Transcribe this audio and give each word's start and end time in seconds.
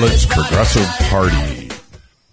Progressive 0.00 0.86
Party. 1.08 1.70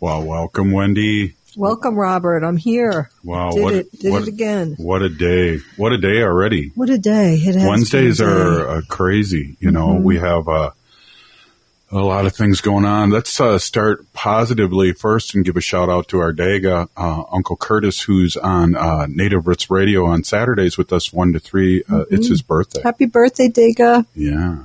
Well, 0.01 0.24
welcome, 0.25 0.74
Wendy. 0.74 1.35
Welcome, 1.56 1.96
Robert. 1.96 2.43
I'm 2.43 2.58
here. 2.58 3.09
Wow, 3.24 3.51
Did 3.51 3.64
what, 3.64 3.74
it- 3.74 4.00
did 4.00 4.12
what- 4.12 4.21
it 4.24 4.28
again. 4.28 4.75
What 4.78 5.01
a 5.01 5.08
day! 5.08 5.59
What 5.78 5.94
a 5.94 5.98
day 5.98 6.21
already. 6.23 6.73
What 6.76 6.89
a 6.89 6.98
day 6.98 7.41
Wednesdays 7.46 8.18
been 8.18 8.28
a 8.28 8.34
day. 8.34 8.36
are 8.41 8.68
uh, 8.68 8.82
crazy. 8.89 9.55
You 9.62 9.71
know, 9.71 9.88
Mm-hmm. 9.94 10.04
we 10.04 10.18
have 10.18 10.50
uh, 10.50 10.71
a 11.89 12.00
lot 12.00 12.26
of 12.26 12.36
things 12.36 12.60
going 12.60 12.84
on. 12.84 13.12
Let's 13.12 13.39
uh, 13.39 13.57
start 13.60 14.11
positively 14.11 14.91
first 14.91 15.34
and 15.34 15.45
give 15.45 15.55
a 15.55 15.61
shout 15.61 15.88
out 15.88 16.09
to 16.09 16.20
our 16.20 16.34
Daga, 16.34 16.89
uh, 16.98 17.23
Uncle 17.32 17.55
Curtis, 17.55 18.02
who's 18.02 18.36
on 18.36 18.75
uh, 18.75 19.05
Native 19.09 19.48
Roots 19.48 19.71
Radio 19.71 20.05
on 20.07 20.25
Saturdays 20.25 20.77
with 20.77 20.91
us 20.91 21.14
one 21.14 21.32
to 21.32 21.39
3 21.39 21.84
Uh, 21.89 22.04
It's 22.11 22.27
his 22.27 22.41
birthday. 22.41 22.82
Happy 22.84 23.05
birthday, 23.05 23.48
Daga! 23.48 24.05
Yeah. 24.16 24.57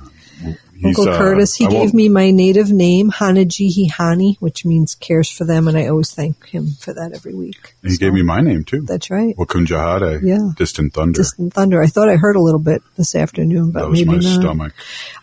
Uncle 0.83 1.09
uh, 1.09 1.17
Curtis. 1.17 1.55
He 1.55 1.67
gave 1.67 1.93
me 1.93 2.09
my 2.09 2.31
native 2.31 2.71
name, 2.71 3.11
Hanajihi 3.11 3.89
Hani, 3.91 4.37
which 4.39 4.65
means 4.65 4.95
cares 4.95 5.29
for 5.29 5.45
them, 5.45 5.67
and 5.67 5.77
I 5.77 5.87
always 5.87 6.11
thank 6.11 6.45
him 6.47 6.71
for 6.79 6.93
that 6.93 7.13
every 7.13 7.33
week. 7.33 7.75
He 7.83 7.91
So, 7.91 7.97
gave 7.99 8.13
me 8.13 8.21
my 8.23 8.41
name 8.41 8.63
too. 8.63 8.81
That's 8.81 9.09
right. 9.09 9.35
Wakunjahade. 9.37 10.21
Yeah. 10.23 10.51
Distant 10.57 10.93
Thunder. 10.93 11.17
Distant 11.21 11.53
Thunder. 11.53 11.81
I 11.81 11.87
thought 11.87 12.09
I 12.09 12.15
heard 12.15 12.35
a 12.35 12.41
little 12.41 12.59
bit 12.59 12.81
this 12.97 13.15
afternoon, 13.15 13.71
but 13.71 13.81
that 13.81 13.89
was 13.89 13.99
maybe 13.99 14.17
my 14.17 14.23
not. 14.23 14.41
stomach. 14.41 14.73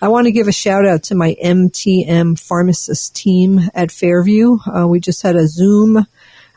I 0.03 0.09
want 0.09 0.27
to 0.27 0.33
give 0.33 0.49
a 0.49 0.53
shout 0.53 0.87
out 0.87 1.05
to 1.05 1.15
my 1.15 1.37
MTM 1.43 2.39
pharmacist 2.39 3.15
team 3.17 3.61
at 3.75 3.91
Fairview. 3.91 4.59
Uh, 4.67 4.87
we 4.87 5.01
just 5.01 5.23
had 5.23 5.37
a 5.37 5.47
Zoom 5.47 6.07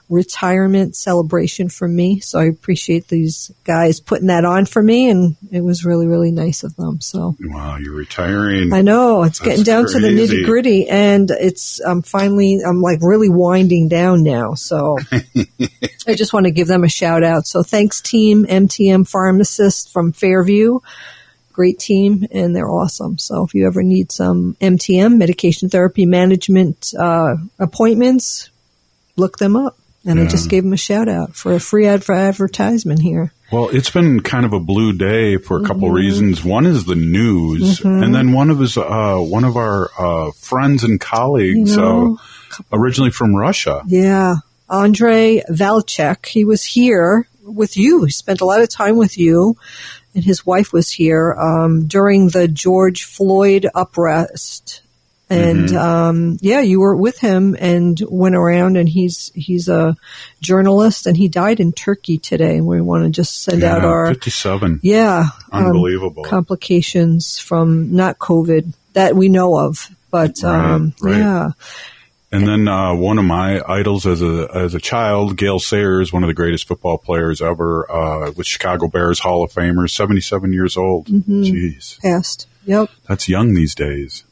retirement 0.10 0.96
celebration 0.96 1.70
for 1.70 1.88
me, 1.88 2.20
so 2.20 2.40
I 2.40 2.46
appreciate 2.46 3.08
these 3.08 3.52
guys 3.64 4.00
putting 4.00 4.28
that 4.28 4.44
on 4.44 4.66
for 4.66 4.82
me, 4.82 5.10
and 5.10 5.38
it 5.52 5.62
was 5.62 5.86
really, 5.86 6.08
really 6.08 6.32
nice 6.32 6.64
of 6.64 6.76
them. 6.76 7.00
So 7.00 7.36
Wow, 7.40 7.78
you're 7.78 7.96
retiring. 7.96 8.74
I 8.74 8.82
know 8.82 9.24
it's 9.24 9.40
getting 9.40 9.64
That's 9.64 9.68
down 9.68 9.86
to 9.88 10.00
the 10.00 10.08
nitty 10.08 10.46
gritty, 10.46 10.90
and 10.90 11.30
it's 11.30 11.80
I'm 11.80 12.02
finally 12.02 12.60
I'm 12.66 12.82
like 12.82 13.00
really 13.02 13.30
winding 13.30 13.88
down 13.88 14.24
now. 14.24 14.56
So 14.56 14.98
I 16.08 16.16
just 16.16 16.34
want 16.34 16.48
to 16.48 16.52
give 16.52 16.68
them 16.68 16.84
a 16.84 16.90
shout 16.90 17.24
out. 17.24 17.46
So 17.46 17.62
thanks, 17.62 18.02
team 18.02 18.46
MTM 18.46 19.08
Pharmacist 19.08 19.94
from 19.94 20.12
Fairview. 20.12 20.80
Great 21.54 21.78
team, 21.78 22.26
and 22.32 22.56
they're 22.56 22.70
awesome. 22.70 23.18
So 23.18 23.44
if 23.44 23.54
you 23.54 23.68
ever 23.68 23.84
need 23.84 24.12
some 24.12 24.56
MTM 24.62 25.18
medication 25.18 25.70
therapy 25.70 26.06
management 26.06 26.94
uh, 26.98 27.36
appointments, 27.60 28.50
look 29.18 29.38
them 29.38 29.56
up. 29.56 29.78
And 30.10 30.20
I 30.20 30.26
just 30.28 30.50
gave 30.50 30.64
them 30.64 30.74
a 30.74 30.78
shout 30.78 31.08
out 31.08 31.36
for 31.36 31.54
a 31.54 31.60
free 31.60 31.86
ad- 31.86 32.04
for 32.04 32.14
advertisement 32.16 33.00
here. 33.02 33.32
Well, 33.52 33.70
it's 33.70 33.90
been 33.90 34.22
kind 34.22 34.46
of 34.46 34.54
a 34.54 34.60
blue 34.60 34.94
day 34.94 35.38
for 35.38 35.58
a 35.58 35.60
Mm-hmm. 35.60 35.68
couple 35.68 35.90
reasons. 35.92 36.44
One 36.44 36.66
is 36.66 36.86
the 36.86 36.96
news, 36.96 37.80
and 37.82 38.14
then 38.14 38.34
one 38.34 38.50
of 38.50 38.60
his 38.60 38.78
uh, 38.78 39.18
one 39.18 39.44
of 39.44 39.56
our 39.56 39.90
uh, 40.00 40.32
friends 40.32 40.84
and 40.84 41.00
colleagues, 41.00 41.72
You 41.76 41.78
know, 41.82 42.18
uh, 42.60 42.64
originally 42.78 43.12
from 43.12 43.36
Russia. 43.36 43.84
Yeah. 43.88 44.36
Andre 44.70 45.42
Vltchek, 45.50 46.26
he 46.28 46.46
was 46.46 46.64
here 46.64 47.28
with 47.44 47.76
you. 47.78 48.04
He 48.06 48.12
spent 48.12 48.42
a 48.42 48.46
lot 48.46 48.62
of 48.62 48.70
time 48.70 48.98
with 48.98 49.18
you, 49.18 49.58
and 50.14 50.24
his 50.24 50.46
wife 50.46 50.72
was 50.74 50.90
here 50.92 51.34
um, 51.34 51.88
during 51.88 52.30
the 52.30 52.48
George 52.48 53.04
Floyd 53.04 53.68
uprest. 53.76 54.82
And 55.32 55.72
um, 55.74 56.38
yeah, 56.42 56.62
you 56.62 56.80
were 56.80 56.96
with 56.96 57.20
him 57.20 57.56
and 57.60 58.02
went 58.10 58.36
around. 58.36 58.78
And 58.78 58.90
he's 58.90 59.32
he's 59.36 59.70
a 59.70 59.96
journalist, 60.42 61.06
and 61.06 61.16
he 61.16 61.28
died 61.28 61.60
in 61.60 61.72
Turkey 61.72 62.18
today. 62.18 62.58
And 62.58 62.66
we 62.66 62.82
want 62.82 63.04
to 63.04 63.12
just 63.12 63.44
send 63.44 63.64
out 63.64 63.84
our 63.86 64.08
fifty-seven, 64.08 64.80
yeah 64.82 65.26
um, 65.52 65.66
unbelievable. 65.66 66.24
complications 66.24 67.38
from 67.38 67.96
not 67.96 68.18
COVID 68.18 68.74
that 68.94 69.16
we 69.16 69.30
know 69.30 69.56
of, 69.56 69.88
but 70.10 70.38
Right, 70.42 70.74
um, 70.74 70.94
right. 71.02 71.18
yeah, 71.18 71.52
and 72.32 72.48
then 72.48 72.68
uh, 72.68 72.96
one 72.96 73.18
of 73.20 73.26
my 73.26 73.62
idols 73.68 74.06
as 74.06 74.22
a 74.22 74.50
as 74.54 74.74
a 74.74 74.80
child, 74.80 75.38
Gale 75.38 75.60
Sayers, 75.60 76.12
one 76.12 76.24
of 76.24 76.28
the 76.28 76.34
greatest 76.34 76.68
football 76.68 76.98
players 76.98 77.42
ever, 77.42 77.92
uh, 77.92 78.32
with 78.32 78.48
Chicago 78.48 78.88
Bears 78.88 79.20
Hall 79.20 79.44
of 79.44 79.52
Famer, 79.52 79.90
seventy-seven 79.90 80.54
years 80.54 80.76
old. 80.78 81.06
Mm-hmm. 81.06 81.44
Jeez, 81.44 82.00
passed. 82.02 82.48
Yep. 82.66 82.90
that's 83.08 83.30
young 83.30 83.54
these 83.54 83.74
days. 83.74 84.24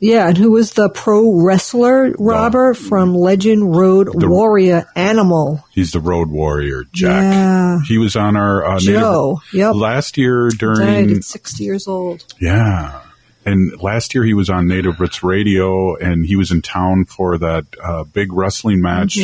Yeah, 0.00 0.28
and 0.28 0.36
who 0.38 0.50
was 0.52 0.72
the 0.72 0.88
pro 0.88 1.42
wrestler, 1.44 2.12
Robert, 2.18 2.74
from 2.74 3.14
Legend 3.14 3.76
Road 3.76 4.08
The- 4.12 4.28
Warrior 4.28 4.86
Animal? 4.96 5.62
He's 5.72 5.92
the 5.92 6.00
road 6.00 6.30
warrior, 6.30 6.84
Jack. 6.92 7.22
Yeah. 7.22 7.78
He 7.86 7.98
was 7.98 8.16
on 8.16 8.34
our 8.34 8.64
uh, 8.64 8.74
native- 8.78 8.94
Joe. 8.94 9.40
Yep. 9.52 9.74
last 9.74 10.16
year 10.16 10.48
during 10.50 11.08
Died 11.08 11.16
at 11.18 11.24
60 11.24 11.62
years 11.64 11.86
old. 11.86 12.24
Yeah. 12.40 13.02
And 13.44 13.80
last 13.82 14.14
year 14.14 14.24
he 14.24 14.34
was 14.34 14.48
on 14.48 14.66
Native 14.68 15.00
Roots 15.00 15.22
Radio 15.22 15.96
and 15.96 16.24
he 16.26 16.36
was 16.36 16.50
in 16.50 16.62
town 16.62 17.04
for 17.04 17.36
that 17.38 17.66
uh, 17.82 18.04
big 18.04 18.32
wrestling 18.32 18.80
match, 18.82 19.18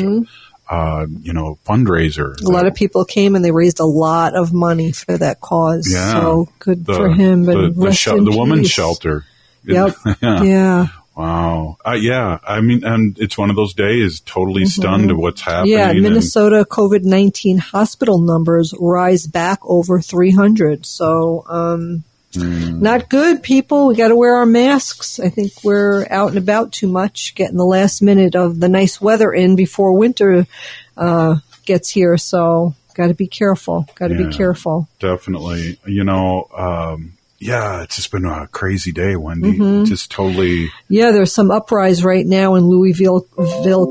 uh, 0.69 1.06
you 1.22 1.32
know, 1.32 1.58
fundraiser. 1.66 2.34
Mm-hmm. 2.34 2.47
A 2.47 2.50
lot 2.50 2.66
of 2.66 2.75
people 2.75 3.04
came 3.04 3.34
and 3.34 3.44
they 3.44 3.50
raised 3.50 3.78
a 3.81 3.84
lot 3.87 4.34
of 4.34 4.53
money 4.53 4.93
for 4.93 5.16
that 5.16 5.41
cause. 5.41 5.88
Yeah. 5.91 6.12
So 6.12 6.48
good 6.58 6.84
the, 6.87 6.94
for 6.94 7.08
him. 7.10 7.44
The, 7.44 7.58
And 7.58 7.76
the, 7.76 7.93
shel- 7.93 8.19
in 8.19 8.25
the 8.25 8.37
woman's 8.37 8.70
shelter. 8.70 9.25
Yep. 9.66 9.94
yeah. 10.22 10.43
Yeah. 10.43 10.87
Wow. 11.16 11.78
Uh, 11.87 11.93
yeah. 11.93 12.38
I 12.47 12.60
mean, 12.60 12.84
and 12.84 13.19
it's 13.19 13.38
one 13.38 13.49
of 13.49 13.56
those 13.56 13.72
days 13.72 14.21
totally 14.21 14.66
stunned 14.66 15.10
at 15.10 15.16
what's 15.16 15.41
happening. 15.41 15.72
Mm-hmm. 15.75 15.78
Yeah, 15.81 15.91
and- 15.91 16.03
Minnesota 16.03 16.66
COVID 16.69 17.04
19 17.04 17.59
hospital 17.59 18.21
numbers 18.21 18.75
rise 18.78 19.26
back 19.26 19.60
over 19.62 20.00
300. 20.00 20.84
So, 20.87 21.44
um, 21.49 22.05
Mm. 22.32 22.81
not 22.82 23.09
good, 23.09 23.43
people. 23.43 23.87
We 23.87 23.94
got 23.94 24.09
to 24.09 24.16
wear 24.16 24.37
our 24.37 24.44
masks. 24.44 25.19
I 25.19 25.31
think 25.31 25.53
we're 25.65 26.06
out 26.10 26.28
and 26.31 26.37
about 26.37 26.71
too 26.72 26.88
much, 26.88 27.34
getting 27.34 27.56
the 27.56 27.65
last 27.65 28.03
minute 28.03 28.34
of 28.34 28.60
the 28.60 28.69
nice 28.69 29.00
weather 29.00 29.32
in 29.32 29.56
before 29.56 29.97
winter 29.97 30.47
uh, 30.99 31.37
gets 31.65 31.88
here. 31.88 32.19
So, 32.19 32.75
got 32.94 33.06
to 33.06 33.15
be 33.15 33.26
careful. 33.26 33.87
Got 33.94 34.09
to 34.09 34.16
Yeah. 34.21 34.26
be 34.28 34.37
careful. 34.37 34.87
definitely. 34.99 35.78
You 35.87 36.05
know, 36.05 36.49
um, 36.55 37.12
yeah, 37.38 37.82
it's 37.82 37.97
just 37.97 38.10
been 38.10 38.24
a 38.24 38.47
crazy 38.48 38.92
day, 38.92 39.16
Wendy. 39.16 39.52
Mm-hmm. 39.58 39.84
Just 39.84 40.10
totally. 40.10 40.70
Yeah, 40.88 41.10
there's 41.10 41.32
some 41.32 41.50
uprise 41.50 42.02
right 42.04 42.24
now 42.26 42.54
in 42.54 42.64
Louisville, 42.64 43.26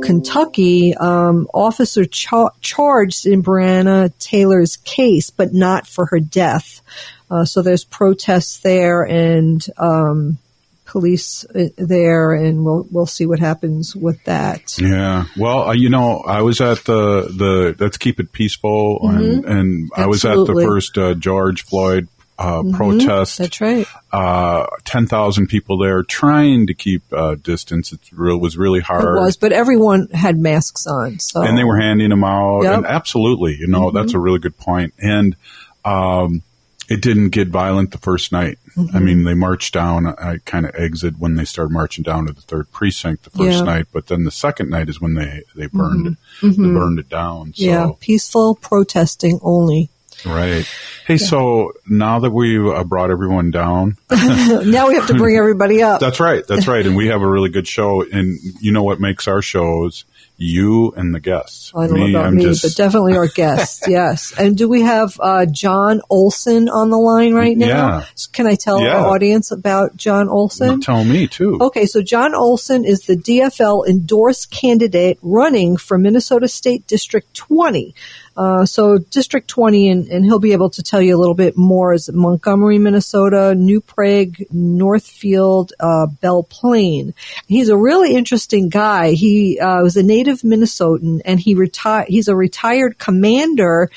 Kentucky. 0.02 0.96
Um, 0.96 1.48
officer 1.54 2.06
cha- 2.06 2.52
charged 2.62 3.26
in 3.26 3.44
Breonna 3.44 4.12
Taylor's 4.20 4.78
case, 4.78 5.30
but 5.30 5.54
not 5.54 5.88
for 5.88 6.06
her 6.08 6.20
death. 6.20 6.82
Uh, 7.30 7.46
so 7.46 7.62
there's 7.62 7.84
protests 7.84 8.60
there 8.60 9.04
and 9.04 9.66
um, 9.78 10.38
police 10.86 11.44
uh, 11.56 11.70
there, 11.78 12.34
and 12.34 12.64
we'll 12.64 12.88
we'll 12.92 13.06
see 13.08 13.26
what 13.26 13.40
happens 13.40 13.96
with 13.96 14.24
that. 14.26 14.78
Yeah. 14.80 15.26
Well, 15.38 15.70
uh, 15.70 15.74
you 15.74 15.90
know, 15.90 16.20
I 16.20 16.42
was 16.42 16.62
at 16.62 16.84
the 16.86 17.22
the 17.24 17.76
let's 17.80 17.98
keep 17.98 18.20
it 18.20 18.32
peaceful, 18.32 19.00
and, 19.10 19.44
and 19.46 19.92
I 19.96 20.06
was 20.08 20.24
at 20.26 20.36
the 20.36 20.44
Mm-hmm. 20.46 20.52
Mm-hmm. 20.60 20.68
first 20.68 20.98
uh, 20.98 21.14
George 21.16 21.64
Floyd 21.64 22.08
uh, 22.38 22.64
protest. 22.74 23.38
That's 23.38 23.62
right. 23.62 23.88
Uh, 24.12 24.66
Ten 24.84 25.08
thousand 25.08 25.48
people 25.48 25.78
there 25.78 26.04
trying 26.04 26.68
to 26.68 26.74
keep 26.74 27.04
uh, 27.14 27.36
distance. 27.36 27.94
It 27.94 28.00
real, 28.12 28.38
was 28.38 28.58
really 28.58 28.80
It 28.80 28.86
hard. 28.86 29.20
was, 29.20 29.38
but 29.38 29.52
everyone 29.52 30.08
had 30.10 30.38
masks 30.38 30.86
on. 30.88 31.20
So 31.20 31.42
and 31.42 31.58
they 31.58 31.64
were 31.64 31.80
handing 31.80 32.10
them 32.10 32.24
out. 32.24 32.62
Yep. 32.62 32.72
Mm-hmm. 32.72 32.78
And 32.78 32.86
absolutely, 32.88 33.56
you 33.56 33.68
know, 33.68 33.92
that's 33.92 34.14
a 34.14 34.20
really 34.20 34.40
good 34.40 34.58
point. 34.58 34.94
And 35.02 35.36
um, 35.86 36.42
it 36.90 37.02
didn't 37.02 37.30
get 37.30 37.48
violent 37.48 37.92
the 37.92 37.98
first 37.98 38.32
night. 38.32 38.60
Mm-hmm. 38.76 38.96
I 38.96 39.00
mean, 39.00 39.24
they 39.24 39.34
marched 39.34 39.74
down. 39.74 40.06
I 40.06 40.40
kind 40.46 40.66
of 40.66 40.76
exited 40.76 41.20
when 41.20 41.36
they 41.36 41.46
started 41.46 41.72
marching 41.72 42.04
down 42.04 42.28
to 42.28 42.34
the 42.34 42.42
third 42.42 42.70
precinct 42.72 43.24
the 43.24 43.30
first 43.30 43.60
Yeah. 43.60 43.62
night, 43.64 43.88
but 43.94 44.08
then 44.08 44.26
the 44.26 44.32
second 44.32 44.70
night 44.70 44.90
is 44.90 45.00
when 45.00 45.14
they 45.14 45.44
they 45.56 45.68
burned 45.68 46.08
it. 46.08 46.18
They 46.42 46.50
burned 46.58 47.00
it 47.00 47.08
down. 47.10 47.54
So, 47.54 47.64
Mm-hmm. 47.64 47.70
yeah, 47.90 47.92
peaceful 48.02 48.56
protesting 48.56 49.40
only. 49.42 49.90
Right. 50.26 50.66
Hey, 51.08 51.18
so 51.18 51.74
now 51.88 52.20
that 52.20 52.32
we've 52.32 52.66
uh, 52.66 52.84
brought 52.84 53.12
everyone 53.12 53.52
down, 53.52 53.98
now 54.12 54.88
we 54.88 54.96
have 54.96 55.08
to 55.08 55.14
bring 55.14 55.36
everybody 55.38 55.84
up. 55.84 56.00
that's 56.02 56.20
right. 56.20 56.46
That's 56.48 56.68
right. 56.68 56.86
And 56.86 56.96
we 56.96 57.08
have 57.08 57.22
a 57.22 57.28
really 57.30 57.50
good 57.50 57.68
show. 57.68 58.02
And 58.04 58.40
you 58.60 58.72
know 58.72 58.84
what 58.84 59.00
makes 59.00 59.28
our 59.28 59.42
shows? 59.42 60.06
You 60.38 60.92
and 60.98 61.16
the 61.16 61.22
guests. 61.22 61.72
I 61.74 61.88
don't 61.88 61.98
know 61.98 62.08
about 62.10 62.26
I'm 62.26 62.36
me, 62.36 62.44
just- 62.44 62.64
but 62.64 62.76
definitely 62.76 63.16
our 63.16 63.28
guests. 63.28 63.84
yes. 63.88 64.34
And 64.38 64.58
do 64.58 64.68
we 64.68 64.82
have 64.82 65.18
uh, 65.22 65.46
John 65.46 66.02
Olson 66.10 66.68
on 66.68 66.90
the 66.90 66.98
line 66.98 67.34
right 67.34 67.56
now? 67.58 67.68
Yeah. 68.00 68.06
Can 68.34 68.46
I 68.46 68.56
tell 68.56 68.82
Yeah. 68.82 68.98
our 68.98 69.06
audience 69.14 69.52
about 69.52 69.96
John 69.96 70.28
Olson? 70.28 70.82
Tell 70.82 71.06
me 71.06 71.28
too. 71.28 71.58
Okay, 71.62 71.86
so 71.86 72.02
John 72.02 72.36
Olson 72.36 72.84
is 72.84 73.02
the 73.06 73.16
DFL 73.16 73.88
endorsed 73.88 74.52
candidate 74.52 75.20
running 75.22 75.78
for 75.78 75.98
Minnesota 75.98 76.50
State 76.50 76.86
District 76.86 77.34
20. 77.34 77.96
Uh, 78.38 78.66
so 78.66 78.98
District 78.98 79.48
20, 79.48 79.90
and, 79.90 80.08
and, 80.08 80.26
he'll 80.26 80.40
be 80.40 80.52
able 80.52 80.70
to 80.70 80.84
tell 80.84 81.02
you 81.02 81.16
a 81.16 81.20
little 81.20 81.36
bit 81.36 81.56
more, 81.56 81.94
is 81.94 82.12
Montgomery, 82.12 82.78
Minnesota, 82.78 83.56
New 83.56 83.80
Prague, 83.80 84.36
Northfield, 84.52 85.72
uh, 85.80 86.08
Belle 86.08 86.44
Plaine. 86.44 87.14
He's 87.48 87.70
a 87.70 87.78
really 87.78 88.14
interesting 88.14 88.68
guy. 88.68 89.12
He 89.12 89.60
uh, 89.60 89.82
was 89.82 89.96
a 89.96 90.04
native 90.04 90.42
Minnesotan, 90.42 91.22
and 91.24 91.40
he 91.40 91.56
retired. 91.56 92.08
He's 92.10 92.28
a 92.28 92.36
retired 92.36 92.98
commander 92.98 93.90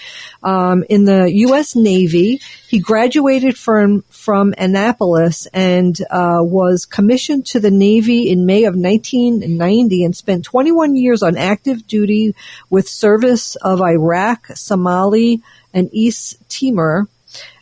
um, 0.43 0.85
in 0.89 1.05
the 1.05 1.33
U.S. 1.33 1.75
Navy. 1.75 2.41
He 2.69 2.81
graduated 2.81 3.57
from 3.57 4.03
from 4.11 4.53
Annapolis 4.59 5.47
and 5.55 5.99
uh, 6.11 6.41
was 6.41 6.85
commissioned 6.85 7.47
to 7.47 7.61
the 7.61 7.71
Navy 7.71 8.29
in 8.31 8.45
May 8.45 8.65
of 8.65 8.75
1990 8.75 10.05
and 10.05 10.15
spent 10.15 10.45
21 10.45 10.95
years 10.95 11.23
on 11.23 11.39
active 11.39 11.87
duty 11.87 12.35
with 12.69 12.87
service 12.87 13.57
of 13.57 13.81
Iraq, 13.81 14.28
Somalia, 14.55 15.41
and 15.73 15.89
East 15.93 16.39
Timor. 16.49 17.09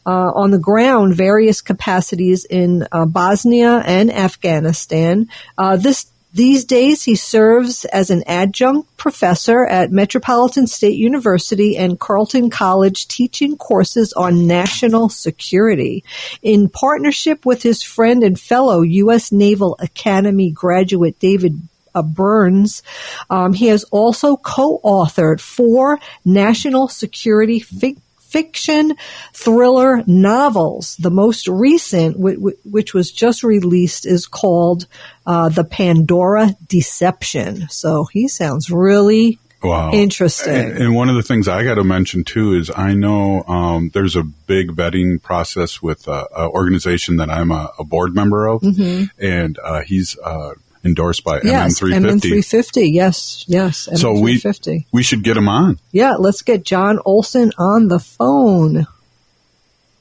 Uh, 0.08 0.30
on 0.36 0.52
the 0.52 0.58
ground, 0.58 1.16
various 1.16 1.60
capacities 1.60 2.44
in 2.44 2.86
uh, 2.92 3.04
Bosnia 3.04 3.82
and 3.84 4.12
Afghanistan. 4.12 5.28
Uh, 5.58 5.76
this 5.76 6.06
these 6.36 6.66
days, 6.66 7.02
he 7.02 7.14
serves 7.14 7.86
as 7.86 8.10
an 8.10 8.22
adjunct 8.26 8.94
professor 8.98 9.64
at 9.64 9.90
Metropolitan 9.90 10.66
State 10.66 10.98
University 10.98 11.78
and 11.78 11.98
Carleton 11.98 12.50
College 12.50 13.08
teaching 13.08 13.56
courses 13.56 14.12
on 14.12 14.46
national 14.46 15.08
security. 15.08 16.04
In 16.42 16.68
partnership 16.68 17.46
with 17.46 17.62
his 17.62 17.82
friend 17.82 18.22
and 18.22 18.38
fellow 18.38 18.82
U.S. 18.82 19.32
Naval 19.32 19.76
Academy 19.78 20.50
graduate 20.50 21.18
David 21.18 21.58
Bruns. 22.02 22.82
Um, 23.30 23.52
he 23.52 23.66
has 23.66 23.84
also 23.84 24.36
co-authored 24.36 25.40
four 25.40 25.98
national 26.24 26.88
security 26.88 27.60
fiction 27.60 28.94
thriller 29.32 30.02
novels. 30.06 30.96
The 30.96 31.10
most 31.10 31.48
recent, 31.48 32.16
which 32.18 32.94
was 32.94 33.10
just 33.10 33.42
released, 33.42 34.06
is 34.06 34.26
called 34.26 34.86
uh, 35.24 35.48
The 35.48 35.64
Pandora 35.64 36.56
Deception. 36.66 37.68
So 37.68 38.04
he 38.04 38.28
sounds 38.28 38.70
really 38.70 39.38
Wow. 39.62 39.90
Interesting. 39.92 40.54
And, 40.54 40.78
and, 40.78 40.94
one 40.94 41.08
of 41.08 41.16
the 41.16 41.22
things 41.22 41.48
I 41.48 41.64
got 41.64 41.74
to 41.74 41.84
mention 41.84 42.24
too 42.24 42.54
is 42.54 42.70
I 42.74 42.94
know 42.94 43.42
um, 43.48 43.90
there's 43.92 44.14
a 44.14 44.22
big 44.22 44.70
vetting 44.72 45.20
process 45.20 45.82
with 45.82 46.06
uh, 46.06 46.26
an 46.36 46.48
organization 46.48 47.16
that 47.16 47.30
I'm 47.30 47.50
a, 47.50 47.72
a 47.78 47.84
board 47.84 48.14
member 48.14 48.46
of, 48.46 48.60
mm-hmm. 48.60 49.04
and 49.18 49.58
uh, 49.64 49.80
he's 49.80 50.16
uh, 50.18 50.52
endorsed 50.86 51.24
by 51.24 51.40
yes, 51.42 51.80
MN350. 51.80 52.20
MN350, 52.20 52.92
yes, 52.92 53.44
yes. 53.46 53.88
MN350. 53.88 53.98
So 53.98 54.20
we, 54.20 54.86
we 54.92 55.02
should 55.02 55.22
get 55.22 55.36
him 55.36 55.48
on. 55.48 55.78
Yeah, 55.92 56.14
let's 56.18 56.42
get 56.42 56.64
John 56.64 56.98
Olson 57.04 57.52
on 57.58 57.88
the 57.88 57.98
phone. 57.98 58.86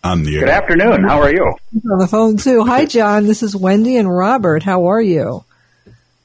On 0.03 0.23
the 0.23 0.35
air. 0.35 0.41
Good 0.41 0.49
afternoon. 0.49 1.03
How 1.03 1.21
are 1.21 1.33
you? 1.33 1.55
On 1.91 1.97
the 1.99 2.07
phone 2.07 2.37
too. 2.37 2.63
Hi, 2.63 2.85
John. 2.85 3.25
This 3.25 3.41
is 3.43 3.55
Wendy 3.55 3.97
and 3.97 4.09
Robert. 4.09 4.63
How 4.63 4.85
are 4.85 5.01
you? 5.01 5.43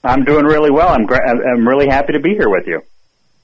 I'm 0.04 0.24
doing 0.24 0.44
really 0.44 0.70
well. 0.70 0.88
I'm 0.88 1.06
gra- 1.06 1.28
I'm 1.28 1.66
really 1.66 1.88
happy 1.88 2.12
to 2.12 2.20
be 2.20 2.30
here 2.30 2.48
with 2.48 2.66
you. 2.66 2.82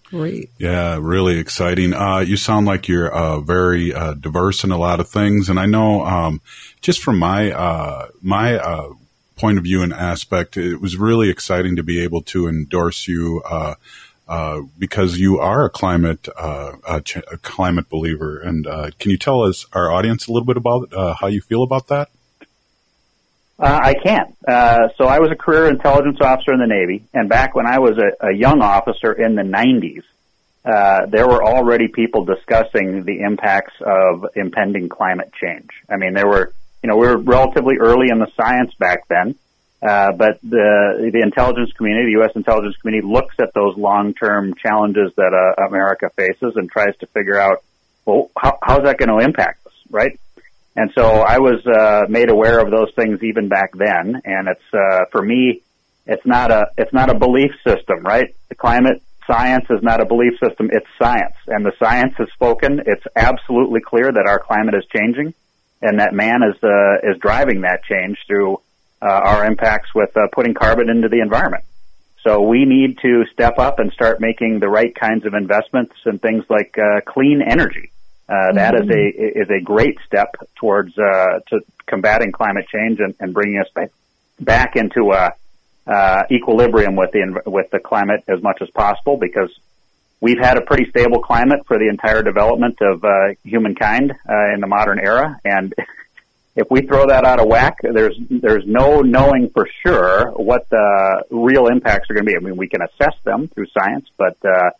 Great. 0.04 0.50
Yeah, 0.58 0.98
really 1.00 1.38
exciting. 1.38 1.92
Uh, 1.92 2.18
you 2.18 2.36
sound 2.36 2.66
like 2.66 2.86
you're 2.86 3.12
uh, 3.12 3.40
very 3.40 3.92
uh, 3.92 4.14
diverse 4.14 4.62
in 4.62 4.70
a 4.70 4.78
lot 4.78 5.00
of 5.00 5.08
things, 5.08 5.48
and 5.48 5.58
I 5.58 5.66
know 5.66 6.04
um, 6.04 6.40
just 6.80 7.02
from 7.02 7.18
my 7.18 7.50
uh, 7.50 8.08
my 8.22 8.56
uh, 8.56 8.90
point 9.36 9.58
of 9.58 9.64
view 9.64 9.82
and 9.82 9.92
aspect, 9.92 10.56
it 10.56 10.80
was 10.80 10.96
really 10.96 11.28
exciting 11.30 11.76
to 11.76 11.82
be 11.82 12.02
able 12.02 12.22
to 12.22 12.48
endorse 12.48 13.06
you 13.06 13.42
uh, 13.48 13.74
uh, 14.26 14.62
because 14.78 15.18
you 15.18 15.38
are 15.38 15.66
a 15.66 15.70
climate 15.70 16.26
uh, 16.36 16.72
a, 16.88 17.00
ch- 17.00 17.18
a, 17.18 17.38
climate 17.42 17.88
believer. 17.88 18.38
And 18.38 18.66
uh, 18.66 18.90
can 18.98 19.10
you 19.10 19.18
tell 19.18 19.42
us 19.42 19.66
our 19.72 19.92
audience 19.92 20.26
a 20.26 20.32
little 20.32 20.46
bit 20.46 20.56
about 20.56 20.92
uh, 20.92 21.14
how 21.14 21.28
you 21.28 21.40
feel 21.40 21.62
about 21.62 21.88
that? 21.88 22.08
Uh, 23.58 23.80
I 23.82 23.94
can. 23.94 24.34
so 24.98 25.06
I 25.06 25.20
was 25.20 25.30
a 25.30 25.36
career 25.36 25.68
intelligence 25.68 26.18
officer 26.20 26.52
in 26.52 26.58
the 26.58 26.66
Navy, 26.66 27.04
and 27.14 27.28
back 27.28 27.54
when 27.54 27.66
I 27.66 27.78
was 27.78 27.96
a, 27.98 28.26
a 28.28 28.32
young 28.32 28.60
officer 28.60 29.12
in 29.12 29.34
the 29.34 29.42
90s, 29.42 30.02
there 31.10 31.26
were 31.26 31.42
already 31.42 31.88
people 31.88 32.24
discussing 32.24 33.04
the 33.04 33.20
impacts 33.20 33.74
of 33.80 34.26
impending 34.34 34.88
climate 34.88 35.32
change. 35.40 35.70
I 35.88 35.96
mean, 35.96 36.12
there 36.12 36.26
were 36.26 36.52
you 36.82 36.90
know, 36.90 36.96
we 36.96 37.06
were 37.06 37.18
relatively 37.18 37.76
early 37.80 38.08
in 38.10 38.18
the 38.18 38.30
science 38.36 38.72
back 38.78 39.08
then, 39.08 39.34
uh, 39.82 40.12
but 40.12 40.40
the 40.42 41.10
the 41.12 41.20
intelligence 41.22 41.72
community, 41.76 42.06
the 42.06 42.18
U.S. 42.20 42.32
intelligence 42.34 42.76
community, 42.76 43.06
looks 43.06 43.36
at 43.40 43.52
those 43.54 43.76
long 43.76 44.14
term 44.14 44.54
challenges 44.54 45.12
that 45.16 45.32
uh, 45.34 45.66
America 45.66 46.10
faces 46.16 46.54
and 46.56 46.70
tries 46.70 46.96
to 47.00 47.06
figure 47.06 47.38
out, 47.38 47.62
well, 48.04 48.30
how, 48.38 48.58
how's 48.62 48.84
that 48.84 48.98
going 48.98 49.10
to 49.10 49.24
impact 49.24 49.66
us, 49.66 49.74
right? 49.90 50.18
And 50.76 50.90
so 50.94 51.04
I 51.04 51.38
was 51.38 51.66
uh, 51.66 52.06
made 52.08 52.30
aware 52.30 52.60
of 52.60 52.70
those 52.70 52.92
things 52.94 53.22
even 53.22 53.48
back 53.48 53.72
then, 53.74 54.20
and 54.24 54.48
it's 54.48 54.74
uh, 54.74 55.06
for 55.10 55.22
me, 55.22 55.62
it's 56.06 56.26
not 56.26 56.50
a 56.50 56.66
it's 56.76 56.92
not 56.92 57.10
a 57.10 57.18
belief 57.18 57.52
system, 57.66 58.00
right? 58.02 58.34
The 58.48 58.54
climate 58.54 59.02
science 59.26 59.66
is 59.70 59.82
not 59.82 60.00
a 60.00 60.06
belief 60.06 60.34
system; 60.42 60.70
it's 60.72 60.86
science, 60.98 61.36
and 61.46 61.64
the 61.64 61.72
science 61.78 62.14
has 62.18 62.28
spoken. 62.32 62.80
It's 62.86 63.04
absolutely 63.14 63.80
clear 63.80 64.10
that 64.12 64.26
our 64.26 64.38
climate 64.38 64.74
is 64.74 64.84
changing 64.94 65.34
and 65.82 66.00
that 66.00 66.12
man 66.12 66.42
is 66.42 66.56
uh, 66.62 67.10
is 67.10 67.18
driving 67.20 67.62
that 67.62 67.84
change 67.84 68.18
through 68.26 68.60
uh, 69.02 69.06
our 69.06 69.44
impacts 69.44 69.94
with 69.94 70.16
uh, 70.16 70.28
putting 70.32 70.54
carbon 70.54 70.88
into 70.88 71.08
the 71.08 71.20
environment. 71.20 71.64
So 72.26 72.42
we 72.42 72.64
need 72.64 72.98
to 73.02 73.24
step 73.32 73.58
up 73.58 73.78
and 73.78 73.92
start 73.92 74.20
making 74.20 74.58
the 74.58 74.68
right 74.68 74.92
kinds 74.94 75.26
of 75.26 75.34
investments 75.34 75.94
in 76.06 76.18
things 76.18 76.44
like 76.48 76.76
uh, 76.76 77.00
clean 77.06 77.40
energy. 77.40 77.92
Uh, 78.28 78.54
that 78.54 78.74
mm-hmm. 78.74 78.90
is 78.90 78.96
a 78.96 79.42
is 79.42 79.50
a 79.50 79.62
great 79.62 79.98
step 80.04 80.34
towards 80.56 80.98
uh, 80.98 81.38
to 81.48 81.60
combating 81.86 82.32
climate 82.32 82.66
change 82.68 82.98
and, 82.98 83.14
and 83.20 83.32
bringing 83.32 83.60
us 83.60 83.68
back 83.72 83.90
back 84.40 84.74
into 84.74 85.12
a 85.12 85.32
uh, 85.86 86.22
equilibrium 86.30 86.96
with 86.96 87.12
the 87.12 87.42
with 87.46 87.70
the 87.70 87.78
climate 87.78 88.24
as 88.26 88.42
much 88.42 88.58
as 88.60 88.68
possible 88.70 89.16
because 89.16 89.56
we've 90.20 90.38
had 90.40 90.56
a 90.56 90.62
pretty 90.62 90.88
stable 90.90 91.20
climate 91.20 91.66
for 91.66 91.78
the 91.78 91.88
entire 91.88 92.22
development 92.22 92.78
of 92.80 93.04
uh, 93.04 93.34
humankind 93.44 94.12
uh, 94.12 94.54
in 94.54 94.60
the 94.60 94.66
modern 94.66 94.98
era, 94.98 95.38
and 95.44 95.74
if 96.56 96.70
we 96.70 96.80
throw 96.82 97.06
that 97.06 97.24
out 97.24 97.38
of 97.38 97.46
whack, 97.46 97.78
there's 97.82 98.16
there's 98.30 98.64
no 98.66 99.00
knowing 99.00 99.50
for 99.50 99.68
sure 99.84 100.32
what 100.32 100.68
the 100.70 101.24
real 101.30 101.66
impacts 101.66 102.10
are 102.10 102.14
going 102.14 102.24
to 102.24 102.30
be. 102.30 102.36
I 102.36 102.40
mean, 102.40 102.56
we 102.56 102.68
can 102.68 102.80
assess 102.82 103.14
them 103.24 103.48
through 103.48 103.66
science, 103.78 104.08
but 104.16 104.36
uh, 104.44 104.70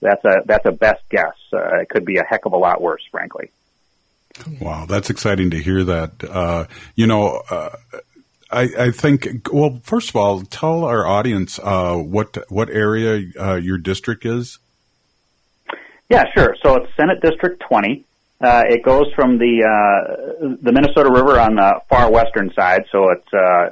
that's 0.00 0.24
a 0.24 0.42
that's 0.46 0.66
a 0.66 0.72
best 0.72 1.02
guess. 1.10 1.34
Uh, 1.52 1.80
it 1.80 1.88
could 1.88 2.04
be 2.04 2.18
a 2.18 2.24
heck 2.24 2.46
of 2.46 2.52
a 2.52 2.56
lot 2.56 2.80
worse, 2.80 3.02
frankly. 3.10 3.50
Wow, 4.60 4.86
that's 4.86 5.10
exciting 5.10 5.50
to 5.50 5.58
hear 5.58 5.84
that. 5.84 6.24
Uh, 6.24 6.66
you 6.94 7.06
know, 7.06 7.42
uh, 7.50 7.70
I, 8.50 8.68
I, 8.78 8.90
think. 8.90 9.48
Well, 9.52 9.80
first 9.84 10.10
of 10.10 10.16
all, 10.16 10.42
tell 10.42 10.84
our 10.84 11.06
audience 11.06 11.58
uh, 11.62 11.96
what 11.96 12.38
what 12.50 12.68
area 12.70 13.30
uh, 13.38 13.54
your 13.54 13.78
district 13.78 14.24
is. 14.26 14.58
Yeah, 16.08 16.24
sure. 16.36 16.54
So 16.62 16.76
it's 16.76 16.94
Senate 16.96 17.20
District 17.22 17.62
20. 17.68 18.04
Uh, 18.40 18.62
it 18.68 18.82
goes 18.82 19.06
from 19.14 19.38
the 19.38 19.62
uh, 19.64 20.56
the 20.60 20.72
Minnesota 20.72 21.10
River 21.10 21.40
on 21.40 21.54
the 21.54 21.80
far 21.88 22.10
western 22.10 22.52
side, 22.52 22.82
so 22.92 23.10
it's 23.10 23.32
uh, 23.32 23.70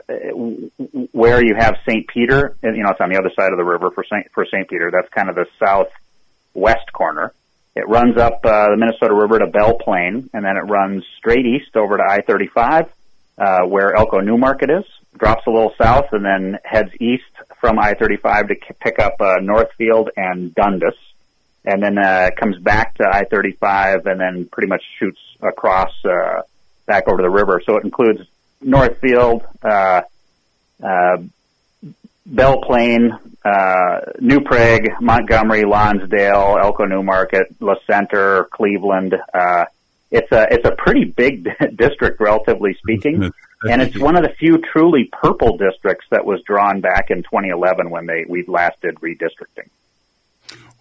where 1.12 1.44
you 1.44 1.54
have 1.58 1.74
St. 1.86 2.06
Peter. 2.06 2.56
You 2.62 2.82
know, 2.82 2.90
it's 2.90 3.00
on 3.00 3.10
the 3.10 3.18
other 3.18 3.30
side 3.36 3.52
of 3.52 3.58
the 3.58 3.64
river 3.64 3.90
for 3.90 4.04
St. 4.04 4.30
for 4.32 4.46
St. 4.46 4.66
Peter. 4.68 4.90
That's 4.90 5.12
kind 5.12 5.28
of 5.28 5.34
the 5.34 5.46
southwest 5.58 6.92
corner. 6.92 7.34
It 7.74 7.88
runs 7.88 8.16
up 8.16 8.40
uh, 8.44 8.68
the 8.68 8.76
Minnesota 8.78 9.14
River 9.14 9.40
to 9.40 9.46
Belle 9.46 9.76
Plaine, 9.78 10.30
and 10.32 10.44
then 10.44 10.56
it 10.56 10.70
runs 10.70 11.04
straight 11.18 11.44
east 11.44 11.74
over 11.74 11.96
to 11.96 12.02
I-35, 12.02 12.88
uh, 13.38 13.66
where 13.66 13.94
Elko 13.94 14.20
New 14.20 14.38
Market 14.38 14.70
is. 14.70 14.84
Drops 15.18 15.46
a 15.46 15.50
little 15.50 15.72
south, 15.80 16.06
and 16.12 16.24
then 16.24 16.58
heads 16.64 16.90
east 17.00 17.24
from 17.60 17.78
I-35 17.78 18.48
to 18.48 18.54
pick 18.80 18.98
up 18.98 19.14
uh, 19.20 19.36
Northfield 19.42 20.10
and 20.16 20.54
Dundas 20.54 20.94
and 21.64 21.82
then 21.82 21.98
uh, 21.98 22.30
comes 22.38 22.58
back 22.58 22.96
to 22.96 23.04
I-35 23.04 24.06
and 24.06 24.20
then 24.20 24.48
pretty 24.50 24.68
much 24.68 24.82
shoots 24.98 25.20
across 25.40 25.92
uh, 26.04 26.42
back 26.86 27.08
over 27.08 27.22
the 27.22 27.30
river. 27.30 27.60
So 27.64 27.76
it 27.76 27.84
includes 27.84 28.20
Northfield, 28.60 29.42
uh, 29.62 30.02
uh, 30.82 31.16
Belle 32.26 32.60
Plaine, 32.62 33.18
uh, 33.44 34.00
New 34.20 34.40
Prague, 34.40 34.88
Montgomery, 35.00 35.64
Lonsdale, 35.64 36.56
Elko 36.62 36.84
New 36.84 37.02
Market, 37.02 37.54
Le 37.60 37.76
Center, 37.86 38.44
Cleveland. 38.52 39.14
Uh, 39.34 39.64
it's 40.10 40.30
a 40.30 40.46
it's 40.50 40.66
a 40.66 40.72
pretty 40.76 41.04
big 41.04 41.48
district, 41.76 42.20
relatively 42.20 42.74
speaking, 42.74 43.32
and 43.68 43.82
it's 43.82 43.98
one 43.98 44.16
of 44.16 44.22
the 44.22 44.32
few 44.38 44.58
truly 44.58 45.10
purple 45.10 45.56
districts 45.56 46.06
that 46.10 46.24
was 46.24 46.42
drawn 46.42 46.80
back 46.80 47.10
in 47.10 47.22
2011 47.22 47.90
when 47.90 48.06
they 48.06 48.24
we 48.28 48.44
last 48.46 48.80
did 48.82 48.96
redistricting. 48.96 49.68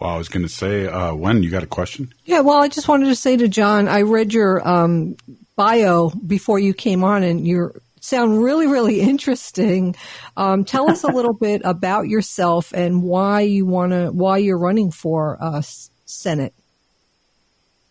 Well, 0.01 0.09
I 0.09 0.17
was 0.17 0.29
going 0.29 0.41
to 0.41 0.49
say, 0.49 0.87
uh, 0.87 1.13
when 1.13 1.43
you 1.43 1.51
got 1.51 1.61
a 1.61 1.67
question? 1.67 2.11
Yeah, 2.25 2.39
well, 2.39 2.59
I 2.59 2.69
just 2.69 2.87
wanted 2.87 3.05
to 3.05 3.15
say 3.15 3.37
to 3.37 3.47
John, 3.47 3.87
I 3.87 4.01
read 4.01 4.33
your 4.33 4.67
um, 4.67 5.15
bio 5.55 6.09
before 6.09 6.57
you 6.57 6.73
came 6.73 7.03
on, 7.03 7.21
and 7.21 7.45
you 7.45 7.71
sound 7.99 8.41
really, 8.41 8.65
really 8.65 8.99
interesting. 8.99 9.95
Um, 10.35 10.65
tell 10.65 10.89
us 10.89 11.03
a 11.03 11.07
little 11.13 11.35
bit 11.35 11.61
about 11.65 12.07
yourself 12.07 12.73
and 12.73 13.03
why 13.03 13.41
you 13.41 13.67
want 13.67 13.91
to, 13.91 14.07
why 14.07 14.39
you're 14.39 14.57
running 14.57 14.89
for 14.89 15.37
uh, 15.39 15.61
Senate. 16.05 16.55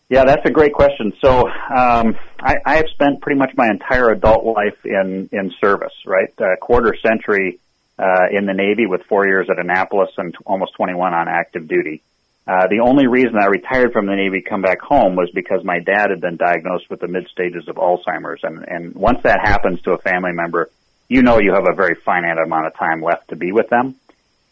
Yeah, 0.09 0.25
that's 0.25 0.45
a 0.45 0.51
great 0.51 0.73
question. 0.73 1.13
So 1.25 1.47
um, 1.47 2.17
I, 2.41 2.57
I 2.67 2.77
have 2.79 2.89
spent 2.93 3.21
pretty 3.21 3.39
much 3.39 3.53
my 3.57 3.69
entire 3.69 4.11
adult 4.11 4.45
life 4.45 4.85
in 4.85 5.29
in 5.31 5.53
service, 5.61 5.95
right? 6.05 6.35
A 6.41 6.57
quarter 6.61 6.93
century 7.07 7.61
uh, 8.01 8.29
in 8.33 8.47
the 8.47 8.55
Navy 8.55 8.87
with 8.87 9.03
four 9.05 9.27
years 9.27 9.49
at 9.51 9.59
Annapolis 9.59 10.11
and 10.17 10.33
t- 10.33 10.39
almost 10.47 10.75
21 10.75 11.13
on 11.13 11.29
active 11.29 11.69
duty. 11.69 12.03
Uh, 12.47 12.67
the 12.69 12.81
only 12.81 13.07
reason 13.07 13.37
I 13.39 13.47
retired 13.47 13.93
from 13.93 14.07
the 14.07 14.17
Navy, 14.17 14.41
come 14.41 14.63
back 14.63 14.81
home, 14.81 15.15
was 15.15 15.31
because 15.35 15.63
my 15.63 15.79
dad 15.81 16.09
had 16.11 16.21
been 16.21 16.37
diagnosed 16.37 16.89
with 16.89 17.01
the 17.01 17.09
mid 17.09 17.29
stages 17.29 17.69
of 17.69 17.77
Alzheimer's, 17.77 18.41
and 18.43 18.65
and 18.67 18.95
once 18.95 19.23
that 19.25 19.41
happens 19.43 19.83
to 19.83 19.93
a 19.93 19.99
family 19.99 20.33
member, 20.33 20.71
you 21.09 21.23
know 21.23 21.39
you 21.39 21.53
have 21.53 21.69
a 21.71 21.75
very 21.75 21.95
finite 21.95 22.39
amount 22.39 22.67
of 22.67 22.75
time 22.75 23.03
left 23.03 23.29
to 23.29 23.37
be 23.37 23.53
with 23.53 23.69
them. 23.69 23.95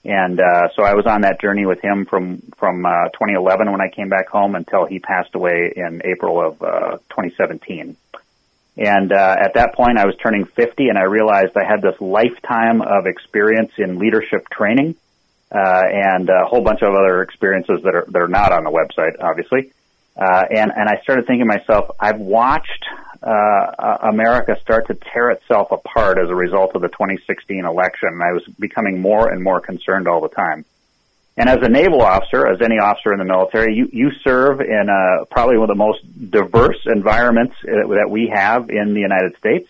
And 0.05 0.38
uh, 0.38 0.69
so 0.76 0.85
I 0.85 0.95
was 0.95 1.07
on 1.07 1.23
that 1.23 1.40
journey 1.40 1.67
with 1.67 1.81
him 1.81 2.05
from 2.05 2.43
from 2.59 2.85
uh, 2.85 3.09
2011 3.14 3.73
when 3.73 3.81
I 3.81 3.88
came 3.88 4.11
back 4.11 4.28
home 4.28 4.55
until 4.55 4.85
he 4.85 4.99
passed 4.99 5.35
away 5.35 5.73
in 5.75 6.02
April 6.05 6.47
of 6.47 6.62
uh, 6.62 6.99
2017. 7.11 7.97
And 8.78 9.12
uh, 9.12 9.37
at 9.40 9.54
that 9.54 9.75
point, 9.75 9.99
I 9.99 10.06
was 10.06 10.14
turning 10.23 10.44
50, 10.44 10.88
and 10.88 10.97
I 10.97 11.02
realized 11.02 11.56
I 11.56 11.64
had 11.64 11.82
this 11.82 12.00
lifetime 12.00 12.80
of 12.80 13.06
experience 13.06 13.73
in 13.76 13.99
leadership 13.99 14.49
training 14.50 14.94
uh, 15.50 15.82
and 15.92 16.28
a 16.28 16.47
whole 16.47 16.62
bunch 16.62 16.82
of 16.82 16.94
other 16.94 17.23
experiences 17.23 17.82
that 17.82 17.94
are 17.97 18.04
that 18.08 18.23
are 18.23 18.28
not 18.28 18.52
on 18.52 18.62
the 18.62 18.70
website, 18.70 19.20
obviously. 19.20 19.73
Uh, 20.16 20.44
and 20.49 20.70
and 20.70 20.88
I 20.88 21.00
started 21.02 21.26
thinking 21.26 21.49
to 21.49 21.58
myself, 21.58 21.90
I've 21.99 22.20
watched 22.20 22.85
uh, 23.20 23.99
America 24.02 24.56
start 24.61 24.87
to 24.87 24.94
tear 24.94 25.30
itself 25.30 25.73
apart 25.73 26.18
as 26.18 26.30
a 26.30 26.35
result 26.35 26.76
of 26.76 26.82
the 26.82 26.88
2016 26.88 27.64
election. 27.64 28.11
And 28.12 28.23
I 28.23 28.32
was 28.32 28.44
becoming 28.61 29.00
more 29.00 29.28
and 29.28 29.42
more 29.42 29.61
concerned 29.61 30.06
all 30.06 30.20
the 30.20 30.28
time. 30.28 30.64
And 31.38 31.49
as 31.49 31.59
a 31.62 31.68
naval 31.68 32.02
officer, 32.02 32.49
as 32.49 32.61
any 32.61 32.80
officer 32.80 33.12
in 33.12 33.21
the 33.21 33.25
military, 33.25 33.73
you, 33.73 33.88
you 33.92 34.11
serve 34.25 34.61
in 34.61 34.88
a, 34.90 35.25
probably 35.26 35.57
one 35.57 35.71
of 35.71 35.76
the 35.76 35.85
most 35.85 36.30
diverse 36.30 36.80
environments 36.87 37.54
that 37.62 38.11
we 38.11 38.33
have 38.35 38.71
in 38.71 38.92
the 38.92 39.00
United 39.00 39.37
States. 39.38 39.68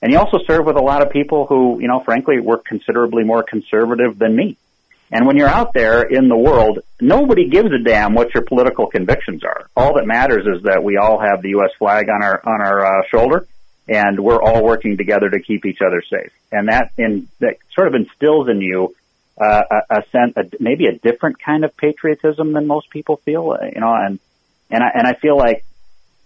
And 0.00 0.10
you 0.10 0.18
also 0.18 0.38
serve 0.46 0.64
with 0.64 0.76
a 0.76 0.82
lot 0.82 1.02
of 1.02 1.10
people 1.10 1.44
who, 1.44 1.78
you 1.82 1.86
know, 1.86 2.00
frankly, 2.00 2.40
were 2.40 2.56
considerably 2.56 3.24
more 3.24 3.42
conservative 3.42 4.18
than 4.18 4.34
me. 4.34 4.56
And 5.10 5.26
when 5.26 5.36
you're 5.36 5.48
out 5.48 5.74
there 5.74 6.00
in 6.00 6.30
the 6.30 6.36
world, 6.36 6.78
nobody 6.98 7.50
gives 7.50 7.70
a 7.70 7.84
damn 7.84 8.14
what 8.14 8.32
your 8.32 8.42
political 8.42 8.86
convictions 8.86 9.44
are. 9.44 9.68
All 9.76 9.96
that 9.96 10.06
matters 10.06 10.46
is 10.46 10.62
that 10.62 10.82
we 10.82 10.96
all 10.96 11.20
have 11.20 11.42
the 11.42 11.50
U.S. 11.50 11.72
flag 11.78 12.08
on 12.08 12.24
our 12.24 12.40
on 12.42 12.62
our 12.62 12.86
uh, 12.86 13.02
shoulder, 13.10 13.46
and 13.86 14.18
we're 14.18 14.40
all 14.42 14.64
working 14.64 14.96
together 14.96 15.28
to 15.28 15.40
keep 15.40 15.66
each 15.66 15.80
other 15.86 16.02
safe. 16.08 16.32
And 16.50 16.68
that 16.68 16.92
in 16.96 17.28
that 17.40 17.58
sort 17.74 17.88
of 17.88 17.94
instills 17.94 18.48
in 18.48 18.62
you 18.62 18.96
uh, 19.40 19.62
a, 19.70 19.98
a 19.98 20.02
sense, 20.10 20.34
a, 20.36 20.44
maybe 20.60 20.86
a 20.86 20.92
different 20.92 21.42
kind 21.42 21.64
of 21.64 21.76
patriotism 21.76 22.52
than 22.52 22.66
most 22.66 22.90
people 22.90 23.16
feel. 23.16 23.52
Uh, 23.52 23.66
you 23.66 23.80
know, 23.80 23.94
and 23.94 24.18
and 24.70 24.82
I, 24.82 24.90
and 24.94 25.06
I 25.06 25.14
feel 25.14 25.36
like 25.36 25.64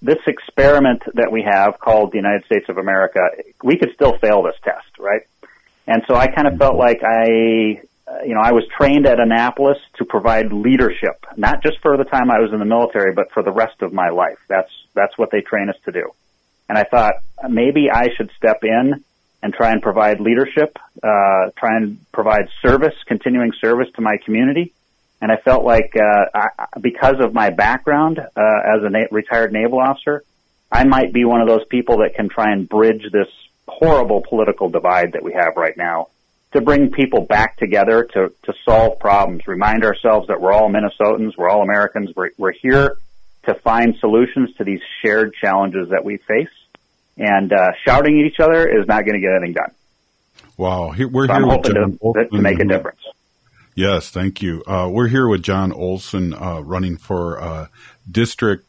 this 0.02 0.18
experiment 0.26 1.02
that 1.14 1.32
we 1.32 1.42
have 1.42 1.78
called 1.80 2.12
the 2.12 2.16
United 2.16 2.44
States 2.44 2.68
of 2.68 2.78
America, 2.78 3.20
we 3.62 3.78
could 3.78 3.92
still 3.94 4.16
fail 4.18 4.42
this 4.42 4.56
test, 4.62 4.98
right? 4.98 5.22
And 5.86 6.02
so 6.06 6.14
I 6.14 6.26
kind 6.26 6.46
of 6.46 6.58
felt 6.58 6.76
like 6.76 7.02
I 7.02 7.80
uh, 8.08 8.22
you 8.24 8.34
know, 8.34 8.40
I 8.40 8.52
was 8.52 8.64
trained 8.78 9.06
at 9.06 9.18
Annapolis 9.18 9.78
to 9.96 10.04
provide 10.04 10.52
leadership, 10.52 11.26
not 11.36 11.60
just 11.62 11.80
for 11.82 11.96
the 11.96 12.04
time 12.04 12.30
I 12.30 12.38
was 12.38 12.52
in 12.52 12.60
the 12.60 12.64
military, 12.64 13.12
but 13.12 13.32
for 13.32 13.42
the 13.42 13.50
rest 13.50 13.82
of 13.82 13.92
my 13.92 14.10
life. 14.10 14.38
That's 14.48 14.70
that's 14.94 15.18
what 15.18 15.30
they 15.32 15.40
train 15.40 15.68
us 15.68 15.76
to 15.86 15.92
do. 15.92 16.10
And 16.68 16.78
I 16.78 16.84
thought 16.84 17.14
maybe 17.48 17.90
I 17.92 18.08
should 18.16 18.30
step 18.36 18.58
in 18.62 19.04
and 19.42 19.52
try 19.52 19.70
and 19.72 19.82
provide 19.82 20.20
leadership, 20.20 20.78
uh, 21.02 21.50
try 21.56 21.76
and 21.76 21.98
provide 22.12 22.48
service, 22.62 22.94
continuing 23.06 23.52
service 23.60 23.88
to 23.96 24.02
my 24.02 24.16
community. 24.24 24.72
And 25.20 25.32
I 25.32 25.36
felt 25.36 25.64
like 25.64 25.94
uh, 25.96 26.24
I, 26.34 26.48
because 26.80 27.16
of 27.20 27.32
my 27.32 27.50
background 27.50 28.18
uh, 28.18 28.24
as 28.26 28.82
a 28.82 28.90
na- 28.90 29.06
retired 29.10 29.52
naval 29.52 29.80
officer, 29.80 30.24
I 30.70 30.84
might 30.84 31.12
be 31.12 31.24
one 31.24 31.40
of 31.40 31.48
those 31.48 31.64
people 31.66 31.98
that 31.98 32.14
can 32.14 32.28
try 32.28 32.52
and 32.52 32.68
bridge 32.68 33.02
this 33.12 33.28
horrible 33.68 34.22
political 34.28 34.68
divide 34.68 35.12
that 35.12 35.22
we 35.22 35.32
have 35.32 35.56
right 35.56 35.76
now 35.76 36.08
to 36.52 36.60
bring 36.60 36.90
people 36.90 37.22
back 37.22 37.56
together 37.58 38.04
to, 38.04 38.32
to 38.44 38.54
solve 38.64 38.98
problems, 38.98 39.46
remind 39.46 39.84
ourselves 39.84 40.28
that 40.28 40.40
we're 40.40 40.52
all 40.52 40.70
Minnesotans, 40.70 41.36
we're 41.36 41.50
all 41.50 41.62
Americans, 41.62 42.10
we're, 42.16 42.30
we're 42.38 42.52
here 42.52 42.96
to 43.44 43.54
find 43.54 43.94
solutions 44.00 44.54
to 44.56 44.64
these 44.64 44.80
shared 45.02 45.34
challenges 45.34 45.90
that 45.90 46.04
we 46.04 46.16
face. 46.16 46.48
And 47.16 47.52
uh, 47.52 47.72
shouting 47.84 48.20
at 48.20 48.26
each 48.26 48.40
other 48.40 48.68
is 48.68 48.86
not 48.86 49.04
going 49.04 49.14
to 49.14 49.20
get 49.20 49.32
anything 49.34 49.54
done. 49.54 49.72
Wow, 50.56 50.90
here, 50.90 51.08
we're 51.08 51.26
so 51.26 51.34
here 51.34 51.42
I'm 51.42 51.48
with 51.48 51.56
hoping 51.56 51.74
John 51.74 52.14
to, 52.14 52.28
to, 52.30 52.42
make 52.42 52.60
a 52.60 52.64
difference. 52.64 53.00
Yes, 53.74 54.08
thank 54.08 54.40
you. 54.40 54.62
Uh, 54.66 54.88
we're 54.90 55.08
here 55.08 55.28
with 55.28 55.42
John 55.42 55.72
Olson, 55.72 56.32
uh, 56.32 56.60
running 56.60 56.96
for 56.96 57.40
uh, 57.40 57.66
District 58.10 58.66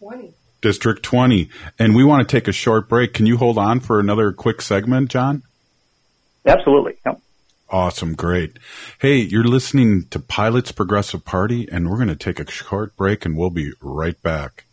20. 0.00 0.34
District 0.60 1.02
20, 1.02 1.50
and 1.78 1.94
we 1.94 2.04
want 2.04 2.26
to 2.26 2.36
take 2.36 2.48
a 2.48 2.52
short 2.52 2.88
break. 2.88 3.12
Can 3.12 3.26
you 3.26 3.36
hold 3.36 3.58
on 3.58 3.80
for 3.80 4.00
another 4.00 4.32
quick 4.32 4.62
segment, 4.62 5.10
John? 5.10 5.42
Absolutely. 6.46 6.96
Yep. 7.04 7.20
Awesome. 7.70 8.14
Great. 8.14 8.58
Hey, 8.98 9.16
you're 9.16 9.44
listening 9.44 10.06
to 10.10 10.18
Pilots 10.18 10.72
Progressive 10.72 11.24
Party, 11.24 11.68
and 11.70 11.90
we're 11.90 11.96
going 11.96 12.08
to 12.08 12.16
take 12.16 12.38
a 12.38 12.50
short 12.50 12.96
break 12.96 13.24
and 13.24 13.36
we'll 13.36 13.50
be 13.50 13.72
right 13.80 14.20
back. 14.22 14.64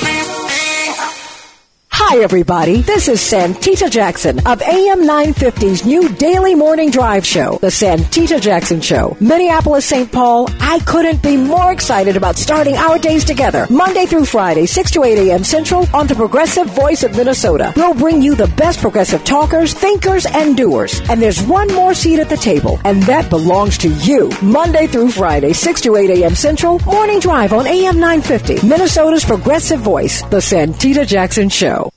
Hi, 2.03 2.17
everybody. 2.23 2.81
This 2.81 3.07
is 3.07 3.21
Santita 3.21 3.89
Jackson 3.89 4.39
of 4.45 4.61
AM 4.63 5.03
950's 5.03 5.85
new 5.85 6.09
daily 6.09 6.55
morning 6.55 6.89
drive 6.89 7.25
show, 7.25 7.57
The 7.61 7.67
Santita 7.67 8.41
Jackson 8.41 8.81
Show. 8.81 9.15
Minneapolis, 9.21 9.85
St. 9.85 10.11
Paul, 10.11 10.49
I 10.59 10.79
couldn't 10.79 11.21
be 11.21 11.37
more 11.37 11.71
excited 11.71 12.17
about 12.17 12.37
starting 12.37 12.75
our 12.75 12.97
days 12.97 13.23
together. 13.23 13.65
Monday 13.69 14.07
through 14.07 14.25
Friday, 14.25 14.65
6 14.65 14.91
to 14.91 15.03
8 15.03 15.29
a.m. 15.29 15.43
Central 15.45 15.87
on 15.93 16.07
the 16.07 16.15
Progressive 16.15 16.67
Voice 16.71 17.03
of 17.03 17.15
Minnesota. 17.15 17.71
We'll 17.77 17.93
bring 17.93 18.21
you 18.21 18.35
the 18.35 18.51
best 18.57 18.81
progressive 18.81 19.23
talkers, 19.23 19.73
thinkers, 19.73 20.25
and 20.25 20.57
doers. 20.57 20.99
And 21.09 21.21
there's 21.21 21.41
one 21.43 21.73
more 21.73 21.93
seat 21.93 22.19
at 22.19 22.27
the 22.29 22.35
table, 22.35 22.77
and 22.83 23.01
that 23.03 23.29
belongs 23.29 23.77
to 23.77 23.89
you. 23.89 24.31
Monday 24.41 24.87
through 24.87 25.11
Friday, 25.11 25.53
6 25.53 25.79
to 25.81 25.95
8 25.95 26.09
a.m. 26.09 26.35
Central, 26.35 26.79
morning 26.79 27.19
drive 27.19 27.53
on 27.53 27.67
AM 27.67 27.99
950, 27.99 28.67
Minnesota's 28.67 29.23
Progressive 29.23 29.79
Voice, 29.79 30.23
The 30.23 30.37
Santita 30.37 31.07
Jackson 31.07 31.47
Show. 31.47 31.90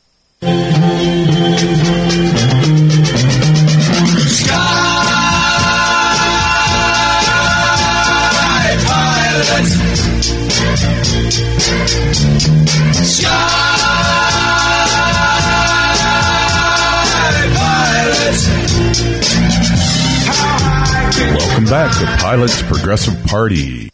Welcome 21.55 21.65
back 21.65 21.99
to 21.99 22.07
Pilots 22.23 22.63
Progressive 22.63 23.25
Party. 23.25 23.94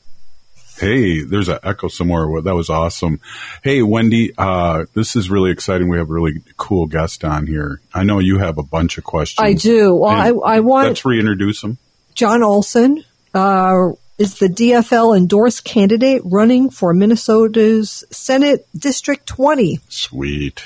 Hey, 0.80 1.22
there's 1.22 1.48
an 1.48 1.58
echo 1.62 1.88
somewhere. 1.88 2.26
Well, 2.26 2.40
that 2.40 2.54
was 2.54 2.70
awesome. 2.70 3.20
Hey, 3.62 3.82
Wendy, 3.82 4.32
uh, 4.38 4.86
this 4.94 5.14
is 5.14 5.30
really 5.30 5.50
exciting. 5.50 5.90
We 5.90 5.98
have 5.98 6.08
a 6.08 6.12
really 6.12 6.42
cool 6.56 6.86
guest 6.86 7.22
on 7.22 7.46
here. 7.46 7.82
I 7.92 8.02
know 8.02 8.18
you 8.18 8.38
have 8.38 8.56
a 8.56 8.62
bunch 8.62 8.96
of 8.96 9.04
questions. 9.04 9.44
I 9.44 9.52
do. 9.52 9.94
Well, 9.94 10.10
I, 10.10 10.56
I 10.56 10.60
want. 10.60 10.88
Let's 10.88 11.04
reintroduce 11.04 11.62
him. 11.62 11.76
John 12.14 12.42
Olson 12.42 13.04
uh, 13.34 13.90
is 14.16 14.38
the 14.38 14.48
DFL 14.48 15.16
endorsed 15.16 15.64
candidate 15.64 16.22
running 16.24 16.70
for 16.70 16.94
Minnesota's 16.94 18.04
Senate 18.10 18.66
District 18.76 19.26
20. 19.26 19.80
Sweet. 19.88 20.62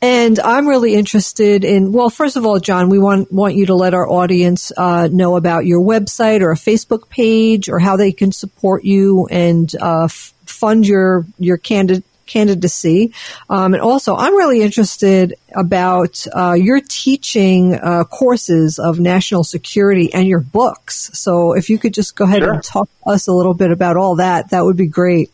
And 0.00 0.38
I'm 0.38 0.68
really 0.68 0.94
interested 0.94 1.64
in, 1.64 1.90
well, 1.92 2.08
first 2.08 2.36
of 2.36 2.46
all, 2.46 2.60
John, 2.60 2.88
we 2.88 3.00
want, 3.00 3.32
want 3.32 3.56
you 3.56 3.66
to 3.66 3.74
let 3.74 3.94
our 3.94 4.08
audience 4.08 4.70
uh, 4.76 5.08
know 5.10 5.36
about 5.36 5.66
your 5.66 5.80
website 5.80 6.40
or 6.40 6.52
a 6.52 6.56
Facebook 6.56 7.08
page 7.08 7.68
or 7.68 7.80
how 7.80 7.96
they 7.96 8.12
can 8.12 8.30
support 8.30 8.84
you 8.84 9.26
and 9.28 9.74
uh, 9.80 10.04
f- 10.04 10.32
fund 10.46 10.86
your, 10.86 11.26
your 11.40 11.56
candid- 11.56 12.04
candidacy. 12.26 13.12
Um, 13.50 13.74
and 13.74 13.82
also, 13.82 14.14
I'm 14.14 14.36
really 14.36 14.62
interested 14.62 15.34
about 15.52 16.24
uh, 16.32 16.52
your 16.52 16.80
teaching 16.80 17.74
uh, 17.74 18.04
courses 18.04 18.78
of 18.78 19.00
national 19.00 19.42
security 19.42 20.14
and 20.14 20.28
your 20.28 20.40
books. 20.40 21.10
So 21.18 21.54
if 21.54 21.70
you 21.70 21.78
could 21.78 21.94
just 21.94 22.14
go 22.14 22.24
ahead 22.24 22.42
Sure. 22.42 22.52
and 22.52 22.62
talk 22.62 22.88
to 23.04 23.10
us 23.10 23.26
a 23.26 23.32
little 23.32 23.54
bit 23.54 23.72
about 23.72 23.96
all 23.96 24.16
that, 24.16 24.50
that 24.50 24.64
would 24.64 24.76
be 24.76 24.86
great. 24.86 25.32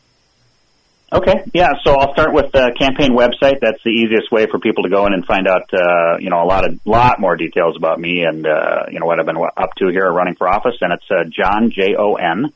Okay, 1.14 1.44
yeah. 1.54 1.74
So 1.84 1.92
I'll 1.92 2.12
start 2.12 2.34
with 2.34 2.50
the 2.50 2.74
campaign 2.76 3.12
website. 3.12 3.60
That's 3.60 3.80
the 3.84 3.90
easiest 3.90 4.32
way 4.32 4.46
for 4.46 4.58
people 4.58 4.82
to 4.82 4.90
go 4.90 5.06
in 5.06 5.12
and 5.12 5.24
find 5.24 5.46
out, 5.46 5.72
uh, 5.72 6.18
you 6.18 6.28
know, 6.28 6.42
a 6.42 6.44
lot 6.44 6.66
of 6.66 6.80
lot 6.84 7.20
more 7.20 7.36
details 7.36 7.76
about 7.76 8.00
me 8.00 8.24
and 8.24 8.44
uh, 8.44 8.86
you 8.90 8.98
know 8.98 9.06
what 9.06 9.20
I've 9.20 9.26
been 9.26 9.36
up 9.36 9.70
to 9.78 9.88
here 9.90 10.10
running 10.10 10.34
for 10.34 10.48
office. 10.48 10.74
And 10.80 10.92
it's 10.92 11.08
uh, 11.08 11.22
John 11.30 11.70
J 11.70 11.94
O 11.96 12.14
N 12.14 12.52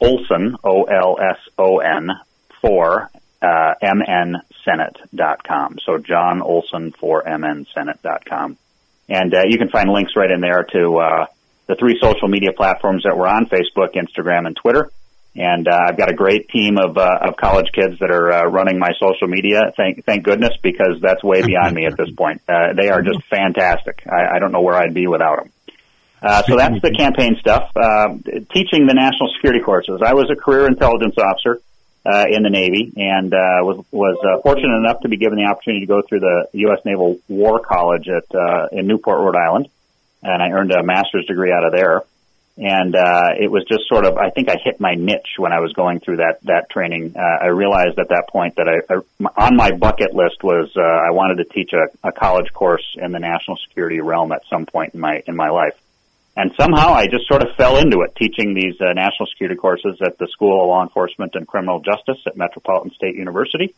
Olson 0.00 0.56
O 0.62 0.84
L 0.84 1.18
S 1.20 1.38
O 1.58 1.78
N 1.78 2.12
for 2.60 3.10
uh, 3.42 3.74
mnsenate.com. 3.82 5.78
So 5.84 5.98
John 5.98 6.42
Olson 6.42 6.92
for 6.92 7.24
mnsenate.com. 7.24 8.56
And 9.08 9.34
uh, 9.34 9.42
you 9.48 9.58
can 9.58 9.68
find 9.68 9.90
links 9.90 10.12
right 10.14 10.30
in 10.30 10.40
there 10.40 10.62
to 10.62 10.96
uh, 10.98 11.26
the 11.66 11.74
three 11.74 11.98
social 12.00 12.28
media 12.28 12.52
platforms 12.56 13.02
that 13.02 13.16
we're 13.16 13.26
on: 13.26 13.46
Facebook, 13.46 13.94
Instagram, 13.94 14.46
and 14.46 14.54
Twitter. 14.54 14.92
And 15.38 15.68
uh, 15.68 15.78
I've 15.88 15.98
got 15.98 16.10
a 16.10 16.14
great 16.14 16.48
team 16.48 16.78
of 16.78 16.96
uh, 16.96 17.28
of 17.28 17.36
college 17.36 17.66
kids 17.72 17.98
that 18.00 18.10
are 18.10 18.32
uh, 18.32 18.44
running 18.44 18.78
my 18.78 18.90
social 18.98 19.28
media. 19.28 19.72
Thank 19.76 20.04
thank 20.04 20.24
goodness 20.24 20.54
because 20.62 20.98
that's 21.02 21.22
way 21.22 21.42
beyond 21.42 21.74
me 21.74 21.84
at 21.84 21.96
this 21.96 22.10
point. 22.16 22.40
Uh, 22.48 22.72
they 22.74 22.88
are 22.88 23.02
just 23.02 23.22
fantastic. 23.28 24.02
I, 24.06 24.36
I 24.36 24.38
don't 24.38 24.52
know 24.52 24.62
where 24.62 24.76
I'd 24.76 24.94
be 24.94 25.06
without 25.06 25.38
them. 25.38 25.52
Uh, 26.22 26.42
so 26.44 26.56
that's 26.56 26.80
the 26.80 26.90
campaign 26.90 27.36
stuff. 27.38 27.70
Uh, 27.76 28.16
teaching 28.52 28.86
the 28.86 28.94
national 28.94 29.28
security 29.36 29.62
courses. 29.62 30.00
I 30.02 30.14
was 30.14 30.30
a 30.30 30.36
career 30.36 30.66
intelligence 30.66 31.16
officer 31.18 31.60
uh, 32.06 32.24
in 32.30 32.42
the 32.42 32.50
Navy 32.50 32.92
and 32.96 33.32
uh, 33.34 33.60
was 33.60 33.84
was 33.90 34.16
uh, 34.24 34.40
fortunate 34.42 34.76
enough 34.78 35.00
to 35.02 35.08
be 35.08 35.16
given 35.16 35.38
the 35.38 35.44
opportunity 35.44 35.84
to 35.84 35.86
go 35.86 36.02
through 36.02 36.20
the 36.20 36.46
U.S. 36.70 36.78
Naval 36.84 37.18
War 37.28 37.60
College 37.60 38.08
at 38.08 38.34
uh, 38.34 38.68
in 38.72 38.86
Newport, 38.86 39.20
Rhode 39.20 39.36
Island, 39.36 39.68
and 40.22 40.42
I 40.42 40.50
earned 40.50 40.72
a 40.72 40.82
master's 40.82 41.26
degree 41.26 41.52
out 41.52 41.66
of 41.66 41.72
there 41.72 42.02
and 42.58 42.94
uh, 42.94 43.36
it 43.38 43.50
was 43.50 43.64
just 43.68 43.82
sort 43.86 44.06
of 44.06 44.16
I 44.16 44.30
think 44.30 44.48
I 44.48 44.56
hit 44.62 44.80
my 44.80 44.94
niche 44.94 45.36
when 45.36 45.52
I 45.52 45.60
was 45.60 45.72
going 45.74 46.00
through 46.00 46.16
that 46.16 46.38
that 46.44 46.70
training. 46.70 47.14
Uh, 47.16 47.44
I 47.44 47.48
realized 47.48 47.98
at 47.98 48.08
that 48.08 48.28
point 48.30 48.56
that 48.56 48.66
I, 48.66 48.94
I 48.94 49.46
on 49.46 49.56
my 49.56 49.72
bucket 49.72 50.14
list 50.14 50.42
was 50.42 50.70
uh, 50.76 50.80
I 50.80 51.10
wanted 51.10 51.44
to 51.44 51.44
teach 51.44 51.72
a, 51.74 52.08
a 52.08 52.12
college 52.12 52.52
course 52.54 52.84
in 52.96 53.12
the 53.12 53.18
national 53.18 53.58
security 53.68 54.00
realm 54.00 54.32
at 54.32 54.42
some 54.48 54.64
point 54.64 54.94
in 54.94 55.00
my 55.00 55.22
in 55.26 55.36
my 55.36 55.50
life, 55.50 55.74
and 56.34 56.52
somehow 56.58 56.94
I 56.94 57.08
just 57.08 57.28
sort 57.28 57.42
of 57.42 57.54
fell 57.56 57.76
into 57.76 58.00
it, 58.00 58.16
teaching 58.16 58.54
these 58.54 58.80
uh, 58.80 58.94
national 58.94 59.26
security 59.26 59.56
courses 59.56 59.98
at 60.00 60.16
the 60.16 60.28
School 60.28 60.62
of 60.62 60.68
Law 60.68 60.82
Enforcement 60.82 61.34
and 61.34 61.46
Criminal 61.46 61.80
Justice 61.80 62.22
at 62.26 62.36
Metropolitan 62.36 62.90
State 62.92 63.16
University. 63.16 63.74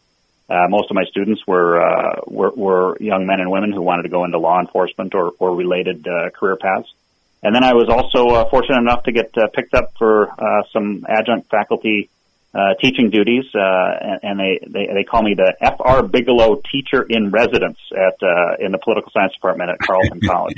Uh, 0.48 0.66
most 0.68 0.90
of 0.90 0.94
my 0.94 1.04
students 1.10 1.42
were, 1.46 1.78
uh, 1.78 2.20
were 2.26 2.52
were 2.56 2.96
young 3.00 3.26
men 3.26 3.40
and 3.40 3.50
women 3.50 3.70
who 3.70 3.82
wanted 3.82 4.04
to 4.04 4.08
go 4.08 4.24
into 4.24 4.38
law 4.38 4.58
enforcement 4.60 5.14
or, 5.14 5.32
or 5.38 5.54
related 5.54 6.06
uh, 6.08 6.30
career 6.30 6.56
paths. 6.56 6.88
And 7.42 7.54
then 7.54 7.62
I 7.62 7.72
was 7.74 7.88
also 7.88 8.34
uh, 8.34 8.50
fortunate 8.50 8.78
enough 8.78 9.04
to 9.04 9.12
get 9.12 9.30
uh, 9.36 9.46
picked 9.54 9.74
up 9.74 9.92
for 9.98 10.28
uh, 10.28 10.62
some 10.72 11.06
adjunct 11.08 11.48
faculty 11.48 12.10
uh, 12.54 12.74
teaching 12.80 13.10
duties, 13.10 13.44
uh, 13.54 13.60
and, 14.00 14.20
and 14.22 14.40
they, 14.40 14.58
they 14.66 14.86
they 14.92 15.04
call 15.04 15.22
me 15.22 15.34
the 15.34 15.54
F.R. 15.60 16.02
Bigelow 16.02 16.62
Teacher 16.72 17.04
in 17.08 17.30
Residence 17.30 17.78
at 17.92 18.22
uh, 18.22 18.56
in 18.58 18.72
the 18.72 18.78
Political 18.78 19.12
Science 19.12 19.34
Department 19.34 19.70
at 19.70 19.78
Carleton 19.78 20.20
College. 20.26 20.56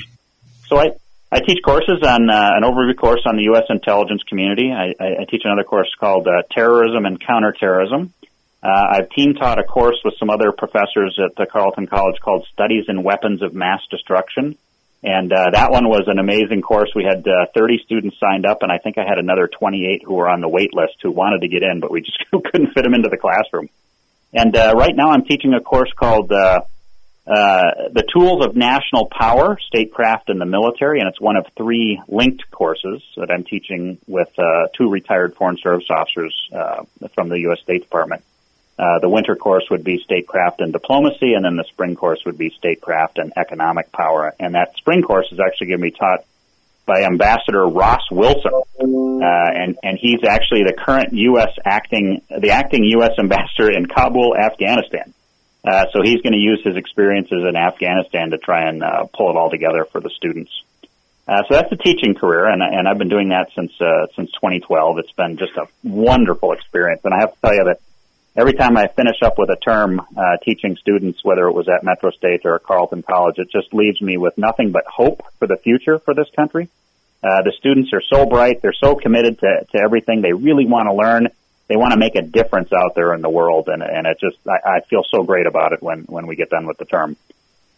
So 0.69 0.79
I 0.79 0.93
I 1.33 1.40
teach 1.40 1.59
courses 1.64 2.03
on 2.03 2.31
uh, 2.31 2.51
an 2.57 2.62
overview 2.62 2.97
course 2.97 3.23
on 3.27 3.37
the 3.37 3.45
U.S. 3.53 3.64
intelligence 3.69 4.23
community. 4.29 4.73
I, 4.73 4.95
I, 5.03 5.23
I 5.23 5.25
teach 5.31 5.43
another 5.45 5.64
course 5.64 5.93
called 5.99 6.27
uh, 6.27 6.43
Terrorism 6.51 7.07
and 7.07 7.21
Counterterrorism. 7.21 8.12
Uh, 8.62 8.69
I've 8.69 9.11
team 9.11 9.35
taught 9.35 9.59
a 9.59 9.64
course 9.64 9.97
with 10.05 10.14
some 10.19 10.29
other 10.29 10.53
professors 10.53 11.19
at 11.19 11.35
the 11.37 11.47
Carleton 11.47 11.87
College 11.87 12.16
called 12.21 12.47
Studies 12.53 12.87
in 12.88 13.03
Weapons 13.03 13.43
of 13.43 13.55
Mass 13.55 13.81
Destruction. 13.90 14.57
And 15.03 15.33
uh, 15.33 15.51
that 15.53 15.71
one 15.71 15.89
was 15.89 16.05
an 16.09 16.19
amazing 16.19 16.61
course. 16.61 16.91
We 16.95 17.05
had 17.05 17.27
uh, 17.27 17.47
30 17.55 17.79
students 17.85 18.19
signed 18.21 18.45
up, 18.45 18.63
and 18.63 18.71
I 18.71 18.77
think 18.79 18.99
I 18.99 19.05
had 19.09 19.19
another 19.19 19.49
28 19.49 20.03
who 20.05 20.15
were 20.15 20.29
on 20.29 20.43
the 20.43 20.49
wait 20.49 20.75
list 20.75 20.97
who 21.03 21.11
wanted 21.11 21.41
to 21.41 21.49
get 21.49 21.63
in, 21.63 21.81
but 21.81 21.91
we 21.91 22.03
just 22.03 22.19
couldn't 22.31 22.75
fit 22.75 22.85
them 22.85 22.95
into 22.95 23.09
the 23.09 23.17
classroom. 23.17 23.71
And 24.33 24.55
uh, 24.55 24.75
right 24.77 24.95
now, 24.95 25.11
I'm 25.11 25.25
teaching 25.25 25.55
a 25.55 25.61
course 25.61 25.91
called 25.97 26.31
uh, 26.31 26.61
uh, 27.27 27.63
"The 27.93 28.05
Tools 28.13 28.45
of 28.45 28.55
National 28.55 29.07
Power: 29.07 29.59
Statecraft 29.67 30.29
and 30.29 30.41
the 30.41 30.47
Military," 30.47 31.01
and 31.01 31.09
it's 31.09 31.21
one 31.21 31.37
of 31.37 31.47
three 31.57 32.01
linked 32.07 32.49
courses 32.51 33.03
that 33.17 33.31
I'm 33.31 33.43
teaching 33.43 33.99
with 34.07 34.29
uh, 34.39 34.69
two 34.77 34.89
retired 34.89 35.35
Foreign 35.35 35.57
Service 35.57 35.87
officers 35.91 36.49
uh, 36.55 36.85
from 37.15 37.29
the 37.29 37.41
U.S. 37.41 37.61
State 37.63 37.83
Department. 37.83 38.23
Uh, 38.81 38.99
the 38.99 39.11
winter 39.11 39.37
course 39.37 39.64
would 39.71 39.85
be 39.85 40.01
statecraft 40.03 40.62
and 40.62 40.73
diplomacy, 40.73 41.35
and 41.35 41.45
then 41.45 41.57
the 41.57 41.64
spring 41.69 41.95
course 41.95 42.21
would 42.25 42.38
be 42.38 42.49
statecraft 42.57 43.19
and 43.19 43.31
economic 43.37 43.93
power. 43.93 44.35
And 44.40 44.55
that 44.55 44.75
spring 44.79 45.03
course 45.03 45.27
is 45.31 45.38
actually 45.38 45.66
going 45.66 45.81
to 45.81 45.85
be 45.85 45.90
taught 45.90 46.25
by 46.87 47.03
Ambassador 47.03 47.66
Ross 47.66 48.01
Wilson, 48.11 48.53
uh, 48.81 49.51
and 49.53 49.77
and 49.83 49.99
he's 50.01 50.25
actually 50.25 50.62
the 50.64 50.73
current 50.73 51.12
U.S. 51.12 51.51
acting 51.62 52.23
the 52.31 52.53
acting 52.53 52.85
U.S. 52.97 53.12
ambassador 53.19 53.71
in 53.71 53.85
Kabul, 53.85 54.35
Afghanistan. 54.35 55.12
Uh, 55.62 55.85
so 55.93 56.01
he's 56.03 56.23
going 56.23 56.33
to 56.33 56.40
use 56.40 56.62
his 56.64 56.77
experiences 56.77 57.45
in 57.47 57.57
Afghanistan 57.57 58.31
to 58.31 58.38
try 58.38 58.66
and 58.66 58.83
uh, 58.83 59.05
pull 59.14 59.29
it 59.29 59.37
all 59.37 59.51
together 59.51 59.85
for 59.93 60.01
the 60.01 60.09
students. 60.16 60.51
Uh, 61.29 61.43
so 61.49 61.55
that's 61.55 61.71
a 61.71 61.77
teaching 61.77 62.14
career, 62.14 62.47
and, 62.47 62.62
and 62.62 62.88
I've 62.88 62.97
been 62.97 63.11
doing 63.11 63.29
that 63.29 63.49
since 63.55 63.73
uh, 63.79 64.07
since 64.16 64.33
2012. 64.33 64.99
It's 65.01 65.12
been 65.12 65.37
just 65.37 65.53
a 65.59 65.69
wonderful 65.85 66.53
experience, 66.53 67.03
and 67.05 67.12
I 67.12 67.21
have 67.21 67.35
to 67.35 67.40
tell 67.43 67.55
you 67.55 67.64
that 67.64 67.79
every 68.37 68.55
time 68.55 68.77
I 68.77 68.87
finish 68.88 69.16
up 69.23 69.38
with 69.38 69.51
a 69.51 69.57
term 69.57 70.01
uh, 70.01 70.37
teaching 70.45 70.77
students, 70.81 71.21
whether 71.23 71.49
it 71.49 71.53
was 71.55 71.69
at 71.69 71.85
Metro 71.85 72.11
State 72.11 72.43
or 72.45 72.59
Carleton 72.59 73.03
College, 73.03 73.37
it 73.38 73.51
just 73.51 73.73
leaves 73.75 74.01
me 74.01 74.16
with 74.16 74.37
nothing 74.38 74.73
but 74.73 74.85
hope 74.87 75.23
for 75.38 75.47
the 75.47 75.57
future 75.57 75.99
for 75.99 76.14
this 76.14 76.29
country. 76.35 76.69
Uh, 77.23 77.43
the 77.43 77.53
students 77.59 77.93
are 77.93 78.03
so 78.03 78.25
bright; 78.25 78.62
they're 78.62 78.73
so 78.73 78.95
committed 78.95 79.38
to, 79.40 79.66
to 79.73 79.79
everything. 79.83 80.23
They 80.23 80.33
really 80.33 80.66
want 80.66 80.88
to 80.88 80.95
learn. 80.95 81.29
They 81.69 81.77
want 81.77 81.93
to 81.93 81.99
make 81.99 82.16
a 82.16 82.23
difference 82.23 82.71
out 82.73 82.95
there 82.95 83.14
in 83.14 83.21
the 83.21 83.29
world, 83.29 83.69
and 83.69 83.83
and 83.83 84.07
it 84.07 84.19
just 84.21 84.38
I, 84.49 84.77
I 84.77 84.81
feel 84.88 85.03
so 85.05 85.23
great 85.23 85.47
about 85.47 85.73
it 85.73 85.83
when 85.83 86.05
when 86.05 86.27
we 86.27 86.37
get 86.37 86.49
done 86.49 86.66
with 86.66 86.79
the 86.79 86.87
term. 86.87 87.16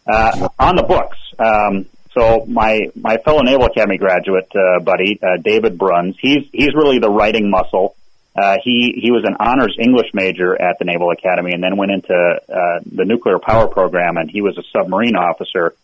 Uh, 0.06 0.48
on 0.58 0.76
the 0.76 0.82
books, 0.82 1.18
um, 1.38 1.86
so 2.14 2.44
my 2.46 2.90
my 2.94 3.16
fellow 3.16 3.42
Naval 3.42 3.66
Academy 3.66 3.98
graduate 3.98 4.50
uh, 4.54 4.80
buddy 4.80 5.18
uh, 5.20 5.40
David 5.42 5.76
Bruns, 5.76 6.16
he's 6.20 6.48
he's 6.52 6.74
really 6.74 7.00
the 7.00 7.10
writing 7.10 7.50
muscle 7.50 7.96
Uh, 8.34 8.56
he 8.64 8.94
he 8.96 9.10
was 9.10 9.24
an 9.24 9.36
honors 9.38 9.76
English 9.78 10.08
major 10.14 10.54
at 10.60 10.78
the 10.78 10.86
Naval 10.86 11.10
Academy, 11.10 11.52
and 11.52 11.62
then 11.62 11.76
went 11.76 11.92
into 11.92 12.14
uh, 12.14 12.80
the 12.86 13.04
nuclear 13.04 13.38
power 13.38 13.68
program, 13.68 14.16
and 14.16 14.30
he 14.30 14.40
was 14.40 14.56
a 14.56 14.62
submarine 14.72 15.16
officer 15.16 15.74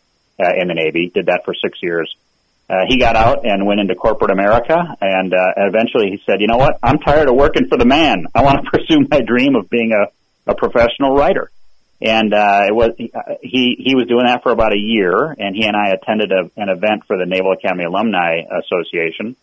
uh, 0.41 0.53
in 0.57 0.69
the 0.69 0.75
Navy. 0.75 1.11
Did 1.13 1.27
that 1.27 1.43
for 1.45 1.55
six 1.55 1.79
years. 1.83 2.15
Uh, 2.71 2.85
he 2.87 2.99
got 2.99 3.17
out 3.17 3.47
and 3.47 3.67
went 3.67 3.81
into 3.81 3.95
corporate 3.95 4.31
America, 4.31 4.77
and 5.01 5.33
uh, 5.33 5.53
eventually 5.57 6.11
he 6.11 6.23
said, 6.25 6.41
"You 6.41 6.47
know 6.47 6.57
what? 6.57 6.79
I'm 6.83 6.99
tired 6.99 7.29
of 7.29 7.35
working 7.35 7.69
for 7.69 7.77
the 7.77 7.87
man. 7.87 8.27
I 8.35 8.43
want 8.43 8.65
to 8.65 8.71
pursue 8.79 9.07
my 9.11 9.21
dream 9.21 9.55
of 9.55 9.69
being 9.69 9.93
a, 9.93 10.51
a 10.51 10.55
professional 10.55 11.15
writer." 11.15 11.51
And 12.01 12.33
uh, 12.33 12.61
it 12.67 12.75
was 12.75 12.93
he 12.97 13.77
he 13.79 13.95
was 13.95 14.07
doing 14.07 14.25
that 14.25 14.43
for 14.43 14.53
about 14.53 14.73
a 14.73 14.79
year, 14.79 15.35
and 15.39 15.55
he 15.55 15.65
and 15.65 15.77
I 15.77 15.91
attended 15.91 16.33
a, 16.33 16.51
an 16.57 16.69
event 16.71 17.05
for 17.07 17.19
the 17.19 17.27
Naval 17.27 17.53
Academy 17.53 17.85
Alumni 17.85 18.41
Association 18.41 19.37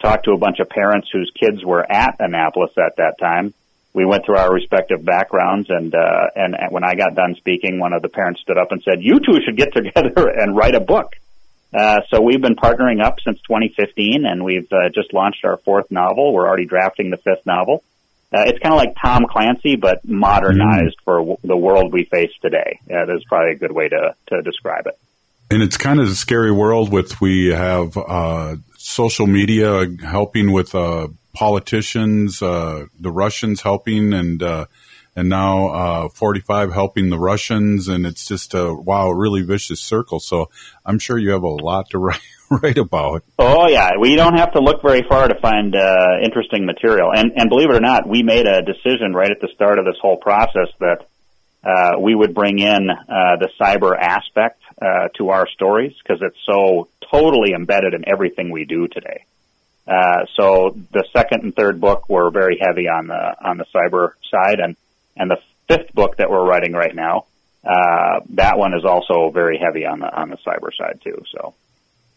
talked 0.00 0.24
to 0.24 0.32
a 0.32 0.38
bunch 0.38 0.58
of 0.60 0.68
parents 0.68 1.08
whose 1.12 1.30
kids 1.38 1.64
were 1.64 1.84
at 1.90 2.16
Annapolis 2.18 2.72
at 2.76 2.96
that 2.96 3.16
time. 3.20 3.54
We 3.92 4.04
went 4.04 4.24
through 4.24 4.36
our 4.36 4.52
respective 4.52 5.04
backgrounds, 5.04 5.68
and 5.68 5.92
uh, 5.94 6.26
and 6.36 6.54
when 6.70 6.84
I 6.84 6.94
got 6.94 7.14
done 7.16 7.34
speaking, 7.36 7.80
one 7.80 7.92
of 7.92 8.02
the 8.02 8.08
parents 8.08 8.40
stood 8.40 8.56
up 8.56 8.70
and 8.70 8.82
said, 8.82 9.02
"You 9.02 9.18
two 9.18 9.40
should 9.44 9.56
get 9.56 9.72
together 9.74 10.28
and 10.28 10.56
write 10.56 10.74
a 10.74 10.80
book." 10.80 11.14
Uh, 11.72 11.98
so 12.08 12.20
we've 12.20 12.40
been 12.40 12.56
partnering 12.56 13.02
up 13.02 13.18
since 13.24 13.40
2015, 13.42 14.24
and 14.26 14.44
we've 14.44 14.70
uh, 14.72 14.88
just 14.94 15.12
launched 15.12 15.44
our 15.44 15.56
fourth 15.58 15.90
novel. 15.90 16.32
We're 16.32 16.46
already 16.46 16.66
drafting 16.66 17.10
the 17.10 17.16
fifth 17.16 17.46
novel. 17.46 17.84
Uh, 18.32 18.44
it's 18.46 18.60
kind 18.60 18.72
of 18.72 18.78
like 18.78 18.94
Tom 19.00 19.24
Clancy, 19.28 19.74
but 19.74 20.04
modernized 20.04 20.96
mm. 20.98 21.04
for 21.04 21.18
w- 21.18 21.36
the 21.42 21.56
world 21.56 21.92
we 21.92 22.04
face 22.04 22.30
today. 22.40 22.78
Uh, 22.88 23.06
that's 23.06 23.24
probably 23.24 23.52
a 23.52 23.56
good 23.56 23.72
way 23.72 23.88
to 23.88 24.14
to 24.28 24.42
describe 24.42 24.86
it. 24.86 24.98
And 25.50 25.62
it's 25.62 25.76
kind 25.76 25.98
of 25.98 26.08
a 26.08 26.14
scary 26.14 26.52
world 26.52 26.92
with 26.92 27.20
we 27.20 27.48
have 27.48 27.96
uh, 27.96 28.54
social 28.90 29.26
media 29.26 29.86
helping 30.02 30.52
with 30.52 30.74
uh, 30.74 31.08
politicians, 31.32 32.42
uh, 32.42 32.86
the 32.98 33.10
Russians 33.10 33.62
helping, 33.62 34.12
and 34.12 34.42
uh, 34.42 34.66
and 35.16 35.28
now 35.28 35.68
uh, 35.68 36.08
45 36.08 36.72
helping 36.72 37.10
the 37.10 37.18
Russians, 37.18 37.88
and 37.88 38.06
it's 38.06 38.26
just 38.26 38.54
a 38.54 38.72
wow, 38.74 39.10
really 39.10 39.42
vicious 39.42 39.80
circle. 39.80 40.20
So 40.20 40.50
I'm 40.84 40.98
sure 40.98 41.18
you 41.18 41.30
have 41.30 41.42
a 41.42 41.48
lot 41.48 41.90
to 41.90 41.98
write, 42.06 42.20
write 42.50 42.78
about. 42.78 43.24
Oh 43.38 43.68
yeah, 43.68 43.92
we 43.98 44.16
don't 44.16 44.36
have 44.36 44.52
to 44.52 44.60
look 44.60 44.82
very 44.82 45.02
far 45.08 45.28
to 45.28 45.40
find 45.40 45.74
uh, 45.74 46.18
interesting 46.22 46.66
material, 46.66 47.10
and 47.14 47.32
and 47.36 47.48
believe 47.48 47.70
it 47.70 47.76
or 47.76 47.80
not, 47.80 48.08
we 48.08 48.22
made 48.22 48.46
a 48.46 48.62
decision 48.62 49.12
right 49.14 49.30
at 49.30 49.40
the 49.40 49.48
start 49.54 49.78
of 49.78 49.84
this 49.84 49.96
whole 50.00 50.16
process 50.16 50.68
that. 50.80 51.06
Uh, 51.62 52.00
we 52.00 52.14
would 52.14 52.34
bring 52.34 52.58
in 52.58 52.86
the 52.86 53.48
cyber 53.60 53.94
aspect 53.94 54.62
to 55.14 55.28
our 55.28 55.46
stories 55.46 55.92
because 56.02 56.22
it's 56.22 56.38
so 56.46 56.88
totally 57.10 57.52
embedded 57.52 57.94
in 57.94 58.08
everything 58.08 58.50
we 58.50 58.64
do 58.64 58.88
today. 58.88 59.24
Uh, 59.86 60.24
so 60.36 60.76
the 60.92 61.04
second 61.12 61.42
and 61.42 61.54
third 61.54 61.80
book 61.80 62.08
were 62.08 62.30
very 62.30 62.58
heavy 62.60 62.86
on 62.86 63.08
the 63.08 63.36
on 63.42 63.58
the 63.58 63.64
cyber 63.74 64.12
side, 64.30 64.60
and 64.60 64.76
and 65.16 65.30
the 65.30 65.38
fifth 65.68 65.92
book 65.94 66.16
that 66.18 66.30
we're 66.30 66.46
writing 66.46 66.72
right 66.72 66.94
now, 66.94 67.26
uh, 67.64 68.20
that 68.30 68.58
one 68.58 68.74
is 68.74 68.84
also 68.84 69.30
very 69.30 69.58
heavy 69.58 69.84
on 69.84 70.00
the 70.00 70.06
on 70.06 70.30
the 70.30 70.36
cyber 70.46 70.70
side 70.76 71.00
too. 71.02 71.22
So. 71.32 71.54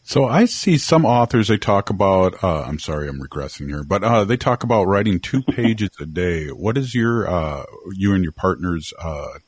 So 0.06 0.26
I 0.26 0.44
see 0.44 0.78
some 0.78 1.06
authors 1.06 1.48
they 1.48 1.58
talk 1.58 1.90
about. 1.90 2.44
Uh, 2.44 2.64
I'm 2.64 2.78
sorry, 2.78 3.08
I'm 3.08 3.22
regressing 3.22 3.70
here, 3.70 3.86
but 3.86 4.04
uh, 4.04 4.26
they 4.26 4.36
talk 4.36 4.64
about 4.64 4.84
writing 4.84 5.22
two 5.22 5.42
pages 5.50 5.92
a 5.98 6.06
day. 6.06 6.48
What 6.48 6.78
is 6.78 6.94
your 6.94 7.26
uh, 7.26 7.64
you 7.94 8.14
and 8.14 8.22
your 8.22 8.34
partners 8.34 8.94
uh, 9.02 9.40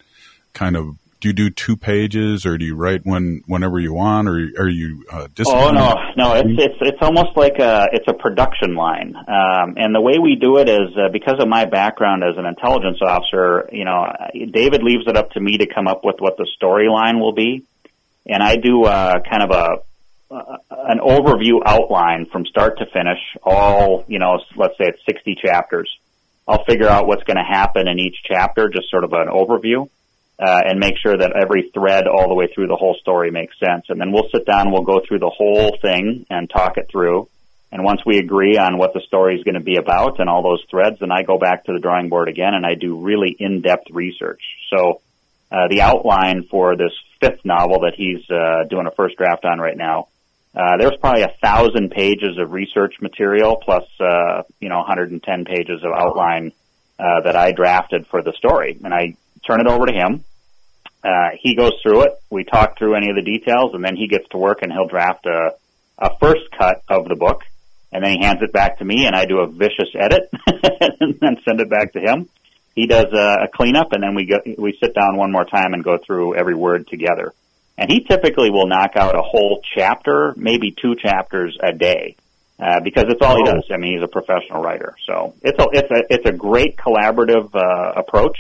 kind 0.54 0.78
of 0.78 0.96
do 1.26 1.30
you 1.30 1.34
do 1.34 1.50
two 1.50 1.76
pages 1.76 2.46
or 2.46 2.56
do 2.56 2.66
you 2.66 2.76
write 2.76 3.02
when 3.04 3.42
whenever 3.48 3.80
you 3.80 3.92
want 3.92 4.28
or 4.28 4.34
are 4.60 4.70
you 4.70 5.04
uh, 5.12 5.28
oh 5.48 5.72
no 5.72 5.96
no 6.16 6.36
it's 6.36 6.50
it's 6.50 6.76
it's 6.82 6.98
almost 7.02 7.36
like 7.36 7.58
a 7.58 7.88
it's 7.94 8.08
a 8.08 8.14
production 8.14 8.76
line. 8.76 9.16
Um, 9.16 9.74
and 9.76 9.96
the 9.96 10.02
way 10.02 10.20
we 10.20 10.36
do 10.36 10.60
it 10.60 10.70
is 10.70 10.96
uh, 10.96 11.10
because 11.12 11.38
of 11.40 11.48
my 11.48 11.66
background 11.66 12.24
as 12.24 12.38
an 12.38 12.46
intelligence 12.46 13.00
officer 13.02 13.68
you 13.72 13.86
know 13.86 14.06
David 14.52 14.84
leaves 14.84 15.06
it 15.08 15.18
up 15.18 15.32
to 15.32 15.40
me 15.40 15.58
to 15.58 15.66
come 15.66 15.88
up 15.88 16.02
with 16.06 16.18
what 16.20 16.38
the 16.38 16.48
storyline 16.62 17.20
will 17.20 17.34
be. 17.34 17.64
And 18.28 18.44
I 18.44 18.58
do 18.58 18.84
uh, 18.84 19.20
kind 19.28 19.42
of 19.42 19.50
a 19.50 19.68
uh, 20.32 20.58
an 20.70 21.00
overview 21.00 21.62
outline 21.66 22.28
from 22.32 22.46
start 22.46 22.78
to 22.80 22.86
finish 22.86 23.20
all 23.42 24.06
you 24.08 24.20
know 24.20 24.38
let's 24.56 24.78
say 24.78 24.90
it's 24.90 25.02
60 25.10 25.38
chapters. 25.44 25.90
I'll 26.48 26.66
figure 26.66 26.88
out 26.88 27.08
what's 27.08 27.24
going 27.24 27.38
to 27.38 27.44
happen 27.44 27.88
in 27.88 27.98
each 27.98 28.18
chapter 28.32 28.70
just 28.70 28.92
sort 28.92 29.04
of 29.04 29.14
an 29.14 29.28
overview 29.28 29.90
uh, 30.40 30.62
and 30.66 30.80
make 30.80 30.96
sure 31.02 31.18
that 31.18 31.34
every 31.36 31.72
thread 31.74 32.08
all 32.08 32.28
the 32.28 32.36
way 32.36 32.48
through 32.54 32.68
the 32.68 32.76
whole 32.76 32.96
story 33.00 33.32
makes 33.32 33.56
sense. 33.60 33.86
And 33.90 34.00
then 34.00 34.12
we'll 34.12 34.30
sit 34.34 34.46
down, 34.46 34.72
we'll 34.72 34.84
go 34.84 35.02
through 35.08 35.20
the 35.20 35.34
whole 35.36 35.78
thing 35.82 36.26
and 36.30 36.50
talk 36.50 36.78
it 36.78 36.88
through. 36.92 37.30
And 37.72 37.84
once 37.84 38.02
we 38.06 38.20
agree 38.20 38.58
on 38.58 38.78
what 38.78 38.94
the 38.94 39.02
story 39.08 39.36
is 39.36 39.44
going 39.44 39.56
to 39.56 39.62
be 39.62 39.78
about 39.78 40.20
and 40.20 40.30
all 40.30 40.44
those 40.44 40.64
threads, 40.70 41.00
then 41.00 41.12
I 41.12 41.24
go 41.24 41.38
back 41.38 41.66
to 41.66 41.74
the 41.74 41.80
drawing 41.80 42.10
board 42.10 42.30
again 42.30 42.54
and 42.54 42.66
I 42.66 42.76
do 42.76 43.00
really 43.00 43.36
in-depth 43.38 43.88
research. 43.92 44.42
So 44.70 45.02
uh, 45.52 45.68
the 45.70 45.82
outline 45.82 46.48
for 46.50 46.76
this 46.76 46.92
fifth 47.20 47.44
novel 47.44 47.82
that 47.82 47.94
he's 47.96 48.30
uh, 48.30 48.68
doing 48.70 48.88
a 48.88 48.92
first 48.92 49.18
draft 49.18 49.46
on 49.46 49.60
right 49.60 49.78
now, 49.78 50.08
uh, 50.56 50.78
there's 50.78 50.96
probably 51.02 51.24
a 51.24 51.34
thousand 51.42 51.92
pages 51.92 52.38
of 52.40 52.52
research 52.52 52.96
material 53.02 53.58
plus, 53.62 53.84
uh, 54.00 54.44
you 54.60 54.70
know, 54.70 54.78
110 54.78 55.44
pages 55.44 55.84
of 55.84 55.92
outline 55.94 56.54
uh, 56.98 57.22
that 57.26 57.36
I 57.36 57.52
drafted 57.52 58.08
for 58.08 58.22
the 58.22 58.32
story. 58.38 58.80
And 58.82 58.94
I 58.94 59.16
turn 59.48 59.62
it 59.62 59.68
over 59.68 59.86
to 59.86 59.94
him. 59.94 60.24
Uh, 61.04 61.38
he 61.40 61.56
goes 61.56 61.74
through 61.84 62.04
it. 62.04 62.20
We 62.32 62.44
talk 62.44 62.78
through 62.78 62.96
any 62.96 63.10
of 63.10 63.16
the 63.16 63.22
details, 63.22 63.74
and 63.74 63.84
then 63.84 63.96
he 63.96 64.08
gets 64.08 64.28
to 64.30 64.38
work 64.38 64.60
and 64.64 64.72
he'll 64.72 64.88
draft 64.88 65.26
a, 65.28 65.54
a 66.00 66.18
first 66.20 66.50
cut 66.58 66.82
of 66.90 67.08
the 67.08 67.16
book, 67.16 67.42
and 67.92 68.04
then 68.04 68.12
he 68.12 68.26
hands 68.26 68.40
it 68.42 68.52
back 68.52 68.80
to 68.80 68.86
me, 68.86 69.06
and 69.06 69.16
I 69.16 69.26
do 69.26 69.40
a 69.40 69.48
vicious 69.48 69.90
edit 69.94 70.30
and 71.00 71.20
then 71.22 71.38
send 71.48 71.62
it 71.62 71.70
back 71.70 71.94
to 71.94 72.00
him. 72.00 72.28
He 72.74 72.88
does 72.88 73.06
a, 73.14 73.46
a 73.46 73.48
cleanup, 73.54 73.94
and 73.94 74.04
then 74.04 74.16
we 74.16 74.26
go, 74.26 74.40
we 74.58 74.78
sit 74.82 74.96
down 74.96 75.16
one 75.16 75.32
more 75.32 75.46
time 75.46 75.74
and 75.74 75.84
go 75.84 75.98
through 76.06 76.36
every 76.36 76.56
word 76.56 76.88
together. 76.88 77.34
And 77.78 77.92
he 77.92 78.04
typically 78.04 78.50
will 78.50 78.68
knock 78.68 78.92
out 78.96 79.16
a 79.16 79.22
whole 79.22 79.62
chapter, 79.78 80.34
maybe 80.36 80.72
two 80.72 80.96
chapters 80.96 81.58
a 81.62 81.74
day. 81.74 82.16
Uh, 82.58 82.80
because 82.84 83.04
it's 83.10 83.22
all 83.22 83.36
he 83.36 83.44
oh. 83.46 83.54
does. 83.54 83.66
I 83.70 83.78
mean, 83.78 83.98
he's 83.98 84.04
a 84.04 84.08
professional 84.08 84.62
writer, 84.62 84.96
so 85.06 85.34
it's 85.42 85.60
a 85.60 85.68
it's 85.74 85.92
a 85.92 86.14
it's 86.14 86.26
a 86.26 86.32
great 86.32 86.78
collaborative 86.78 87.54
uh, 87.54 88.00
approach 88.00 88.38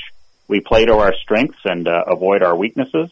we 0.47 0.60
play 0.60 0.86
to 0.86 0.93
our 0.93 1.13
strengths 1.21 1.60
and 1.65 1.88
uh, 1.88 2.03
avoid 2.08 2.43
our 2.43 2.55
weaknesses. 2.55 3.10